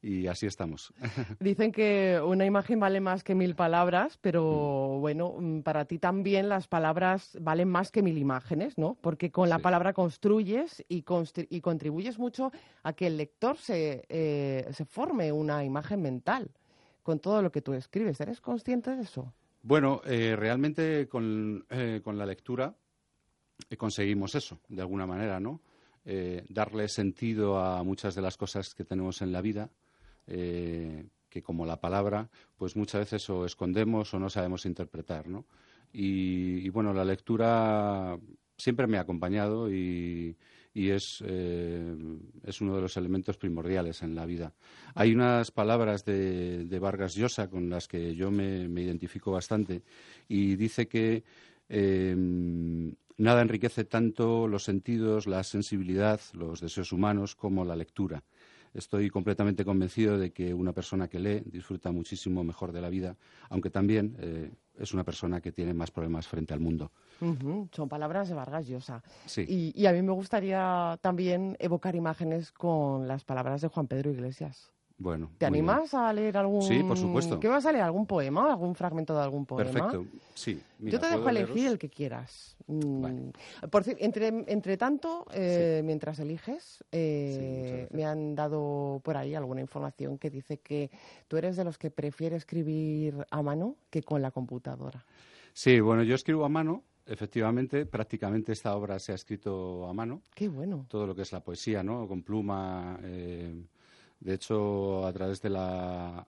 y 0.01 0.27
así 0.27 0.47
estamos. 0.47 0.93
Dicen 1.39 1.71
que 1.71 2.19
una 2.23 2.45
imagen 2.45 2.79
vale 2.79 2.99
más 2.99 3.23
que 3.23 3.35
mil 3.35 3.55
palabras, 3.55 4.17
pero 4.19 4.95
mm. 4.97 5.01
bueno, 5.01 5.35
mm, 5.37 5.61
para 5.61 5.85
ti 5.85 5.99
también 5.99 6.49
las 6.49 6.67
palabras 6.67 7.37
valen 7.39 7.69
más 7.69 7.91
que 7.91 8.01
mil 8.01 8.17
imágenes, 8.17 8.77
¿no? 8.77 8.97
Porque 8.99 9.31
con 9.31 9.49
la 9.49 9.59
palabra 9.59 9.93
construyes 9.93 10.83
y, 10.89 11.03
y, 11.49 11.61
contribuyes 11.61 12.17
mucho 12.17 12.51
a 12.83 12.93
que 12.93 13.07
el 13.07 13.17
lector 13.17 13.57
se, 13.57 14.03
eh, 14.09 14.67
se 14.71 14.85
forme 14.85 15.31
una 15.31 15.63
imagen 15.63 16.01
mental 16.01 16.49
con 17.03 17.19
todo 17.19 17.41
lo 17.41 17.51
que 17.51 17.61
tú 17.61 17.73
escribes. 17.73 18.19
¿Eres 18.21 18.41
consciente 18.41 18.95
de 18.95 19.03
eso? 19.03 19.31
Bueno, 19.61 20.01
eh, 20.05 20.35
realmente 20.35 21.07
con, 21.07 21.63
eh, 21.69 22.01
con, 22.03 22.17
la 22.17 22.25
lectura 22.25 22.75
conseguimos 23.77 24.33
eso, 24.33 24.59
de 24.67 24.81
alguna 24.81 25.05
manera, 25.05 25.39
¿no? 25.39 25.61
darle 26.49 26.87
sentido 26.87 27.59
a 27.59 27.83
muchas 27.83 28.15
de 28.15 28.23
las 28.23 28.35
cosas 28.35 28.73
que 28.73 28.83
tenemos 28.83 29.21
en 29.21 29.31
la 29.31 29.39
vida 29.39 29.69
eh, 30.27 31.05
que 31.29 31.41
como 31.41 31.65
la 31.65 31.79
palabra, 31.79 32.29
pues 32.57 32.75
muchas 32.75 33.01
veces 33.01 33.29
o 33.29 33.45
escondemos 33.45 34.13
o 34.13 34.19
no 34.19 34.29
sabemos 34.29 34.65
interpretar, 34.65 35.27
¿no? 35.27 35.45
Y, 35.93 36.69
bueno, 36.69 36.93
la 36.93 37.03
lectura 37.03 38.17
siempre 38.57 38.87
me 38.87 38.97
ha 38.97 39.01
acompañado 39.01 39.71
y, 39.71 40.37
es, 40.73 41.21
eh, 41.25 41.95
es, 42.45 42.61
uno 42.61 42.75
de 42.75 42.81
los 42.81 42.95
elementos 42.95 43.37
primordiales 43.37 44.01
en 44.03 44.15
la 44.15 44.25
vida. 44.25 44.53
Hay 44.93 45.13
unas 45.13 45.51
palabras 45.51 46.05
de, 46.05 46.79
Vargas 46.79 47.15
Llosa 47.15 47.49
con 47.49 47.69
las 47.69 47.87
que 47.87 48.15
yo 48.15 48.31
me, 48.31 48.63
identifico 48.81 49.31
bastante 49.31 49.83
y 50.29 50.55
dice 50.55 50.87
que 50.87 51.23
eh, 51.67 52.15
nada 53.17 53.41
enriquece 53.41 53.83
tanto 53.83 54.47
los 54.47 54.63
sentidos, 54.63 55.27
la 55.27 55.43
sensibilidad, 55.43 56.21
los 56.33 56.61
deseos 56.61 56.93
humanos 56.93 57.35
como 57.35 57.65
la 57.65 57.75
lectura 57.75 58.23
estoy 58.73 59.09
completamente 59.09 59.65
convencido 59.65 60.17
de 60.17 60.31
que 60.31 60.53
una 60.53 60.73
persona 60.73 61.07
que 61.07 61.19
lee 61.19 61.43
disfruta 61.45 61.91
muchísimo 61.91 62.43
mejor 62.43 62.71
de 62.71 62.81
la 62.81 62.89
vida, 62.89 63.17
aunque 63.49 63.69
también 63.69 64.15
eh, 64.19 64.51
es 64.77 64.93
una 64.93 65.03
persona 65.03 65.41
que 65.41 65.51
tiene 65.51 65.73
más 65.73 65.91
problemas 65.91 66.27
frente 66.27 66.53
al 66.53 66.59
mundo. 66.59 66.91
Son 67.71 67.87
palabras 67.87 68.29
de 68.29 68.35
Vargas 68.35 68.67
Llosa. 68.67 69.03
Y, 69.37 69.79
y 69.79 69.85
a 69.85 69.93
mí 69.93 70.01
me 70.01 70.11
gustaría 70.11 70.97
también 71.01 71.55
evocar 71.59 71.95
imágenes 71.95 72.51
con 72.51 73.07
las 73.07 73.23
palabras 73.23 73.61
de 73.61 73.67
Juan 73.67 73.87
Pedro 73.87 74.11
Iglesias. 74.11 74.71
Bueno. 75.01 75.31
¿Te 75.39 75.47
animas 75.47 75.95
a 75.95 76.13
leer 76.13 76.37
algún? 76.37 76.61
Sí, 76.61 76.83
por 76.83 76.95
supuesto. 76.95 77.39
¿Qué 77.39 77.47
vas 77.47 77.65
a 77.65 77.71
leer? 77.71 77.83
¿Algún 77.83 78.05
poema? 78.05 78.51
¿Algún 78.51 78.75
fragmento 78.75 79.15
de 79.15 79.21
algún 79.21 79.47
poema? 79.47 79.71
Perfecto, 79.71 80.05
sí. 80.35 80.61
Yo 80.77 80.99
te 80.99 81.07
dejo 81.07 81.27
elegir 81.27 81.67
el 81.67 81.79
que 81.79 81.89
quieras. 81.89 82.55
Mm, 82.67 83.29
por 83.71 83.83
entre, 83.97 84.27
entre 84.27 84.77
tanto, 84.77 85.25
eh, 85.33 85.81
mientras 85.83 86.19
eliges, 86.19 86.83
eh, 86.91 87.87
me 87.91 88.05
han 88.05 88.35
dado 88.35 89.01
por 89.03 89.17
ahí 89.17 89.33
alguna 89.33 89.61
información 89.61 90.19
que 90.19 90.29
dice 90.29 90.59
que 90.59 90.91
tú 91.27 91.37
eres 91.37 91.57
de 91.57 91.63
los 91.63 91.79
que 91.79 91.89
prefiere 91.89 92.35
escribir 92.35 93.25
a 93.31 93.41
mano 93.41 93.77
que 93.89 94.03
con 94.03 94.21
la 94.21 94.29
computadora. 94.29 95.03
Sí, 95.53 95.79
bueno, 95.79 96.03
yo 96.03 96.13
escribo 96.13 96.45
a 96.45 96.49
mano, 96.49 96.83
Efectivamente, 97.03 97.85
prácticamente 97.85 98.51
esta 98.51 98.75
obra 98.75 98.99
se 98.99 99.11
ha 99.11 99.15
escrito 99.15 99.87
a 99.87 99.93
mano. 99.93 100.21
Qué 100.35 100.47
bueno. 100.47 100.85
Todo 100.87 101.07
lo 101.07 101.15
que 101.15 101.23
es 101.23 101.31
la 101.31 101.43
poesía, 101.43 101.81
¿no? 101.83 102.07
Con 102.07 102.21
pluma, 102.21 102.99
eh, 103.03 103.53
de 104.21 104.35
hecho, 104.35 105.05
a 105.05 105.11
través 105.11 105.41
de 105.41 105.49
la 105.49 106.25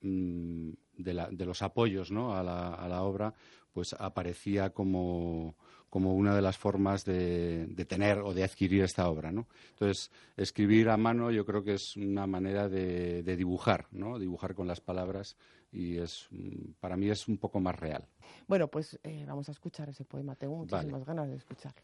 mm, 0.00 0.70
de, 0.96 1.44
los 1.44 1.62
apoyos 1.62 2.10
a, 2.10 2.42
la, 2.42 3.02
obra, 3.02 3.34
pues 3.72 3.94
aparecía 3.98 4.70
como, 4.70 5.56
una 5.90 6.34
de 6.34 6.42
las 6.42 6.56
formas 6.56 7.04
de, 7.04 7.66
tener 7.88 8.20
o 8.20 8.32
de 8.32 8.44
adquirir 8.44 8.84
esta 8.84 9.08
obra. 9.08 9.32
¿no? 9.32 9.48
Entonces, 9.70 10.10
escribir 10.36 10.88
a 10.88 10.96
mano 10.96 11.30
yo 11.30 11.44
creo 11.44 11.62
que 11.62 11.74
es 11.74 11.96
una 11.96 12.26
manera 12.26 12.68
de, 12.68 13.22
dibujar, 13.36 13.88
¿no? 13.90 14.18
dibujar 14.18 14.54
con 14.54 14.68
las 14.68 14.80
palabras 14.80 15.36
y 15.72 15.98
es 15.98 16.28
mm, 16.30 16.74
para 16.80 16.96
mí 16.96 17.10
es 17.10 17.26
un 17.28 17.38
poco 17.38 17.60
más 17.60 17.74
real. 17.78 18.06
Bueno, 18.46 18.68
pues 18.68 18.98
eh, 19.02 19.24
vamos 19.26 19.48
a 19.48 19.52
escuchar 19.52 19.88
ese 19.88 20.04
poema. 20.04 20.36
Tengo 20.36 20.56
muchísimas 20.56 21.04
ganas 21.04 21.28
de 21.28 21.36
escucharlo. 21.36 21.82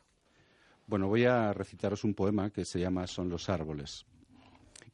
Bueno, 0.86 1.08
voy 1.08 1.24
a 1.24 1.52
recitaros 1.52 2.04
un 2.04 2.14
poema 2.14 2.50
que 2.50 2.64
se 2.64 2.78
llama 2.78 3.06
Son 3.06 3.28
los 3.28 3.48
árboles 3.48 4.06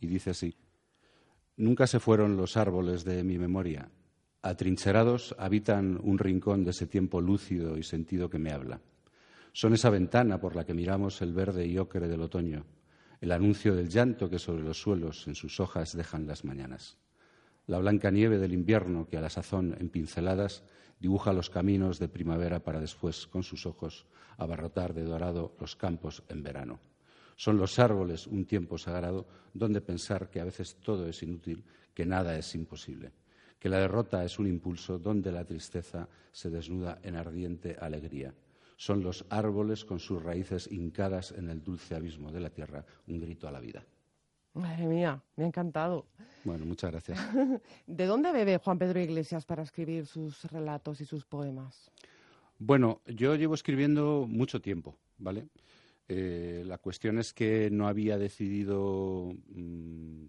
y 0.01 0.07
dice 0.07 0.30
así. 0.30 0.55
Nunca 1.57 1.86
se 1.86 2.01
fueron 2.01 2.36
los 2.36 2.57
árboles 2.57 3.05
de 3.05 3.24
mi 3.24 3.38
memoria. 3.38 3.90
Atrincherados 4.42 5.34
habitan 5.38 5.99
un 6.03 6.18
rincón 6.18 6.64
de 6.64 6.70
ese 6.70 6.86
tiempo 6.86 7.20
lúcido 7.20 7.76
y 7.76 7.82
sentido 7.82 8.30
que 8.30 8.38
me 8.38 8.53
habla. 8.53 8.80
Son 9.53 9.74
esa 9.74 9.90
ventana 9.90 10.40
por 10.40 10.55
la 10.55 10.64
que 10.64 10.74
miramos 10.74 11.20
el 11.20 11.32
verde 11.32 11.66
y 11.66 11.78
ocre 11.78 12.07
del 12.07 12.22
otoño, 12.22 12.64
el 13.20 13.32
anuncio 13.32 13.74
del 13.74 13.88
llanto 13.88 14.30
que 14.30 14.38
sobre 14.38 14.62
los 14.62 14.80
suelos 14.80 15.26
en 15.26 15.34
sus 15.34 15.59
hojas 15.59 15.96
dejan 15.96 16.26
las 16.26 16.44
mañanas. 16.44 16.99
La 17.66 17.78
blanca 17.78 18.11
nieve 18.11 18.38
del 18.38 18.53
invierno 18.53 19.09
que 19.09 19.18
a 19.18 19.20
la 19.20 19.28
sazón 19.28 19.76
en 19.80 19.88
pinceladas 19.88 20.62
dibuja 21.01 21.32
los 21.32 21.51
caminos 21.51 21.99
de 21.99 22.09
primavera 22.09 22.61
para 22.61 22.80
después 22.80 23.26
con 23.26 23.42
sus 23.42 23.66
ojos 23.66 24.07
abarrotar 24.36 24.94
de 24.94 25.03
dorado 25.03 25.55
los 25.61 25.76
campos 25.76 26.22
en 26.28 26.42
verano. 26.42 26.78
Son 27.39 27.57
los 27.57 27.78
árboles 27.78 28.26
un 28.26 28.47
tiempo 28.47 28.78
sagrado 28.78 29.24
donde 29.55 29.80
pensar 29.80 30.28
que 30.28 30.41
a 30.41 30.45
veces 30.45 30.74
todo 30.82 31.07
es 31.07 31.22
inútil, 31.22 31.62
que 31.95 32.05
nada 32.05 32.36
es 32.36 32.53
imposible, 32.57 33.12
que 33.61 33.68
la 33.68 33.78
derrota 33.78 34.24
es 34.24 34.41
un 34.41 34.49
impulso 34.49 34.99
donde 34.99 35.30
la 35.30 35.45
tristeza 35.45 36.09
se 36.32 36.51
desnuda 36.51 36.99
en 37.01 37.14
ardiente 37.14 37.76
alegría. 37.80 38.34
Son 38.76 39.05
los 39.05 39.24
árboles 39.30 39.84
con 39.84 40.01
sus 40.01 40.20
raíces 40.20 40.68
hincadas 40.72 41.30
en 41.30 41.49
el 41.49 41.62
dulce 41.62 41.95
abismo 41.95 42.32
de 42.32 42.41
la 42.41 42.51
tierra, 42.51 42.84
un 43.07 43.20
grito 43.20 43.47
a 43.47 43.53
la 43.53 43.61
vida. 43.61 43.86
Madre 44.55 44.89
mía, 44.89 45.22
me 45.36 45.45
ha 45.45 45.47
encantado. 45.47 46.07
Bueno, 46.43 46.66
muchas 46.66 46.91
gracias. 46.91 47.20
¿De 47.86 48.07
dónde 48.07 48.32
bebe 48.32 48.59
Juan 48.59 48.80
Pedro 48.80 48.99
Iglesias 48.99 49.47
para 49.47 49.62
escribir 49.62 50.07
sus 50.07 50.43
relatos 50.51 51.01
y 51.01 51.05
sus 51.05 51.24
poemas? 51.24 51.93
Bueno, 52.59 53.01
yo 53.07 53.36
llevo 53.36 53.55
escribiendo 53.55 54.26
mucho 54.28 54.61
tiempo, 54.61 54.97
¿vale? 55.18 55.47
Eh, 56.09 56.62
la 56.66 56.78
cuestión 56.78 57.18
es 57.18 57.34
que 57.34 57.68
no 57.70 57.86
había 57.86 58.16
decidido 58.16 59.30
mm, 59.48 60.24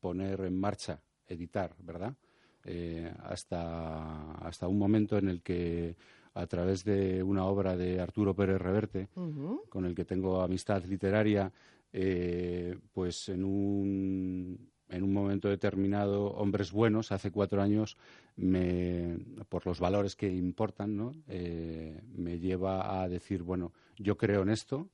poner 0.00 0.40
en 0.40 0.58
marcha, 0.58 1.02
editar, 1.26 1.74
¿verdad? 1.78 2.14
Eh, 2.64 3.12
hasta, 3.24 4.32
hasta 4.36 4.66
un 4.66 4.78
momento 4.78 5.18
en 5.18 5.28
el 5.28 5.42
que 5.42 5.96
a 6.32 6.46
través 6.46 6.84
de 6.84 7.22
una 7.22 7.44
obra 7.44 7.76
de 7.76 8.00
Arturo 8.00 8.34
Pérez 8.34 8.60
Reverte, 8.60 9.08
con 9.68 9.84
el 9.84 9.94
que 9.94 10.04
tengo 10.04 10.40
amistad 10.40 10.82
literaria, 10.84 11.52
eh, 11.92 12.78
pues 12.92 13.28
en 13.28 13.44
un, 13.44 14.70
en 14.88 15.02
un 15.02 15.12
momento 15.12 15.48
determinado, 15.48 16.28
Hombres 16.28 16.70
Buenos, 16.70 17.12
hace 17.12 17.30
cuatro 17.30 17.60
años, 17.60 17.96
me, 18.36 19.18
por 19.48 19.66
los 19.66 19.80
valores 19.80 20.14
que 20.14 20.30
importan, 20.32 20.96
¿no? 20.96 21.12
me 21.26 22.38
lleva 22.38 23.02
a 23.02 23.08
decir, 23.08 23.42
bueno, 23.42 23.72
yo 23.98 24.16
creo 24.16 24.42
en 24.42 24.50
esto, 24.50 24.88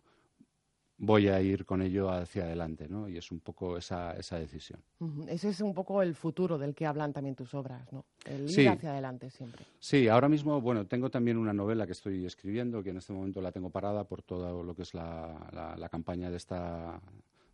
voy 0.98 1.28
a 1.28 1.40
ir 1.40 1.64
con 1.64 1.82
ello 1.82 2.10
hacia 2.10 2.44
adelante, 2.44 2.88
¿no? 2.88 3.08
Y 3.08 3.16
es 3.18 3.30
un 3.30 3.40
poco 3.40 3.76
esa, 3.76 4.12
esa 4.12 4.38
decisión. 4.38 4.80
Ese 5.28 5.50
es 5.50 5.60
un 5.60 5.74
poco 5.74 6.02
el 6.02 6.14
futuro 6.14 6.58
del 6.58 6.74
que 6.74 6.86
hablan 6.86 7.12
también 7.12 7.34
tus 7.34 7.54
obras, 7.54 7.92
¿no? 7.92 8.04
El 8.24 8.50
ir 8.50 8.68
hacia 8.68 8.92
adelante 8.92 9.30
siempre. 9.30 9.64
Sí, 9.78 10.08
ahora 10.08 10.28
mismo, 10.28 10.60
bueno, 10.60 10.86
tengo 10.86 11.10
también 11.10 11.36
una 11.36 11.52
novela 11.52 11.86
que 11.86 11.92
estoy 11.92 12.24
escribiendo, 12.24 12.82
que 12.82 12.90
en 12.90 12.98
este 12.98 13.12
momento 13.12 13.40
la 13.40 13.52
tengo 13.52 13.70
parada 13.70 14.04
por 14.04 14.22
todo 14.22 14.62
lo 14.62 14.74
que 14.74 14.82
es 14.82 14.94
la, 14.94 15.74
la 15.76 15.88
campaña 15.88 16.30
de 16.30 16.36
esta 16.36 17.00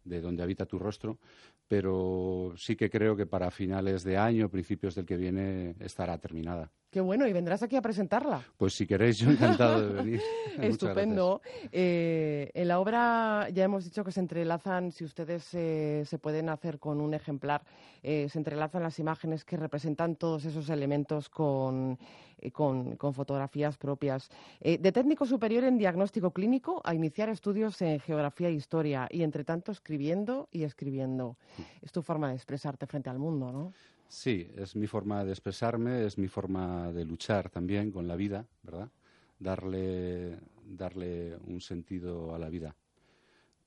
de 0.05 0.21
donde 0.21 0.43
habita 0.43 0.67
tu 0.67 0.79
rostro, 0.79 1.19
pero 1.69 2.53
sí 2.57 2.77
que 2.77 2.91
creo 2.91 3.17
que 3.17 3.27
para 3.27 3.51
finales 3.51 4.05
de 4.05 4.17
año, 4.17 4.49
principios 4.49 4.95
del 4.95 5.07
que 5.07 5.17
viene, 5.17 5.75
estará 5.81 6.19
terminada. 6.19 6.71
Qué 6.93 7.01
bueno, 7.01 7.27
¿y 7.27 7.33
vendrás 7.33 7.63
aquí 7.63 7.75
a 7.77 7.81
presentarla? 7.81 8.45
Pues 8.59 8.75
si 8.75 8.87
queréis, 8.87 9.17
yo 9.17 9.31
encantado 9.31 9.81
de 9.81 9.95
venir. 9.95 10.21
Estupendo. 10.61 11.41
Eh, 11.73 12.51
en 12.53 12.69
la 12.69 12.79
obra 12.79 13.49
ya 13.49 13.65
hemos 13.65 13.85
dicho 13.85 14.05
que 14.05 14.13
se 14.13 14.21
entrelazan, 14.21 14.93
si 14.93 15.03
ustedes 15.03 15.55
eh, 15.55 16.03
se 16.05 16.19
pueden 16.19 16.51
hacer 16.51 16.79
con 16.79 17.01
un 17.01 17.15
ejemplar, 17.15 17.63
eh, 18.03 18.29
se 18.29 18.37
entrelazan 18.37 18.83
las 18.83 18.99
imágenes 18.99 19.43
que 19.47 19.57
representan 19.57 20.17
todos 20.17 20.45
esos 20.45 20.69
elementos 20.69 21.31
con, 21.31 21.99
con, 22.51 22.97
con 22.97 23.15
fotografías 23.15 23.77
propias. 23.77 24.29
de 24.61 24.93
técnico 24.93 25.27
superior 25.27 25.65
en 25.65 25.79
diagnóstico 25.79 26.33
clínico 26.33 26.81
a 26.85 26.95
iniciar 26.95 27.29
estudios 27.29 27.81
en 27.83 28.01
geografía 28.01 28.49
e 28.49 28.53
historia 28.53 29.09
y, 29.11 29.23
entre 29.23 29.45
tanto, 29.45 29.73
escribiendo 29.73 30.49
y 30.51 30.65
escribiendo. 30.65 31.37
Es 31.81 31.93
tu 31.93 32.03
forma 32.03 32.29
de 32.29 32.35
expresarte 32.35 32.87
frente 32.87 33.11
al 33.11 33.19
mundo, 33.19 33.53
¿no? 33.53 33.73
Sí, 34.13 34.47
es 34.57 34.77
mi 34.77 34.87
forma 34.87 35.25
de 35.25 35.31
expresarme, 35.31 36.05
es 36.05 36.19
mi 36.19 36.29
forma 36.29 36.93
de 36.93 37.05
luchar 37.05 37.49
también 37.49 37.91
con 37.91 38.07
la 38.07 38.15
vida, 38.15 38.47
¿verdad? 38.63 38.91
Darle, 39.39 40.39
darle 40.67 41.39
un 41.47 41.63
sentido 41.63 42.35
a 42.35 42.39
la 42.39 42.51
vida. 42.51 42.77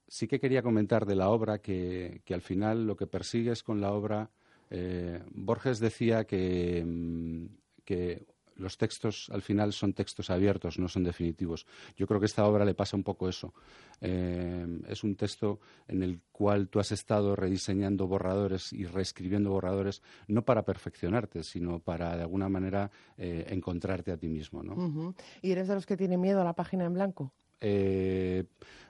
Sí 0.08 0.28
que 0.28 0.40
quería 0.40 0.62
comentar 0.62 1.08
de 1.08 1.16
la 1.16 1.30
obra 1.30 1.58
que, 1.58 2.22
al 2.30 2.42
final 2.42 2.86
lo 2.86 2.96
que 2.96 3.08
persigues 3.08 3.64
con 3.64 3.82
la 3.82 3.92
obra, 3.92 4.30
eh, 4.70 5.20
Borges 5.32 5.80
decía 5.80 6.26
que, 6.26 6.84
mm, 6.86 7.46
que 7.84 8.28
los 8.56 8.78
textos 8.78 9.30
al 9.32 9.42
final 9.42 9.74
son 9.74 9.94
textos 9.94 10.30
abiertos, 10.30 10.80
no 10.80 10.88
son 10.88 11.04
definitivos. 11.04 11.66
Yo 11.96 12.08
creo 12.08 12.20
que 12.20 12.26
esta 12.26 12.46
obra 12.46 12.66
le 12.66 12.74
pasa 12.74 12.96
un 12.96 13.04
poco 13.04 13.28
eso. 13.28 13.54
Eh, 14.02 14.66
es 14.88 15.04
un 15.04 15.16
texto 15.16 15.60
en 15.88 16.04
el 16.04 16.22
cual 16.32 16.70
tú 16.70 16.80
has 16.80 16.92
estado 16.92 17.36
rediseñando 17.36 18.08
borradores 18.08 18.74
y 18.74 18.86
reescribiendo 18.86 19.52
borradores, 19.52 20.02
no 20.28 20.44
para 20.44 20.64
perfeccionarte, 20.64 21.44
sino 21.44 21.80
para 21.80 22.16
de 22.16 22.24
alguna 22.24 22.50
manera 22.50 22.92
eh, 23.18 23.46
encontrarte 23.50 24.12
a 24.12 24.18
ti 24.18 24.28
mismo. 24.28 24.64
¿no? 24.64 25.16
¿Y 25.42 25.52
eres 25.52 25.68
de 25.68 25.76
los 25.76 25.86
que 25.86 25.98
tiene 25.98 26.18
miedo 26.18 26.42
a 26.42 26.44
la 26.44 26.54
página 26.54 26.86
en 26.86 26.94
blanco? 26.94 27.34
Eh, 27.62 28.46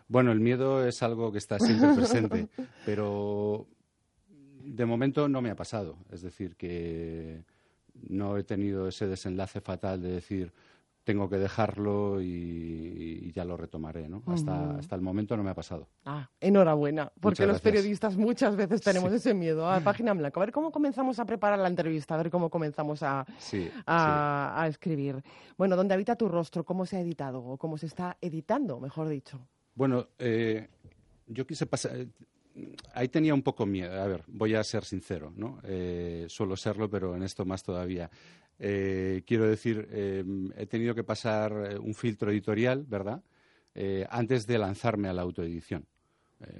bueno, 0.08 0.32
el 0.32 0.40
miedo 0.40 0.86
es 0.86 1.02
algo 1.02 1.32
que 1.32 1.38
está 1.38 1.60
siempre 1.60 1.94
presente, 1.96 2.48
pero 2.86 3.68
de 4.28 4.86
momento 4.86 5.28
no 5.30 5.42
me 5.42 5.50
ha 5.50 5.56
pasado. 5.56 5.98
Es 6.12 6.22
decir, 6.22 6.56
que 6.56 7.44
no 8.10 8.38
he 8.38 8.44
tenido 8.44 8.88
ese 8.88 9.08
desenlace 9.08 9.62
fatal 9.62 10.02
de 10.02 10.12
decir 10.12 10.54
tengo 11.06 11.30
que 11.30 11.38
dejarlo 11.38 12.20
y, 12.20 13.32
ya 13.32 13.46
lo 13.46 13.56
retomaré, 13.56 14.10
¿no? 14.10 14.24
Hasta, 14.26 14.78
hasta 14.78 14.96
el 14.96 15.02
momento 15.02 15.38
no 15.38 15.44
me 15.44 15.52
ha 15.52 15.54
pasado. 15.54 15.88
Ah, 16.04 16.28
enhorabuena, 16.40 17.12
porque 17.20 17.46
los 17.46 17.62
periodistas 17.62 18.18
muchas 18.18 18.56
veces 18.56 18.82
tenemos 18.82 19.14
ese 19.14 19.34
miedo 19.34 19.70
a 19.70 19.80
página 19.82 20.12
en 20.12 20.18
blanco. 20.18 20.40
A 20.40 20.46
ver 20.46 20.52
cómo 20.52 20.72
comenzamos 20.72 21.20
a 21.20 21.26
preparar 21.26 21.60
la 21.60 21.68
entrevista, 21.68 22.16
a 22.16 22.18
ver 22.18 22.32
cómo 22.32 22.50
comenzamos 22.50 23.04
a, 23.04 23.26
a, 23.86 24.66
escribir. 24.68 25.24
Bueno, 25.58 25.76
¿dónde 25.76 25.94
habita 25.94 26.16
tu 26.16 26.28
rostro? 26.28 26.64
¿Cómo 26.64 26.88
se 26.88 26.98
ha 26.98 27.02
editado 27.02 27.44
o 27.44 27.58
cómo 27.58 27.78
se 27.78 27.86
está 27.86 28.18
editando, 28.20 28.80
mejor 28.80 29.08
dicho? 29.08 29.40
Bueno, 29.76 30.08
eh, 30.18 30.68
yo 31.28 31.46
quise 31.46 31.68
pasar 31.68 32.08
ahí 32.94 33.10
tenía 33.10 33.34
un 33.34 33.42
poco 33.42 33.66
miedo. 33.66 34.02
A 34.02 34.08
ver, 34.08 34.24
voy 34.28 34.56
a 34.56 34.64
ser 34.64 34.86
sincero, 34.86 35.34
¿no? 35.36 35.60
Eh, 35.64 36.26
suelo 36.30 36.56
serlo, 36.56 36.90
pero 36.90 37.16
en 37.16 37.24
esto 37.24 37.46
más 37.46 37.64
todavía. 37.64 38.10
Eh, 38.58 39.24
quiero 39.26 39.46
decir, 39.46 39.88
eh, 39.92 40.24
he 40.56 40.66
tenido 40.66 40.96
que 40.96 41.04
pasar 41.04 41.80
un 41.82 41.94
filtro 41.94 42.32
editorial, 42.32 42.86
¿verdad? 42.88 43.22
antes 44.10 44.48
de 44.48 44.58
lanzarme 44.58 45.10
a 45.10 45.14
la 45.14 45.22
autoedición. 45.24 45.86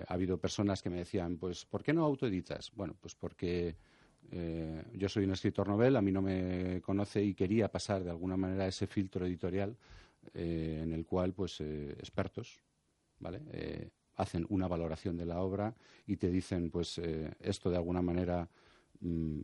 ha 0.08 0.14
habido 0.14 0.38
personas 0.38 0.82
que 0.82 0.90
me 0.90 0.98
decían, 0.98 1.38
pues, 1.38 1.64
¿por 1.64 1.82
qué 1.82 1.94
no 1.94 2.04
autoeditas? 2.04 2.74
Bueno, 2.76 2.94
pues 3.00 3.16
porque 3.16 3.78
yo 4.92 5.08
soy 5.08 5.24
un 5.24 5.32
escritor 5.32 5.70
novel, 5.70 5.96
a 5.96 6.02
mí 6.02 6.12
no 6.12 6.22
me 6.22 6.82
conoce 6.82 7.24
y 7.24 7.34
quería 7.34 7.70
pasar 7.70 8.04
de 8.04 8.10
alguna 8.10 8.36
manera 8.36 8.68
ese 8.68 8.86
filtro 8.86 9.26
editorial 9.26 9.78
en 10.34 10.92
el 10.92 11.06
cual, 11.06 11.32
pues, 11.32 11.62
expertos, 11.62 12.60
¿vale? 13.20 13.40
Hacen 14.16 14.46
una 14.50 14.68
valoración 14.68 15.18
de 15.18 15.26
la 15.26 15.42
obra 15.42 15.76
y 16.08 16.18
te 16.18 16.30
dicen, 16.30 16.70
pues, 16.70 16.98
eh, 16.98 17.32
esto 17.40 17.70
de 17.70 17.78
alguna 17.78 18.02
manera 18.02 18.48
mm, 19.02 19.40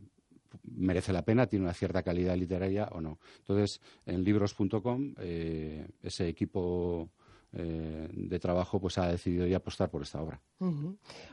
merece 0.64 1.12
la 1.12 1.24
pena, 1.24 1.46
tiene 1.46 1.64
una 1.64 1.74
cierta 1.74 2.02
calidad 2.02 2.36
literaria 2.36 2.88
o 2.92 3.00
no. 3.00 3.18
Entonces, 3.38 3.80
en 4.06 4.24
libros.com, 4.24 5.14
eh, 5.18 5.86
ese 6.02 6.28
equipo 6.28 7.10
eh, 7.52 8.08
de 8.12 8.38
trabajo 8.38 8.80
pues 8.80 8.98
ha 8.98 9.08
decidido 9.08 9.46
ya 9.46 9.58
apostar 9.58 9.90
por 9.90 10.02
esta 10.02 10.20
obra. 10.20 10.40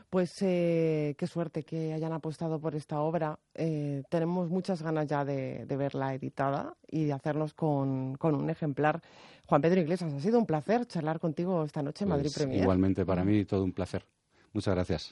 Pues 0.08 0.34
qué 0.38 1.26
suerte 1.26 1.62
que 1.62 1.92
hayan 1.92 2.12
apostado 2.12 2.60
por 2.60 2.74
esta 2.74 3.00
obra. 3.00 3.38
tenemos 3.54 4.50
muchas 4.50 4.82
ganas 4.82 5.06
ya 5.06 5.24
de, 5.24 5.64
verla 5.66 6.14
editada 6.14 6.74
y 6.88 7.04
de 7.04 7.12
hacernos 7.12 7.54
con, 7.54 8.16
con 8.16 8.34
un 8.34 8.50
ejemplar. 8.50 9.00
Juan 9.46 9.62
Pedro 9.62 9.80
Iglesias, 9.80 10.12
ha 10.12 10.20
sido 10.20 10.38
un 10.38 10.46
placer 10.46 10.86
charlar 10.86 11.18
contigo 11.18 11.64
esta 11.64 11.82
noche 11.82 12.04
en 12.04 12.10
Madrid 12.10 12.26
pues 12.26 12.38
Premier. 12.38 12.62
Igualmente, 12.62 13.04
para 13.04 13.24
mí 13.24 13.44
todo 13.44 13.64
un 13.64 13.72
placer. 13.72 14.06
Muchas 14.52 14.74
gracias. 14.74 15.10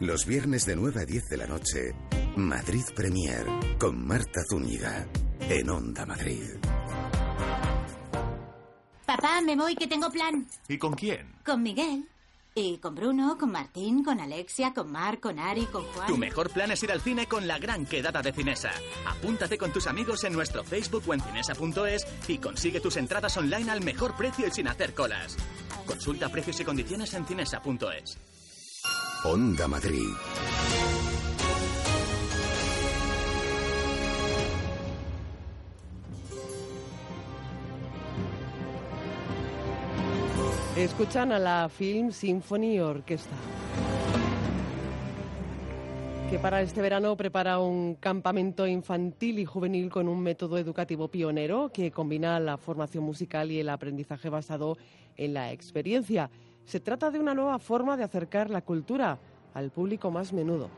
Los 0.00 0.26
viernes 0.26 0.64
de 0.64 0.76
9 0.76 1.00
a 1.02 1.04
10 1.04 1.24
de 1.28 1.36
la 1.36 1.46
noche, 1.46 1.92
Madrid 2.36 2.84
Premier, 2.94 3.46
con 3.80 4.06
Marta 4.06 4.40
Zúñiga, 4.48 5.08
en 5.40 5.70
Onda 5.70 6.06
Madrid. 6.06 6.44
Papá, 9.20 9.40
me 9.40 9.56
voy, 9.56 9.74
que 9.74 9.88
tengo 9.88 10.10
plan. 10.10 10.46
¿Y 10.68 10.78
con 10.78 10.94
quién? 10.94 11.34
Con 11.44 11.60
Miguel. 11.60 12.08
Y 12.54 12.78
con 12.78 12.94
Bruno, 12.94 13.36
con 13.36 13.50
Martín, 13.50 14.04
con 14.04 14.20
Alexia, 14.20 14.72
con 14.72 14.92
Mar, 14.92 15.18
con 15.18 15.40
Ari, 15.40 15.66
con 15.66 15.82
Juan. 15.86 16.06
Tu 16.06 16.16
mejor 16.16 16.50
plan 16.50 16.70
es 16.70 16.82
ir 16.84 16.92
al 16.92 17.00
cine 17.00 17.26
con 17.26 17.48
la 17.48 17.58
gran 17.58 17.84
quedada 17.84 18.22
de 18.22 18.32
Cinesa. 18.32 18.70
Apúntate 19.06 19.58
con 19.58 19.72
tus 19.72 19.88
amigos 19.88 20.22
en 20.22 20.32
nuestro 20.34 20.62
Facebook 20.62 21.02
o 21.08 21.14
en 21.14 21.20
cinesa.es 21.20 22.06
y 22.28 22.38
consigue 22.38 22.80
tus 22.80 22.96
entradas 22.96 23.36
online 23.36 23.70
al 23.72 23.82
mejor 23.82 24.16
precio 24.16 24.46
y 24.46 24.52
sin 24.52 24.68
hacer 24.68 24.94
colas. 24.94 25.36
Consulta 25.84 26.28
precios 26.28 26.60
y 26.60 26.64
condiciones 26.64 27.12
en 27.14 27.26
cinesa.es. 27.26 28.18
Onda 29.24 29.66
Madrid. 29.66 30.06
Escuchan 40.78 41.32
a 41.32 41.40
la 41.40 41.68
Film 41.68 42.12
Symphony 42.12 42.78
Orchestra 42.78 43.36
que 46.30 46.38
para 46.38 46.62
este 46.62 46.80
verano 46.80 47.16
prepara 47.16 47.58
un 47.58 47.96
campamento 47.96 48.64
infantil 48.64 49.40
y 49.40 49.44
juvenil 49.44 49.90
con 49.90 50.06
un 50.06 50.20
método 50.20 50.56
educativo 50.56 51.08
pionero 51.08 51.72
que 51.72 51.90
combina 51.90 52.38
la 52.38 52.58
formación 52.58 53.02
musical 53.02 53.50
y 53.50 53.58
el 53.58 53.68
aprendizaje 53.70 54.28
basado 54.28 54.78
en 55.16 55.34
la 55.34 55.50
experiencia. 55.50 56.30
Se 56.64 56.78
trata 56.78 57.10
de 57.10 57.18
una 57.18 57.34
nueva 57.34 57.58
forma 57.58 57.96
de 57.96 58.04
acercar 58.04 58.48
la 58.48 58.60
cultura 58.60 59.18
al 59.54 59.70
público 59.70 60.12
más 60.12 60.32
menudo. 60.32 60.70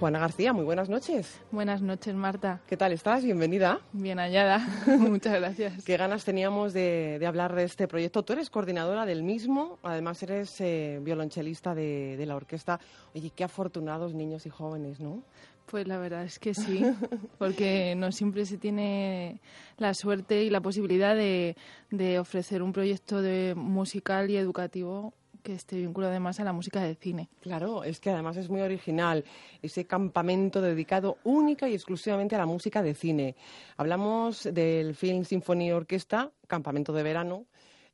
Juana 0.00 0.18
García, 0.18 0.52
muy 0.52 0.64
buenas 0.64 0.88
noches. 0.88 1.40
Buenas 1.52 1.80
noches, 1.80 2.14
Marta. 2.14 2.60
¿Qué 2.66 2.76
tal 2.76 2.92
estás? 2.92 3.24
Bienvenida. 3.24 3.80
Bien 3.92 4.18
hallada. 4.18 4.58
Muchas 4.98 5.34
gracias. 5.34 5.84
Qué 5.84 5.96
ganas 5.96 6.24
teníamos 6.24 6.72
de, 6.72 7.22
hablar 7.26 7.54
de 7.54 7.64
este 7.64 7.86
proyecto. 7.86 8.24
Tú 8.24 8.32
eres 8.32 8.50
coordinadora 8.50 9.06
del 9.06 9.22
mismo, 9.22 9.78
además 9.84 10.22
eres 10.24 10.60
eh, 10.60 10.98
violonchelista 11.00 11.74
de, 11.74 12.22
la 12.26 12.34
orquesta. 12.34 12.80
Oye, 13.14 13.30
qué 13.34 13.44
afortunados 13.44 14.14
niños 14.14 14.46
y 14.46 14.50
jóvenes, 14.50 14.98
¿no? 14.98 15.22
Pues 15.66 15.86
la 15.86 15.98
verdad 15.98 16.24
es 16.24 16.38
que 16.38 16.54
sí, 16.54 16.84
porque 17.38 17.94
no 17.96 18.10
siempre 18.10 18.46
se 18.46 18.58
tiene 18.58 19.40
la 19.78 19.94
suerte 19.94 20.42
y 20.42 20.50
la 20.50 20.60
posibilidad 20.60 21.14
de, 21.14 21.56
de 21.90 22.18
ofrecer 22.18 22.62
un 22.62 22.72
proyecto 22.72 23.22
de 23.22 23.54
musical 23.56 24.28
y 24.28 24.36
educativo 24.36 25.14
que 25.44 25.54
esté 25.54 25.76
vinculado 25.76 26.10
además 26.10 26.40
a 26.40 26.44
la 26.44 26.52
música 26.52 26.82
de 26.82 26.96
cine. 26.96 27.28
Claro, 27.40 27.84
es 27.84 28.00
que 28.00 28.10
además 28.10 28.36
es 28.36 28.48
muy 28.48 28.62
original, 28.62 29.24
ese 29.62 29.86
campamento 29.86 30.60
dedicado 30.60 31.18
única 31.22 31.68
y 31.68 31.74
exclusivamente 31.74 32.34
a 32.34 32.38
la 32.38 32.46
música 32.46 32.82
de 32.82 32.94
cine. 32.94 33.36
Hablamos 33.76 34.48
del 34.52 34.96
Film 34.96 35.24
Symphony 35.24 35.70
Orquesta, 35.70 36.32
Campamento 36.48 36.92
de 36.92 37.02
Verano, 37.02 37.46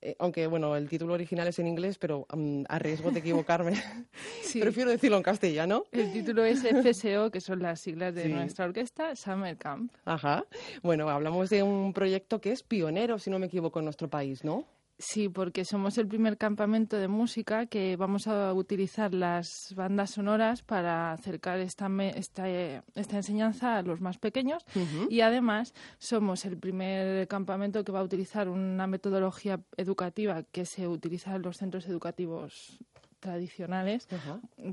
eh, 0.02 0.16
aunque 0.18 0.46
bueno, 0.46 0.76
el 0.76 0.88
título 0.88 1.12
original 1.12 1.48
es 1.48 1.58
en 1.58 1.66
inglés, 1.66 1.98
pero 1.98 2.26
mm, 2.32 2.62
a 2.68 2.78
riesgo 2.78 3.10
de 3.10 3.18
equivocarme, 3.18 3.72
prefiero 4.60 4.90
decirlo 4.90 5.18
en 5.18 5.22
castellano. 5.22 5.84
El 5.92 6.10
título 6.12 6.44
es 6.44 6.62
FSO, 6.62 7.30
que 7.30 7.40
son 7.40 7.60
las 7.60 7.80
siglas 7.80 8.14
de 8.14 8.28
nuestra 8.28 8.64
orquesta, 8.64 9.14
Summer 9.14 9.58
Camp. 9.58 9.92
Ajá. 10.06 10.46
Bueno, 10.82 11.10
hablamos 11.10 11.50
de 11.50 11.62
un 11.62 11.92
proyecto 11.92 12.40
que 12.40 12.52
es 12.52 12.62
pionero, 12.62 13.18
si 13.18 13.28
no 13.28 13.38
me 13.38 13.46
equivoco, 13.46 13.80
en 13.80 13.86
nuestro 13.86 14.08
país, 14.08 14.42
¿no? 14.42 14.64
Sí, 15.02 15.30
porque 15.30 15.64
somos 15.64 15.96
el 15.96 16.06
primer 16.06 16.36
campamento 16.36 16.98
de 16.98 17.08
música 17.08 17.64
que 17.64 17.96
vamos 17.96 18.26
a 18.26 18.52
utilizar 18.52 19.14
las 19.14 19.72
bandas 19.74 20.10
sonoras 20.10 20.62
para 20.62 21.12
acercar 21.12 21.58
esta, 21.58 21.88
esta, 22.14 22.46
esta 22.50 23.16
enseñanza 23.16 23.78
a 23.78 23.82
los 23.82 24.02
más 24.02 24.18
pequeños. 24.18 24.62
Y 25.08 25.22
además 25.22 25.72
somos 25.98 26.44
el 26.44 26.58
primer 26.58 27.26
campamento 27.28 27.82
que 27.82 27.92
va 27.92 28.00
a 28.00 28.04
utilizar 28.04 28.50
una 28.50 28.86
metodología 28.86 29.60
educativa 29.78 30.42
que 30.42 30.66
se 30.66 30.86
utiliza 30.86 31.34
en 31.34 31.42
los 31.42 31.56
centros 31.56 31.86
educativos 31.86 32.78
tradicionales 33.20 34.08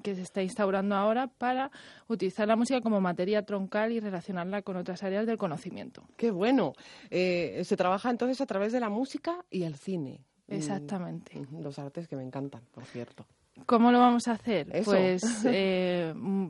que 0.01 0.15
se 0.15 0.21
está 0.21 0.41
instaurando 0.41 0.95
ahora 0.95 1.27
para 1.27 1.71
utilizar 2.07 2.47
la 2.47 2.55
música 2.55 2.81
como 2.81 2.99
materia 3.01 3.43
troncal 3.45 3.91
y 3.91 3.99
relacionarla 3.99 4.61
con 4.61 4.77
otras 4.77 5.03
áreas 5.03 5.27
del 5.27 5.37
conocimiento. 5.37 6.03
Qué 6.17 6.31
bueno. 6.31 6.73
Eh, 7.09 7.61
se 7.63 7.77
trabaja 7.77 8.09
entonces 8.09 8.41
a 8.41 8.45
través 8.45 8.71
de 8.71 8.79
la 8.79 8.89
música 8.89 9.45
y 9.49 9.63
el 9.63 9.75
cine. 9.75 10.21
Exactamente. 10.47 11.45
Los 11.59 11.77
artes 11.77 12.07
que 12.07 12.15
me 12.15 12.23
encantan, 12.23 12.61
por 12.71 12.85
cierto. 12.85 13.25
¿Cómo 13.65 13.91
lo 13.91 13.99
vamos 13.99 14.27
a 14.27 14.33
hacer? 14.33 14.67
Pues 14.85 15.23
eh, 15.45 16.13
mm, 16.15 16.47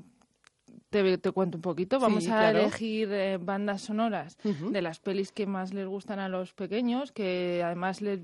te, 0.90 1.32
cuento 1.32 1.58
un 1.58 1.62
poquito. 1.62 2.00
Vamos 2.00 2.28
a 2.28 2.52
elegir 2.52 3.12
eh, 3.12 3.38
bandas 3.38 3.82
sonoras 3.82 4.38
de 4.44 4.82
las 4.82 5.00
pelis 5.00 5.32
que 5.32 5.46
más 5.46 5.74
les 5.74 5.88
gustan 5.88 6.20
a 6.20 6.30
los 6.30 6.54
pequeños, 6.54 7.12
que 7.12 7.62
además 7.64 8.02
les 8.02 8.20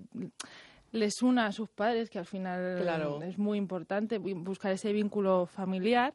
les 0.93 1.21
una 1.23 1.47
a 1.47 1.51
sus 1.51 1.69
padres, 1.69 2.09
que 2.09 2.19
al 2.19 2.25
final 2.25 3.23
es 3.23 3.37
muy 3.37 3.57
importante 3.57 4.19
buscar 4.19 4.71
ese 4.71 4.93
vínculo 4.93 5.47
familiar 5.47 6.13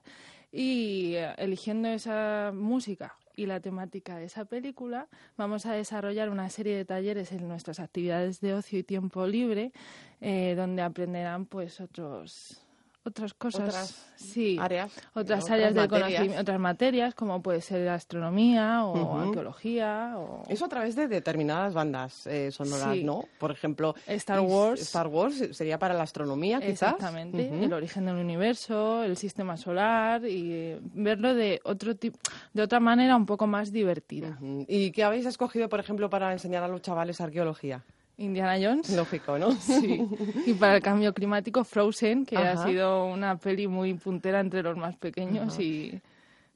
y 0.50 1.14
eh, 1.16 1.34
eligiendo 1.36 1.88
esa 1.88 2.52
música 2.54 3.16
y 3.36 3.46
la 3.46 3.60
temática 3.60 4.16
de 4.16 4.24
esa 4.24 4.44
película, 4.44 5.08
vamos 5.36 5.66
a 5.66 5.72
desarrollar 5.72 6.30
una 6.30 6.48
serie 6.48 6.76
de 6.76 6.84
talleres 6.84 7.32
en 7.32 7.46
nuestras 7.46 7.80
actividades 7.80 8.40
de 8.40 8.54
ocio 8.54 8.78
y 8.78 8.84
tiempo 8.84 9.26
libre, 9.26 9.72
eh, 10.20 10.54
donde 10.56 10.82
aprenderán 10.82 11.46
pues 11.46 11.80
otros 11.80 12.67
otras 13.08 13.34
cosas, 13.34 13.60
otras 13.60 14.12
sí, 14.16 14.56
áreas, 14.60 14.92
otras 15.14 15.50
áreas 15.50 15.74
del 15.74 15.88
conocimiento, 15.88 16.40
otras 16.40 16.60
materias, 16.60 17.14
como 17.14 17.42
puede 17.42 17.60
ser 17.60 17.80
la 17.80 17.94
astronomía 17.94 18.84
o 18.84 19.18
arqueología. 19.18 20.14
O... 20.16 20.44
Eso 20.48 20.64
a 20.66 20.68
través 20.68 20.94
de 20.96 21.08
determinadas 21.08 21.74
bandas 21.74 22.26
eh, 22.26 22.50
sonoras, 22.50 22.96
¿no? 22.98 23.24
Por 23.38 23.50
ejemplo, 23.50 23.94
Star 24.06 24.40
Wars. 24.40 24.80
Star 24.82 25.08
Wars 25.08 25.48
sería 25.52 25.78
para 25.78 25.94
la 25.94 26.02
astronomía, 26.02 26.58
quizás. 26.58 26.94
Exactamente, 26.94 27.64
el 27.64 27.72
origen 27.72 28.06
del 28.06 28.16
universo, 28.16 29.02
el 29.02 29.16
sistema 29.16 29.56
solar 29.56 30.24
y 30.24 30.52
eh, 30.52 30.80
verlo 30.82 31.34
de 31.34 31.60
otro 31.64 31.96
tipo, 31.96 32.18
de 32.52 32.62
otra 32.62 32.80
manera 32.80 33.16
un 33.16 33.26
poco 33.26 33.46
más 33.46 33.72
divertida. 33.72 34.38
¿Y 34.66 34.90
qué 34.92 35.04
habéis 35.04 35.26
escogido, 35.26 35.68
por 35.68 35.80
ejemplo, 35.80 36.10
para 36.10 36.32
enseñar 36.32 36.62
a 36.62 36.68
los 36.68 36.82
chavales 36.82 37.20
arqueología? 37.20 37.82
Indiana 38.18 38.56
Jones. 38.60 38.90
Lógico, 38.90 39.38
¿no? 39.38 39.52
Sí. 39.60 40.06
Y 40.46 40.54
para 40.54 40.76
el 40.76 40.82
cambio 40.82 41.14
climático, 41.14 41.64
Frozen, 41.64 42.26
que 42.26 42.36
ha 42.36 42.64
sido 42.64 43.06
una 43.06 43.38
peli 43.38 43.66
muy 43.68 43.94
puntera 43.94 44.40
entre 44.40 44.62
los 44.62 44.76
más 44.76 44.96
pequeños 44.96 45.58
y 45.58 46.00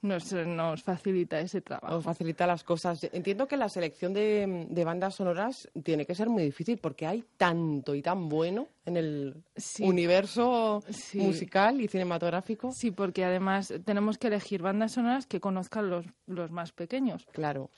nos, 0.03 0.33
nos 0.33 0.83
facilita 0.83 1.41
ese 1.41 1.61
trabajo. 1.61 1.95
Nos 1.95 2.05
facilita 2.05 2.47
las 2.47 2.65
cosas. 2.65 3.05
Entiendo 3.13 3.47
que 3.47 3.57
la 3.57 3.69
selección 3.69 4.13
de, 4.13 4.83
bandas 4.85 5.15
sonoras 5.15 5.71
tiene 5.83 6.05
que 6.05 6.15
ser 6.15 6.29
muy 6.29 6.43
difícil 6.43 6.79
porque 6.79 7.07
hay 7.07 7.25
tanto 7.37 7.95
y 7.95 8.03
tan 8.03 8.29
bueno 8.29 8.69
en 8.85 8.97
el 8.97 9.45
universo 9.81 10.83
musical 11.15 11.81
y 11.81 11.89
cinematográfico. 11.89 12.73
Sí, 12.73 12.91
porque 12.91 13.25
además 13.25 13.73
tenemos 13.85 14.19
que 14.19 14.27
elegir 14.27 14.61
bandas 14.61 14.93
sonoras 14.93 15.27
que 15.27 15.41
conozcan 15.41 15.89
los, 15.89 16.05
los 16.27 16.51
más 16.51 16.73
pequeños. 16.73 17.27
Claro 17.33 17.71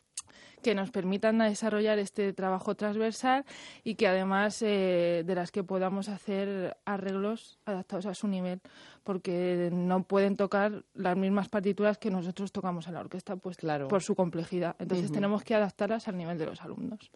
que 0.64 0.74
nos 0.74 0.90
permitan 0.90 1.38
desarrollar 1.38 1.98
este 1.98 2.32
trabajo 2.32 2.74
transversal 2.74 3.44
y 3.84 3.96
que 3.96 4.08
además 4.08 4.62
eh, 4.62 5.22
de 5.24 5.34
las 5.34 5.52
que 5.52 5.62
podamos 5.62 6.08
hacer 6.08 6.78
arreglos 6.86 7.58
adaptados 7.66 8.06
a 8.06 8.14
su 8.14 8.26
nivel, 8.26 8.60
porque 9.04 9.70
no 9.72 10.02
pueden 10.02 10.36
tocar 10.36 10.84
las 10.94 11.16
mismas 11.16 11.48
partituras 11.48 11.98
que 11.98 12.10
nosotros 12.10 12.50
tocamos 12.50 12.88
en 12.88 12.94
la 12.94 13.00
orquesta, 13.00 13.36
pues 13.36 13.56
claro. 13.56 13.88
por 13.88 14.02
su 14.02 14.14
complejidad. 14.14 14.74
Entonces 14.78 15.12
tenemos 15.12 15.44
que 15.44 15.54
adaptarlas 15.54 16.08
al 16.08 16.16
nivel 16.16 16.38
de 16.38 16.46
los 16.46 16.62
alumnos. 16.62 17.10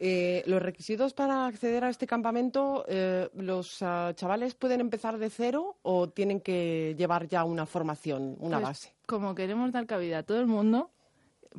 Eh, 0.00 0.42
los 0.46 0.62
requisitos 0.62 1.12
para 1.12 1.46
acceder 1.46 1.84
a 1.84 1.90
este 1.90 2.06
campamento, 2.06 2.84
eh, 2.88 3.28
¿los 3.34 3.82
ah, 3.82 4.12
chavales 4.16 4.54
pueden 4.54 4.80
empezar 4.80 5.18
de 5.18 5.30
cero 5.30 5.76
o 5.82 6.08
tienen 6.08 6.40
que 6.40 6.94
llevar 6.98 7.28
ya 7.28 7.44
una 7.44 7.66
formación, 7.66 8.36
una 8.40 8.56
pues, 8.56 8.68
base? 8.68 8.94
Como 9.06 9.34
queremos 9.34 9.70
dar 9.70 9.86
cabida 9.86 10.18
a 10.18 10.22
todo 10.22 10.40
el 10.40 10.46
mundo, 10.46 10.90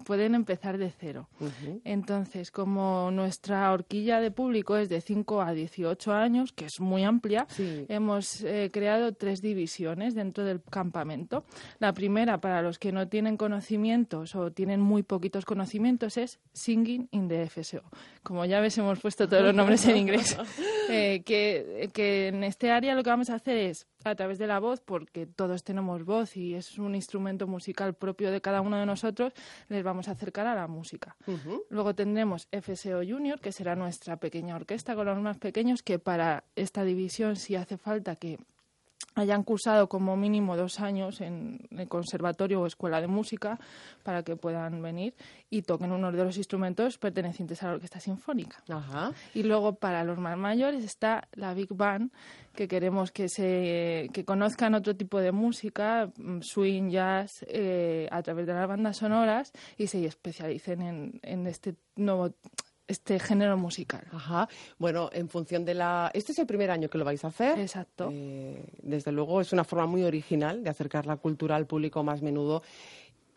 pueden 0.03 0.35
empezar 0.35 0.77
de 0.77 0.91
cero. 0.91 1.29
Entonces, 1.83 2.51
como 2.51 3.11
nuestra 3.11 3.71
horquilla 3.71 4.19
de 4.19 4.31
público 4.31 4.77
es 4.77 4.89
de 4.89 5.01
5 5.01 5.41
a 5.41 5.53
18 5.53 6.13
años, 6.13 6.51
que 6.51 6.65
es 6.65 6.79
muy 6.79 7.03
amplia, 7.03 7.47
hemos 7.57 8.41
eh, 8.41 8.69
creado 8.73 9.13
tres 9.13 9.41
divisiones 9.41 10.15
dentro 10.15 10.43
del 10.43 10.61
campamento. 10.61 11.45
La 11.79 11.93
primera, 11.93 12.39
para 12.39 12.61
los 12.61 12.79
que 12.79 12.91
no 12.91 13.07
tienen 13.07 13.37
conocimientos 13.37 14.35
o 14.35 14.51
tienen 14.51 14.81
muy 14.81 15.03
poquitos 15.03 15.45
conocimientos, 15.45 16.17
es 16.17 16.39
Singing 16.53 17.07
in 17.11 17.27
the 17.27 17.47
FSO. 17.47 17.83
Como 18.23 18.45
ya 18.45 18.59
ves, 18.59 18.77
hemos 18.77 18.99
puesto 18.99 19.29
todos 19.29 19.43
los 19.43 19.55
nombres 19.55 19.85
en 19.87 19.97
inglés. 19.97 20.37
Eh, 20.87 21.23
que, 21.25 21.89
que 21.93 22.27
en 22.27 22.43
este 22.43 22.69
área 22.69 22.93
lo 22.93 23.01
que 23.01 23.09
vamos 23.09 23.31
a 23.31 23.35
hacer 23.35 23.57
es 23.57 23.87
a 24.05 24.15
través 24.15 24.37
de 24.37 24.47
la 24.47 24.59
voz, 24.59 24.81
porque 24.81 25.25
todos 25.25 25.63
tenemos 25.63 26.05
voz 26.05 26.37
y 26.37 26.53
es 26.53 26.77
un 26.77 26.95
instrumento 26.95 27.47
musical 27.47 27.93
propio 27.95 28.31
de 28.31 28.41
cada 28.41 28.61
uno 28.61 28.77
de 28.77 28.85
nosotros, 28.85 29.33
les 29.67 29.83
vamos 29.83 30.07
a 30.07 30.11
acercar 30.11 30.47
a 30.47 30.55
la 30.55 30.67
música. 30.67 31.15
Luego 31.69 31.95
tendremos 31.95 32.47
FSO 32.51 33.01
Junior, 33.07 33.39
que 33.39 33.51
será 33.51 33.75
nuestra 33.75 34.17
pequeña 34.17 34.55
orquesta 34.55 34.95
con 34.95 35.07
los 35.07 35.19
más 35.19 35.37
pequeños, 35.37 35.81
que 35.83 35.99
para 35.99 36.43
esta 36.55 36.83
división 36.83 37.35
si 37.35 37.55
hace 37.55 37.77
falta 37.77 38.15
que 38.15 38.37
hayan 39.15 39.43
cursado 39.43 39.87
como 39.87 40.15
mínimo 40.17 40.57
dos 40.57 40.79
años 40.79 41.21
en 41.21 41.67
el 41.71 41.87
conservatorio 41.87 42.61
o 42.61 42.67
escuela 42.67 43.01
de 43.01 43.07
música 43.07 43.59
para 44.03 44.23
que 44.23 44.35
puedan 44.35 44.81
venir 44.81 45.15
y 45.49 45.61
toquen 45.61 45.91
uno 45.91 46.11
de 46.11 46.23
los 46.23 46.37
instrumentos 46.37 46.97
pertenecientes 46.97 47.63
a 47.63 47.67
la 47.67 47.73
orquesta 47.73 47.99
sinfónica. 47.99 48.63
Y 49.33 49.43
luego 49.43 49.75
para 49.75 50.03
los 50.03 50.17
más 50.17 50.37
mayores 50.37 50.83
está 50.83 51.27
la 51.33 51.53
Big 51.53 51.73
Band, 51.73 52.11
que 52.53 52.67
queremos 52.67 53.11
que 53.11 53.29
se 53.29 54.09
que 54.13 54.25
conozcan 54.25 54.75
otro 54.75 54.95
tipo 54.95 55.19
de 55.19 55.31
música, 55.31 56.11
mm, 56.17 56.41
swing, 56.41 56.89
jazz, 56.89 57.45
eh, 57.47 58.07
a 58.11 58.21
través 58.21 58.45
de 58.45 58.53
las 58.53 58.67
bandas 58.67 58.97
sonoras 58.97 59.51
y 59.77 59.87
se 59.87 60.05
especialicen 60.05 60.81
en, 60.81 61.19
en 61.23 61.47
este 61.47 61.75
nuevo 61.95 62.33
este 62.87 63.19
género 63.19 63.57
musical. 63.57 64.05
Ajá. 64.11 64.47
Bueno, 64.77 65.09
en 65.13 65.29
función 65.29 65.65
de 65.65 65.73
la... 65.73 66.11
Este 66.13 66.31
es 66.31 66.39
el 66.39 66.45
primer 66.45 66.71
año 66.71 66.89
que 66.89 66.97
lo 66.97 67.05
vais 67.05 67.23
a 67.23 67.27
hacer. 67.27 67.59
Exacto. 67.59 68.09
Eh, 68.11 68.63
desde 68.81 69.11
luego 69.11 69.41
es 69.41 69.53
una 69.53 69.63
forma 69.63 69.85
muy 69.85 70.03
original 70.03 70.63
de 70.63 70.69
acercar 70.69 71.05
la 71.05 71.17
cultura 71.17 71.55
al 71.55 71.65
público 71.65 72.03
más 72.03 72.21
menudo 72.21 72.63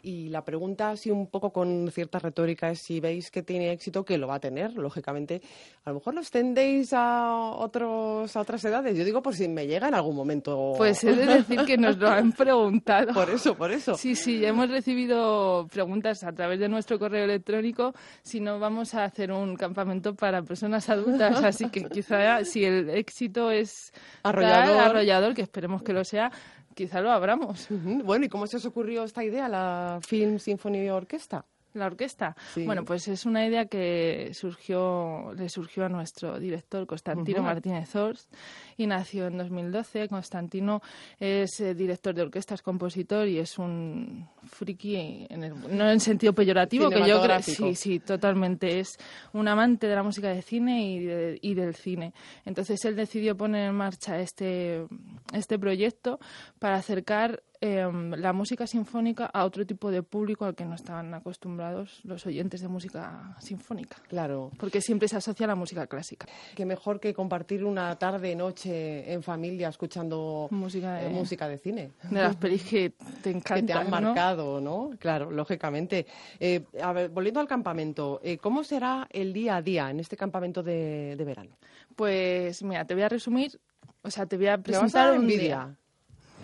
y 0.00 0.28
la 0.28 0.44
pregunta, 0.44 0.90
así 0.90 1.10
un 1.10 1.26
poco 1.26 1.52
con 1.52 1.90
cierta 1.90 2.18
retórica, 2.18 2.70
es 2.70 2.80
si 2.80 3.00
veis 3.00 3.30
que 3.30 3.42
tiene 3.42 3.72
éxito, 3.72 4.04
que 4.04 4.16
lo 4.16 4.28
va 4.28 4.36
a 4.36 4.40
tener, 4.40 4.74
lógicamente. 4.74 5.42
A 5.84 5.90
lo 5.90 5.96
mejor 5.96 6.14
lo 6.14 6.20
extendéis 6.20 6.92
a, 6.92 7.34
otros, 7.34 8.36
a 8.36 8.40
otras 8.40 8.64
edades. 8.64 8.96
Yo 8.96 9.04
digo 9.04 9.22
por 9.22 9.34
si 9.34 9.48
me 9.48 9.66
llega 9.66 9.88
en 9.88 9.94
algún 9.94 10.14
momento. 10.14 10.74
Pues 10.76 11.02
he 11.02 11.14
de 11.14 11.26
decir 11.26 11.64
que 11.64 11.76
nos 11.76 11.96
lo 11.98 12.08
han 12.08 12.32
preguntado. 12.32 13.12
Por 13.18 13.30
eso, 13.30 13.54
por 13.56 13.72
eso. 13.72 13.94
Sí, 13.96 14.14
sí, 14.14 14.44
hemos 14.44 14.68
recibido 14.68 15.66
preguntas 15.68 16.22
a 16.22 16.32
través 16.32 16.60
de 16.60 16.68
nuestro 16.68 16.98
correo 16.98 17.24
electrónico 17.24 17.94
si 18.22 18.40
no 18.40 18.58
vamos 18.58 18.94
a 18.94 19.04
hacer 19.04 19.32
un 19.32 19.56
campamento 19.56 20.14
para 20.14 20.42
personas 20.42 20.88
adultas. 20.88 21.42
Así 21.42 21.68
que 21.70 21.88
quizá 21.88 22.44
si 22.44 22.64
el 22.64 22.90
éxito 22.90 23.50
es 23.50 23.92
arrollador, 24.22 24.78
arrollador 24.78 25.34
que 25.34 25.42
esperemos 25.42 25.82
que 25.82 25.92
lo 25.92 26.04
sea, 26.04 26.30
quizá 26.78 27.00
lo 27.00 27.10
abramos. 27.10 27.66
Bueno, 28.04 28.24
¿y 28.24 28.28
cómo 28.28 28.46
se 28.46 28.56
os 28.56 28.64
ocurrió 28.64 29.02
esta 29.02 29.24
idea, 29.24 29.48
la 29.48 29.98
Film 30.00 30.38
Symphony 30.38 30.88
Orquesta? 30.90 31.44
la 31.74 31.86
orquesta. 31.86 32.34
Bueno, 32.64 32.84
pues 32.84 33.08
es 33.08 33.24
una 33.26 33.46
idea 33.46 33.66
que 33.66 34.30
surgió, 34.32 35.32
le 35.36 35.48
surgió 35.48 35.84
a 35.84 35.88
nuestro 35.88 36.38
director 36.40 36.86
Constantino 36.86 37.42
Martínez 37.42 37.94
Horst 37.94 38.32
y 38.78 38.86
nació 38.86 39.26
en 39.26 39.36
2012. 39.36 40.08
Constantino 40.08 40.80
es 41.20 41.60
eh, 41.60 41.74
director 41.74 42.14
de 42.14 42.22
orquestas, 42.22 42.62
compositor 42.62 43.28
y 43.28 43.38
es 43.38 43.58
un 43.58 44.26
friki, 44.44 45.26
en 45.28 45.40
no 45.76 45.90
en 45.90 46.00
sentido 46.00 46.32
peyorativo, 46.32 46.88
que 46.88 47.06
yo 47.06 47.20
creo. 47.20 47.42
Sí, 47.42 47.74
sí, 47.74 47.98
totalmente. 47.98 48.78
Es 48.80 48.96
un 49.34 49.48
amante 49.48 49.86
de 49.86 49.94
la 49.94 50.02
música 50.02 50.28
de 50.28 50.40
cine 50.40 51.38
y, 51.42 51.50
y 51.50 51.54
del 51.54 51.74
cine. 51.74 52.14
Entonces 52.46 52.82
él 52.84 52.96
decidió 52.96 53.36
poner 53.36 53.68
en 53.68 53.74
marcha 53.74 54.18
este, 54.20 54.86
este 55.32 55.58
proyecto 55.58 56.20
para 56.58 56.76
acercar 56.76 57.42
Em, 57.60 58.12
la 58.12 58.32
música 58.32 58.68
sinfónica 58.68 59.26
a 59.26 59.44
otro 59.44 59.66
tipo 59.66 59.90
de 59.90 60.04
público 60.04 60.44
al 60.44 60.54
que 60.54 60.64
no 60.64 60.76
estaban 60.76 61.12
acostumbrados 61.12 62.00
los 62.04 62.24
oyentes 62.24 62.60
de 62.60 62.68
música 62.68 63.34
sinfónica. 63.40 63.96
Claro. 64.06 64.52
Porque 64.58 64.80
siempre 64.80 65.08
se 65.08 65.16
asocia 65.16 65.44
a 65.44 65.48
la 65.48 65.56
música 65.56 65.88
clásica. 65.88 66.26
Qué 66.54 66.64
mejor 66.64 67.00
que 67.00 67.12
compartir 67.12 67.64
una 67.64 67.96
tarde, 67.98 68.36
noche 68.36 68.67
en 68.68 69.22
familia 69.22 69.68
escuchando 69.68 70.48
música 70.50 70.94
de, 70.94 71.06
eh, 71.06 71.10
música 71.10 71.48
de 71.48 71.58
cine. 71.58 71.90
De 72.10 72.20
las 72.20 72.36
pelis 72.36 72.64
que 72.64 72.92
te 73.22 73.30
encantan. 73.30 73.58
Que 73.58 73.62
te 73.62 73.72
han 73.72 73.90
marcado, 73.90 74.60
¿no? 74.60 74.90
Claro, 74.98 75.30
lógicamente. 75.30 76.06
Eh, 76.38 76.64
a 76.82 76.92
ver, 76.92 77.10
volviendo 77.10 77.40
al 77.40 77.48
campamento, 77.48 78.20
eh, 78.22 78.38
¿cómo 78.38 78.62
será 78.64 79.08
el 79.10 79.32
día 79.32 79.56
a 79.56 79.62
día 79.62 79.90
en 79.90 80.00
este 80.00 80.16
campamento 80.16 80.62
de, 80.62 81.16
verano? 81.24 81.56
Pues 81.96 82.62
mira, 82.62 82.84
te 82.84 82.94
voy 82.94 83.02
a 83.02 83.08
resumir, 83.08 83.58
o 84.02 84.10
sea, 84.10 84.26
te 84.26 84.36
voy 84.36 84.48
a 84.48 84.58
presentar 84.58 85.18
un 85.18 85.26
día. 85.26 85.76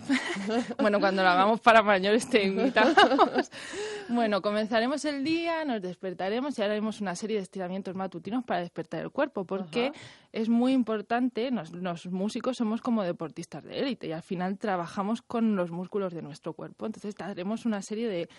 bueno, 0.79 0.99
cuando 0.99 1.23
lo 1.23 1.29
hagamos 1.29 1.59
para 1.59 1.81
mayores 1.81 2.29
te 2.29 2.43
invitamos. 2.43 2.95
bueno, 4.09 4.41
comenzaremos 4.41 5.03
el 5.05 5.23
día, 5.23 5.65
nos 5.65 5.81
despertaremos 5.81 6.57
y 6.57 6.61
haremos 6.61 7.01
una 7.01 7.15
serie 7.15 7.37
de 7.37 7.43
estiramientos 7.43 7.95
matutinos 7.95 8.43
para 8.43 8.61
despertar 8.61 9.01
el 9.01 9.11
cuerpo, 9.11 9.45
porque 9.45 9.91
es 10.31 10.49
muy 10.49 10.73
importante, 10.73 11.49
los 11.51 12.05
músicos 12.07 12.57
somos 12.57 12.81
como 12.81 13.03
deportistas 13.03 13.63
de 13.63 13.79
élite 13.79 14.07
y 14.07 14.11
al 14.11 14.23
final 14.23 14.57
trabajamos 14.57 15.21
con 15.21 15.55
los 15.55 15.71
músculos 15.71 16.13
de 16.13 16.21
nuestro 16.21 16.53
cuerpo. 16.53 16.85
Entonces 16.85 17.15
haremos 17.19 17.65
una 17.65 17.81
serie 17.81 18.07
de 18.07 18.29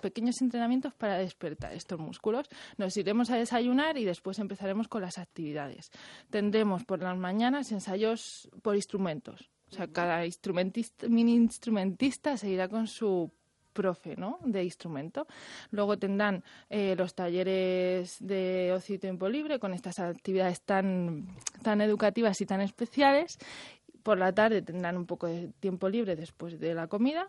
pequeños 0.00 0.40
entrenamientos 0.42 0.94
para 0.94 1.18
despertar 1.18 1.72
estos 1.72 1.98
músculos. 1.98 2.48
Nos 2.76 2.96
iremos 2.96 3.30
a 3.30 3.36
desayunar 3.36 3.98
y 3.98 4.04
después 4.04 4.38
empezaremos 4.38 4.88
con 4.88 5.02
las 5.02 5.18
actividades. 5.18 5.90
Tendremos 6.30 6.84
por 6.84 7.02
las 7.02 7.16
mañanas 7.16 7.72
ensayos 7.72 8.48
por 8.62 8.76
instrumentos 8.76 9.50
sea, 9.76 9.88
cada 9.88 10.24
instrumentista, 10.26 11.08
mini 11.08 11.34
instrumentista 11.34 12.36
se 12.36 12.48
irá 12.50 12.68
con 12.68 12.86
su 12.86 13.30
profe 13.76 14.16
¿no? 14.16 14.38
de 14.44 14.64
instrumento. 14.64 15.26
Luego 15.70 15.98
tendrán 15.98 16.42
eh, 16.70 16.94
los 16.96 17.14
talleres 17.14 18.16
de 18.20 18.72
ocio 18.74 18.96
y 18.96 18.98
tiempo 18.98 19.28
libre 19.28 19.58
con 19.58 19.74
estas 19.74 19.98
actividades 19.98 20.62
tan, 20.62 21.28
tan 21.62 21.80
educativas 21.80 22.40
y 22.40 22.46
tan 22.46 22.62
especiales. 22.62 23.38
Por 24.02 24.18
la 24.18 24.32
tarde 24.32 24.62
tendrán 24.62 24.96
un 24.96 25.04
poco 25.04 25.26
de 25.26 25.50
tiempo 25.60 25.88
libre 25.88 26.16
después 26.16 26.58
de 26.58 26.74
la 26.74 26.86
comida 26.86 27.28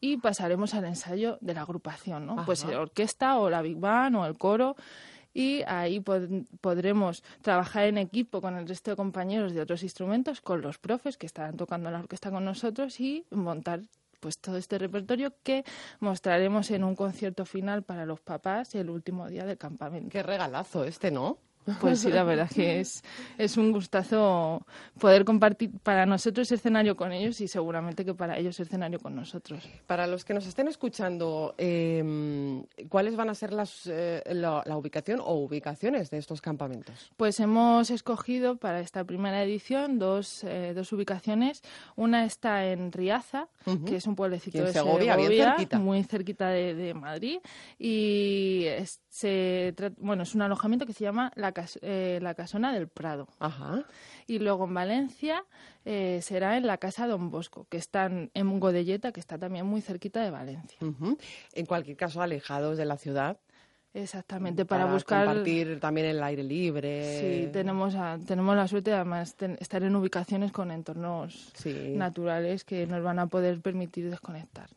y 0.00 0.18
pasaremos 0.18 0.74
al 0.74 0.84
ensayo 0.84 1.38
de 1.40 1.54
la 1.54 1.62
agrupación, 1.62 2.26
¿no? 2.26 2.44
Pues 2.46 2.64
la 2.64 2.80
orquesta 2.80 3.38
o 3.40 3.50
la 3.50 3.62
big 3.62 3.78
band 3.78 4.16
o 4.16 4.26
el 4.26 4.38
coro 4.38 4.76
y 5.34 5.62
ahí 5.66 6.00
podremos 6.60 7.22
trabajar 7.42 7.84
en 7.84 7.98
equipo 7.98 8.40
con 8.40 8.56
el 8.56 8.66
resto 8.66 8.90
de 8.90 8.96
compañeros 8.96 9.52
de 9.54 9.60
otros 9.60 9.82
instrumentos, 9.82 10.40
con 10.40 10.60
los 10.60 10.78
profes 10.78 11.16
que 11.16 11.26
estarán 11.26 11.56
tocando 11.56 11.90
la 11.90 12.00
orquesta 12.00 12.30
con 12.30 12.44
nosotros 12.44 13.00
y 13.00 13.24
montar 13.30 13.82
pues 14.20 14.38
todo 14.38 14.56
este 14.56 14.78
repertorio 14.78 15.32
que 15.42 15.64
mostraremos 16.00 16.70
en 16.70 16.84
un 16.84 16.96
concierto 16.96 17.44
final 17.44 17.82
para 17.82 18.04
los 18.04 18.20
papás 18.20 18.74
el 18.74 18.90
último 18.90 19.28
día 19.28 19.44
del 19.44 19.58
campamento. 19.58 20.10
Qué 20.10 20.22
regalazo 20.22 20.84
este, 20.84 21.10
¿no? 21.10 21.38
Pues 21.80 22.00
sí, 22.00 22.10
la 22.10 22.24
verdad 22.24 22.48
que 22.48 22.80
es, 22.80 23.02
es 23.36 23.56
un 23.56 23.72
gustazo 23.72 24.66
poder 24.98 25.24
compartir 25.24 25.70
para 25.82 26.06
nosotros 26.06 26.50
escenario 26.52 26.96
con 26.96 27.12
ellos 27.12 27.40
y 27.40 27.48
seguramente 27.48 28.04
que 28.04 28.14
para 28.14 28.38
ellos 28.38 28.58
escenario 28.60 28.98
con 28.98 29.14
nosotros. 29.14 29.68
Para 29.86 30.06
los 30.06 30.24
que 30.24 30.34
nos 30.34 30.46
estén 30.46 30.68
escuchando, 30.68 31.54
em, 31.58 32.64
¿cuáles 32.88 33.16
van 33.16 33.30
a 33.30 33.34
ser 33.34 33.52
las, 33.52 33.86
eh, 33.86 34.22
la, 34.32 34.62
ubicación 34.76 35.20
o 35.20 35.34
ubicaciones 35.34 36.10
de 36.10 36.18
estos 36.18 36.40
campamentos? 36.40 37.12
Pues 37.16 37.40
hemos 37.40 37.90
escogido 37.90 38.56
para 38.56 38.80
esta 38.80 39.04
primera 39.04 39.42
edición 39.42 39.98
dos, 39.98 40.44
eh, 40.44 40.72
dos 40.74 40.92
ubicaciones. 40.92 41.62
Una 41.96 42.24
está 42.24 42.66
en 42.66 42.92
Riaza, 42.92 43.48
que 43.86 43.96
es 43.96 44.06
un 44.06 44.14
pueblecito 44.14 44.62
de 44.62 44.72
Segovia, 44.72 45.16
muy 45.78 46.02
cerquita 46.04 46.48
de, 46.48 46.74
de 46.74 46.94
Madrid. 46.94 47.38
Y 47.78 48.66
se, 49.08 49.74
bueno, 49.98 50.22
es 50.22 50.34
un 50.34 50.42
alojamiento 50.42 50.86
que 50.86 50.92
se 50.92 51.04
llama 51.04 51.32
La 51.34 51.52
eh, 51.82 52.18
la 52.22 52.34
Casona 52.34 52.72
del 52.72 52.88
Prado. 52.88 53.28
Ajá. 53.38 53.84
Y 54.26 54.38
luego 54.38 54.64
en 54.64 54.74
Valencia 54.74 55.44
eh, 55.84 56.20
será 56.22 56.56
en 56.56 56.66
la 56.66 56.78
Casa 56.78 57.06
Don 57.06 57.30
Bosco, 57.30 57.66
que 57.68 57.76
está 57.76 58.06
en 58.06 58.60
Godelleta, 58.60 59.12
que 59.12 59.20
está 59.20 59.38
también 59.38 59.66
muy 59.66 59.80
cerquita 59.80 60.22
de 60.22 60.30
Valencia. 60.30 60.78
En 61.54 61.66
cualquier 61.66 61.96
caso, 61.96 62.20
alejados 62.20 62.76
de 62.76 62.84
la 62.84 62.96
ciudad. 62.96 63.38
Exactamente, 63.94 64.64
para, 64.64 64.84
buscar... 64.84 65.26
compartir 65.26 65.80
también 65.80 66.08
el 66.08 66.22
aire 66.22 66.42
libre. 66.42 67.20
Sí, 67.20 67.52
tenemos, 67.52 67.94
tenemos 68.26 68.54
la 68.54 68.68
suerte 68.68 68.90
de 68.90 68.96
además 68.96 69.34
estar 69.58 69.82
en 69.82 69.96
ubicaciones 69.96 70.52
con 70.52 70.70
entornos 70.70 71.52
naturales 71.94 72.64
que 72.64 72.86
nos 72.86 73.02
van 73.02 73.18
a 73.18 73.26
poder 73.26 73.60
permitir 73.60 74.10
desconectar. 74.10 74.68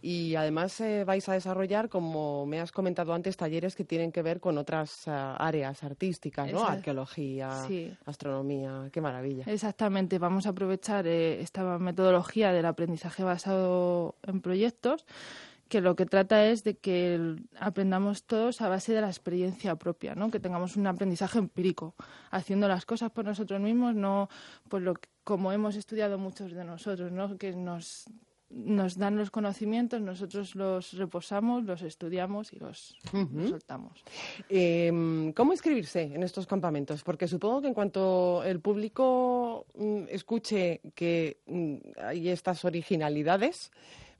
Y 0.00 0.34
además 0.36 0.80
eh, 0.80 1.04
vais 1.04 1.28
a 1.28 1.32
desarrollar, 1.32 1.88
como 1.88 2.46
me 2.46 2.60
has 2.60 2.72
comentado 2.72 3.12
antes, 3.12 3.36
talleres 3.36 3.74
que 3.74 3.84
tienen 3.84 4.12
que 4.12 4.22
ver 4.22 4.40
con 4.40 4.58
otras 4.58 5.08
ah, 5.08 5.36
áreas 5.38 5.82
artísticas, 5.82 6.52
¿no? 6.52 6.64
Arqueología, 6.64 7.66
astronomía, 8.06 8.88
qué 8.92 9.00
maravilla. 9.00 9.44
Exactamente, 9.46 10.18
vamos 10.18 10.46
a 10.46 10.50
aprovechar 10.50 11.06
eh, 11.06 11.40
esta 11.40 11.78
metodología 11.78 12.52
del 12.52 12.66
aprendizaje 12.66 13.24
basado 13.24 14.14
en 14.22 14.40
proyectos 14.40 15.04
que 15.70 15.80
lo 15.80 15.94
que 15.94 16.04
trata 16.04 16.44
es 16.46 16.64
de 16.64 16.76
que 16.76 17.36
aprendamos 17.58 18.24
todos 18.24 18.60
a 18.60 18.68
base 18.68 18.92
de 18.92 19.00
la 19.00 19.06
experiencia 19.06 19.76
propia, 19.76 20.14
¿no? 20.16 20.30
Que 20.30 20.40
tengamos 20.40 20.76
un 20.76 20.86
aprendizaje 20.88 21.38
empírico, 21.38 21.94
haciendo 22.30 22.66
las 22.68 22.84
cosas 22.84 23.10
por 23.12 23.24
nosotros 23.24 23.60
mismos, 23.60 23.94
no 23.94 24.28
por 24.68 24.82
lo 24.82 24.94
que, 24.94 25.08
como 25.24 25.52
hemos 25.52 25.76
estudiado 25.76 26.18
muchos 26.18 26.52
de 26.52 26.64
nosotros, 26.64 27.12
¿no? 27.12 27.38
Que 27.38 27.52
nos 27.52 28.04
nos 28.50 28.98
dan 28.98 29.16
los 29.16 29.30
conocimientos, 29.30 30.00
nosotros 30.00 30.56
los 30.56 30.94
reposamos, 30.94 31.62
los 31.62 31.82
estudiamos 31.82 32.52
y 32.52 32.58
los, 32.58 32.98
soltamos. 33.48 34.02
Em, 34.48 35.32
¿Cómo 35.34 35.52
inscribirse 35.52 36.02
en 36.02 36.24
estos 36.24 36.48
campamentos? 36.48 37.04
Porque 37.04 37.28
supongo 37.28 37.62
que 37.62 37.68
en 37.68 37.74
cuanto 37.74 38.42
el 38.42 38.58
público 38.58 39.66
mm, 39.76 40.02
escuche 40.08 40.80
que 40.96 41.38
mm, 41.46 41.76
hay 42.02 42.28
estas 42.28 42.64
originalidad,es 42.64 43.70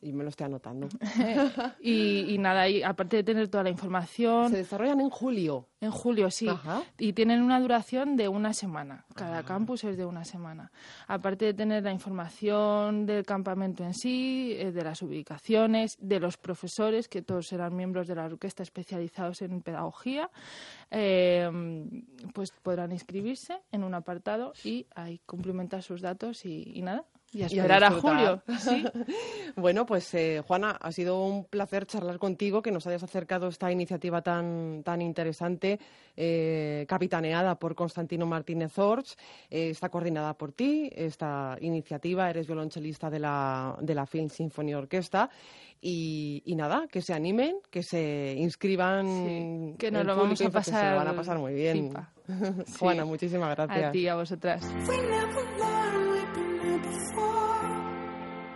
y 0.00 0.12
me 0.12 0.22
lo 0.22 0.30
estoy 0.30 0.46
anotando. 0.46 0.88
y, 1.80 2.36
nada, 2.38 2.68
y 2.68 2.82
aparte 2.82 3.16
de 3.16 3.24
tener 3.24 3.48
toda 3.48 3.64
la 3.64 3.70
información... 3.70 4.50
Se 4.50 4.58
desarrollan 4.58 5.00
en 5.00 5.10
julio. 5.10 5.68
En 5.80 5.90
julio, 5.90 6.30
sí. 6.30 6.48
Y 6.98 7.12
tienen 7.12 7.42
una 7.42 7.60
duración 7.60 8.16
de 8.16 8.28
una 8.28 8.52
semana. 8.52 9.04
Cada 9.14 9.38
ah. 9.38 9.44
campus 9.44 9.84
es 9.84 9.96
de 9.96 10.04
una 10.04 10.24
semana. 10.24 10.72
Aparte 11.06 11.46
de 11.46 11.54
tener 11.54 11.84
la 11.84 11.92
información 11.92 13.06
del 13.06 13.24
campamento 13.24 13.84
en 13.84 13.94
sí, 13.94 14.54
eh, 14.58 14.72
de 14.72 14.84
las 14.84 15.02
ubicaciones, 15.02 15.96
de 16.00 16.20
los 16.20 16.36
profesores, 16.36 17.08
que 17.08 17.22
todos 17.22 17.46
serán 17.46 17.76
miembros 17.76 18.06
de 18.08 18.16
la 18.16 18.24
orquesta 18.26 18.62
especializados 18.62 19.42
en 19.42 19.62
pedagogía, 19.62 20.30
eh, 20.90 21.48
pues 22.34 22.50
podrán 22.62 22.92
inscribirse 22.92 23.60
en 23.70 23.84
un 23.84 23.94
apartado 23.94 24.52
y 24.64 24.86
ahí 24.94 25.20
complementar 25.26 25.82
sus 25.82 26.00
datos 26.00 26.44
y 26.44 26.80
nada, 26.82 27.04
y 27.32 27.42
a 27.42 27.46
esperar 27.46 27.84
a, 27.84 27.90
julio. 27.90 28.42
bueno, 29.56 29.84
pues 29.84 30.12
eh, 30.14 30.42
Juana, 30.46 30.70
ha 30.80 30.90
sido 30.92 31.22
un 31.24 31.44
placer 31.44 31.86
charlar 31.86 32.18
contigo, 32.18 32.62
que 32.62 32.70
nos 32.70 32.86
hayas 32.86 33.02
acercado 33.02 33.48
esta 33.48 33.70
iniciativa 33.70 34.22
tan, 34.22 34.82
tan 34.82 35.02
interesante, 35.02 35.78
eh, 36.16 36.86
capitaneada 36.88 37.58
por 37.58 37.74
Constantino 37.74 38.24
Martínez 38.26 38.78
Orch. 38.78 39.14
Eh, 39.50 39.70
está 39.70 39.90
coordinada 39.90 40.34
por 40.34 40.52
ti, 40.52 40.90
esta 40.94 41.56
iniciativa, 41.60 42.30
eres 42.30 42.46
violonchelista 42.46 43.10
de 43.10 43.18
la, 43.18 43.76
de 43.80 43.94
la 43.94 44.06
Film 44.06 44.28
Symphony 44.30 44.74
Orquesta. 44.74 45.28
Y, 45.80 46.42
nada, 46.56 46.88
que 46.90 47.00
se 47.02 47.14
animen, 47.14 47.58
que 47.70 47.84
se 47.84 48.34
inscriban. 48.36 49.76
que 49.78 49.92
nos 49.92 50.04
lo 50.04 50.16
vamos 50.16 50.40
a 50.40 50.50
pasar. 50.50 50.96
van 50.96 51.08
a 51.08 51.14
pasar 51.14 51.38
muy 51.38 51.54
bien. 51.54 51.92
Juana, 52.80 53.04
muchísimas 53.04 53.54
gracias. 53.54 53.84
A 53.84 53.92
ti, 53.92 54.08
a 54.08 54.16
vosotras. 54.16 54.66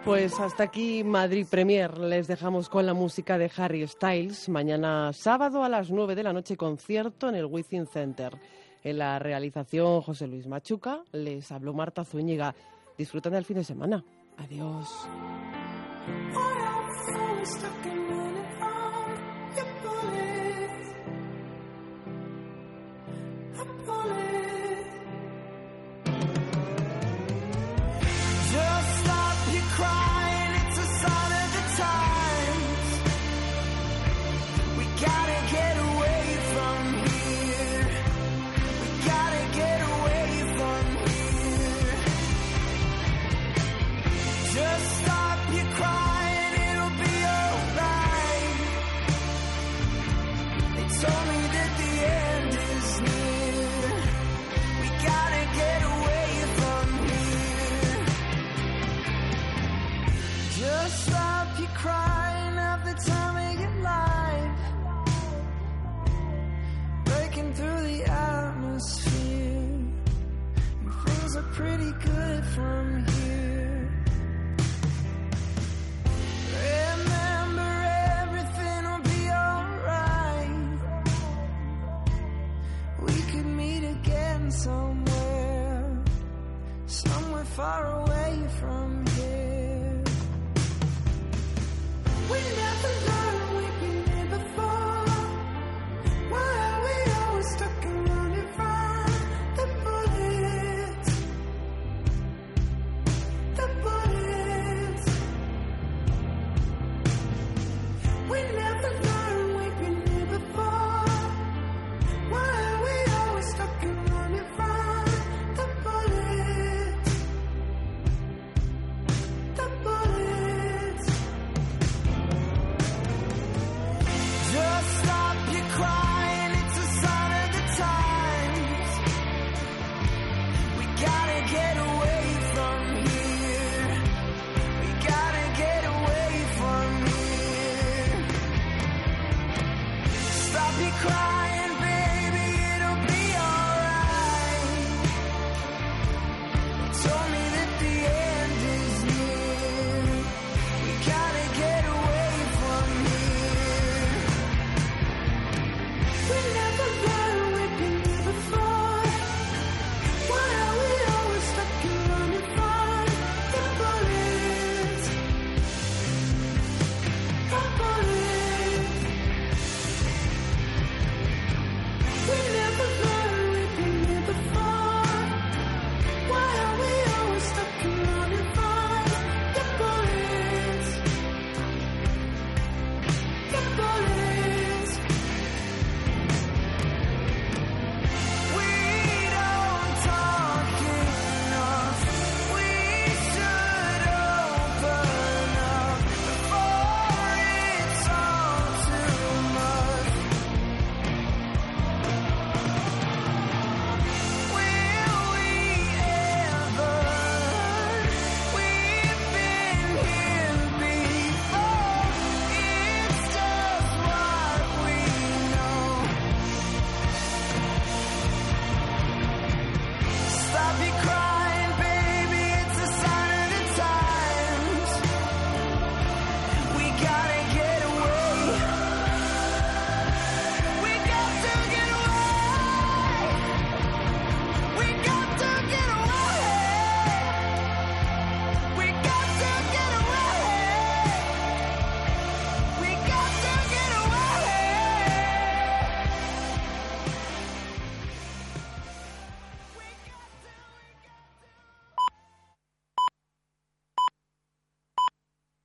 Pues 0.04 0.40
hasta 0.40 0.64
aquí 0.64 1.04
Madrid 1.04 1.46
Premier. 1.48 1.96
Les 1.98 2.26
dejamos 2.26 2.68
con 2.68 2.86
la 2.86 2.92
música 2.92 3.38
de 3.38 3.50
Harry 3.56 3.86
Styles. 3.86 4.48
Mañana 4.48 5.12
sábado 5.12 5.62
a 5.62 5.68
las 5.68 5.90
9 5.90 6.16
de 6.16 6.24
la 6.24 6.32
noche 6.32 6.56
concierto 6.56 7.28
en 7.28 7.36
el 7.36 7.44
Within 7.46 7.86
Center. 7.86 8.36
En 8.82 8.98
la 8.98 9.20
realización 9.20 10.00
José 10.00 10.26
Luis 10.26 10.48
Machuca. 10.48 11.04
Les 11.12 11.52
habló 11.52 11.72
Marta 11.72 12.04
Zúñiga. 12.04 12.52
Disfruten 12.98 13.32
del 13.32 13.44
fin 13.44 13.58
de 13.58 13.64
semana. 13.64 14.04
Adiós. 14.38 14.88
so 51.02 51.31
far 87.56 88.00
away 88.00 88.38
from 88.58 88.81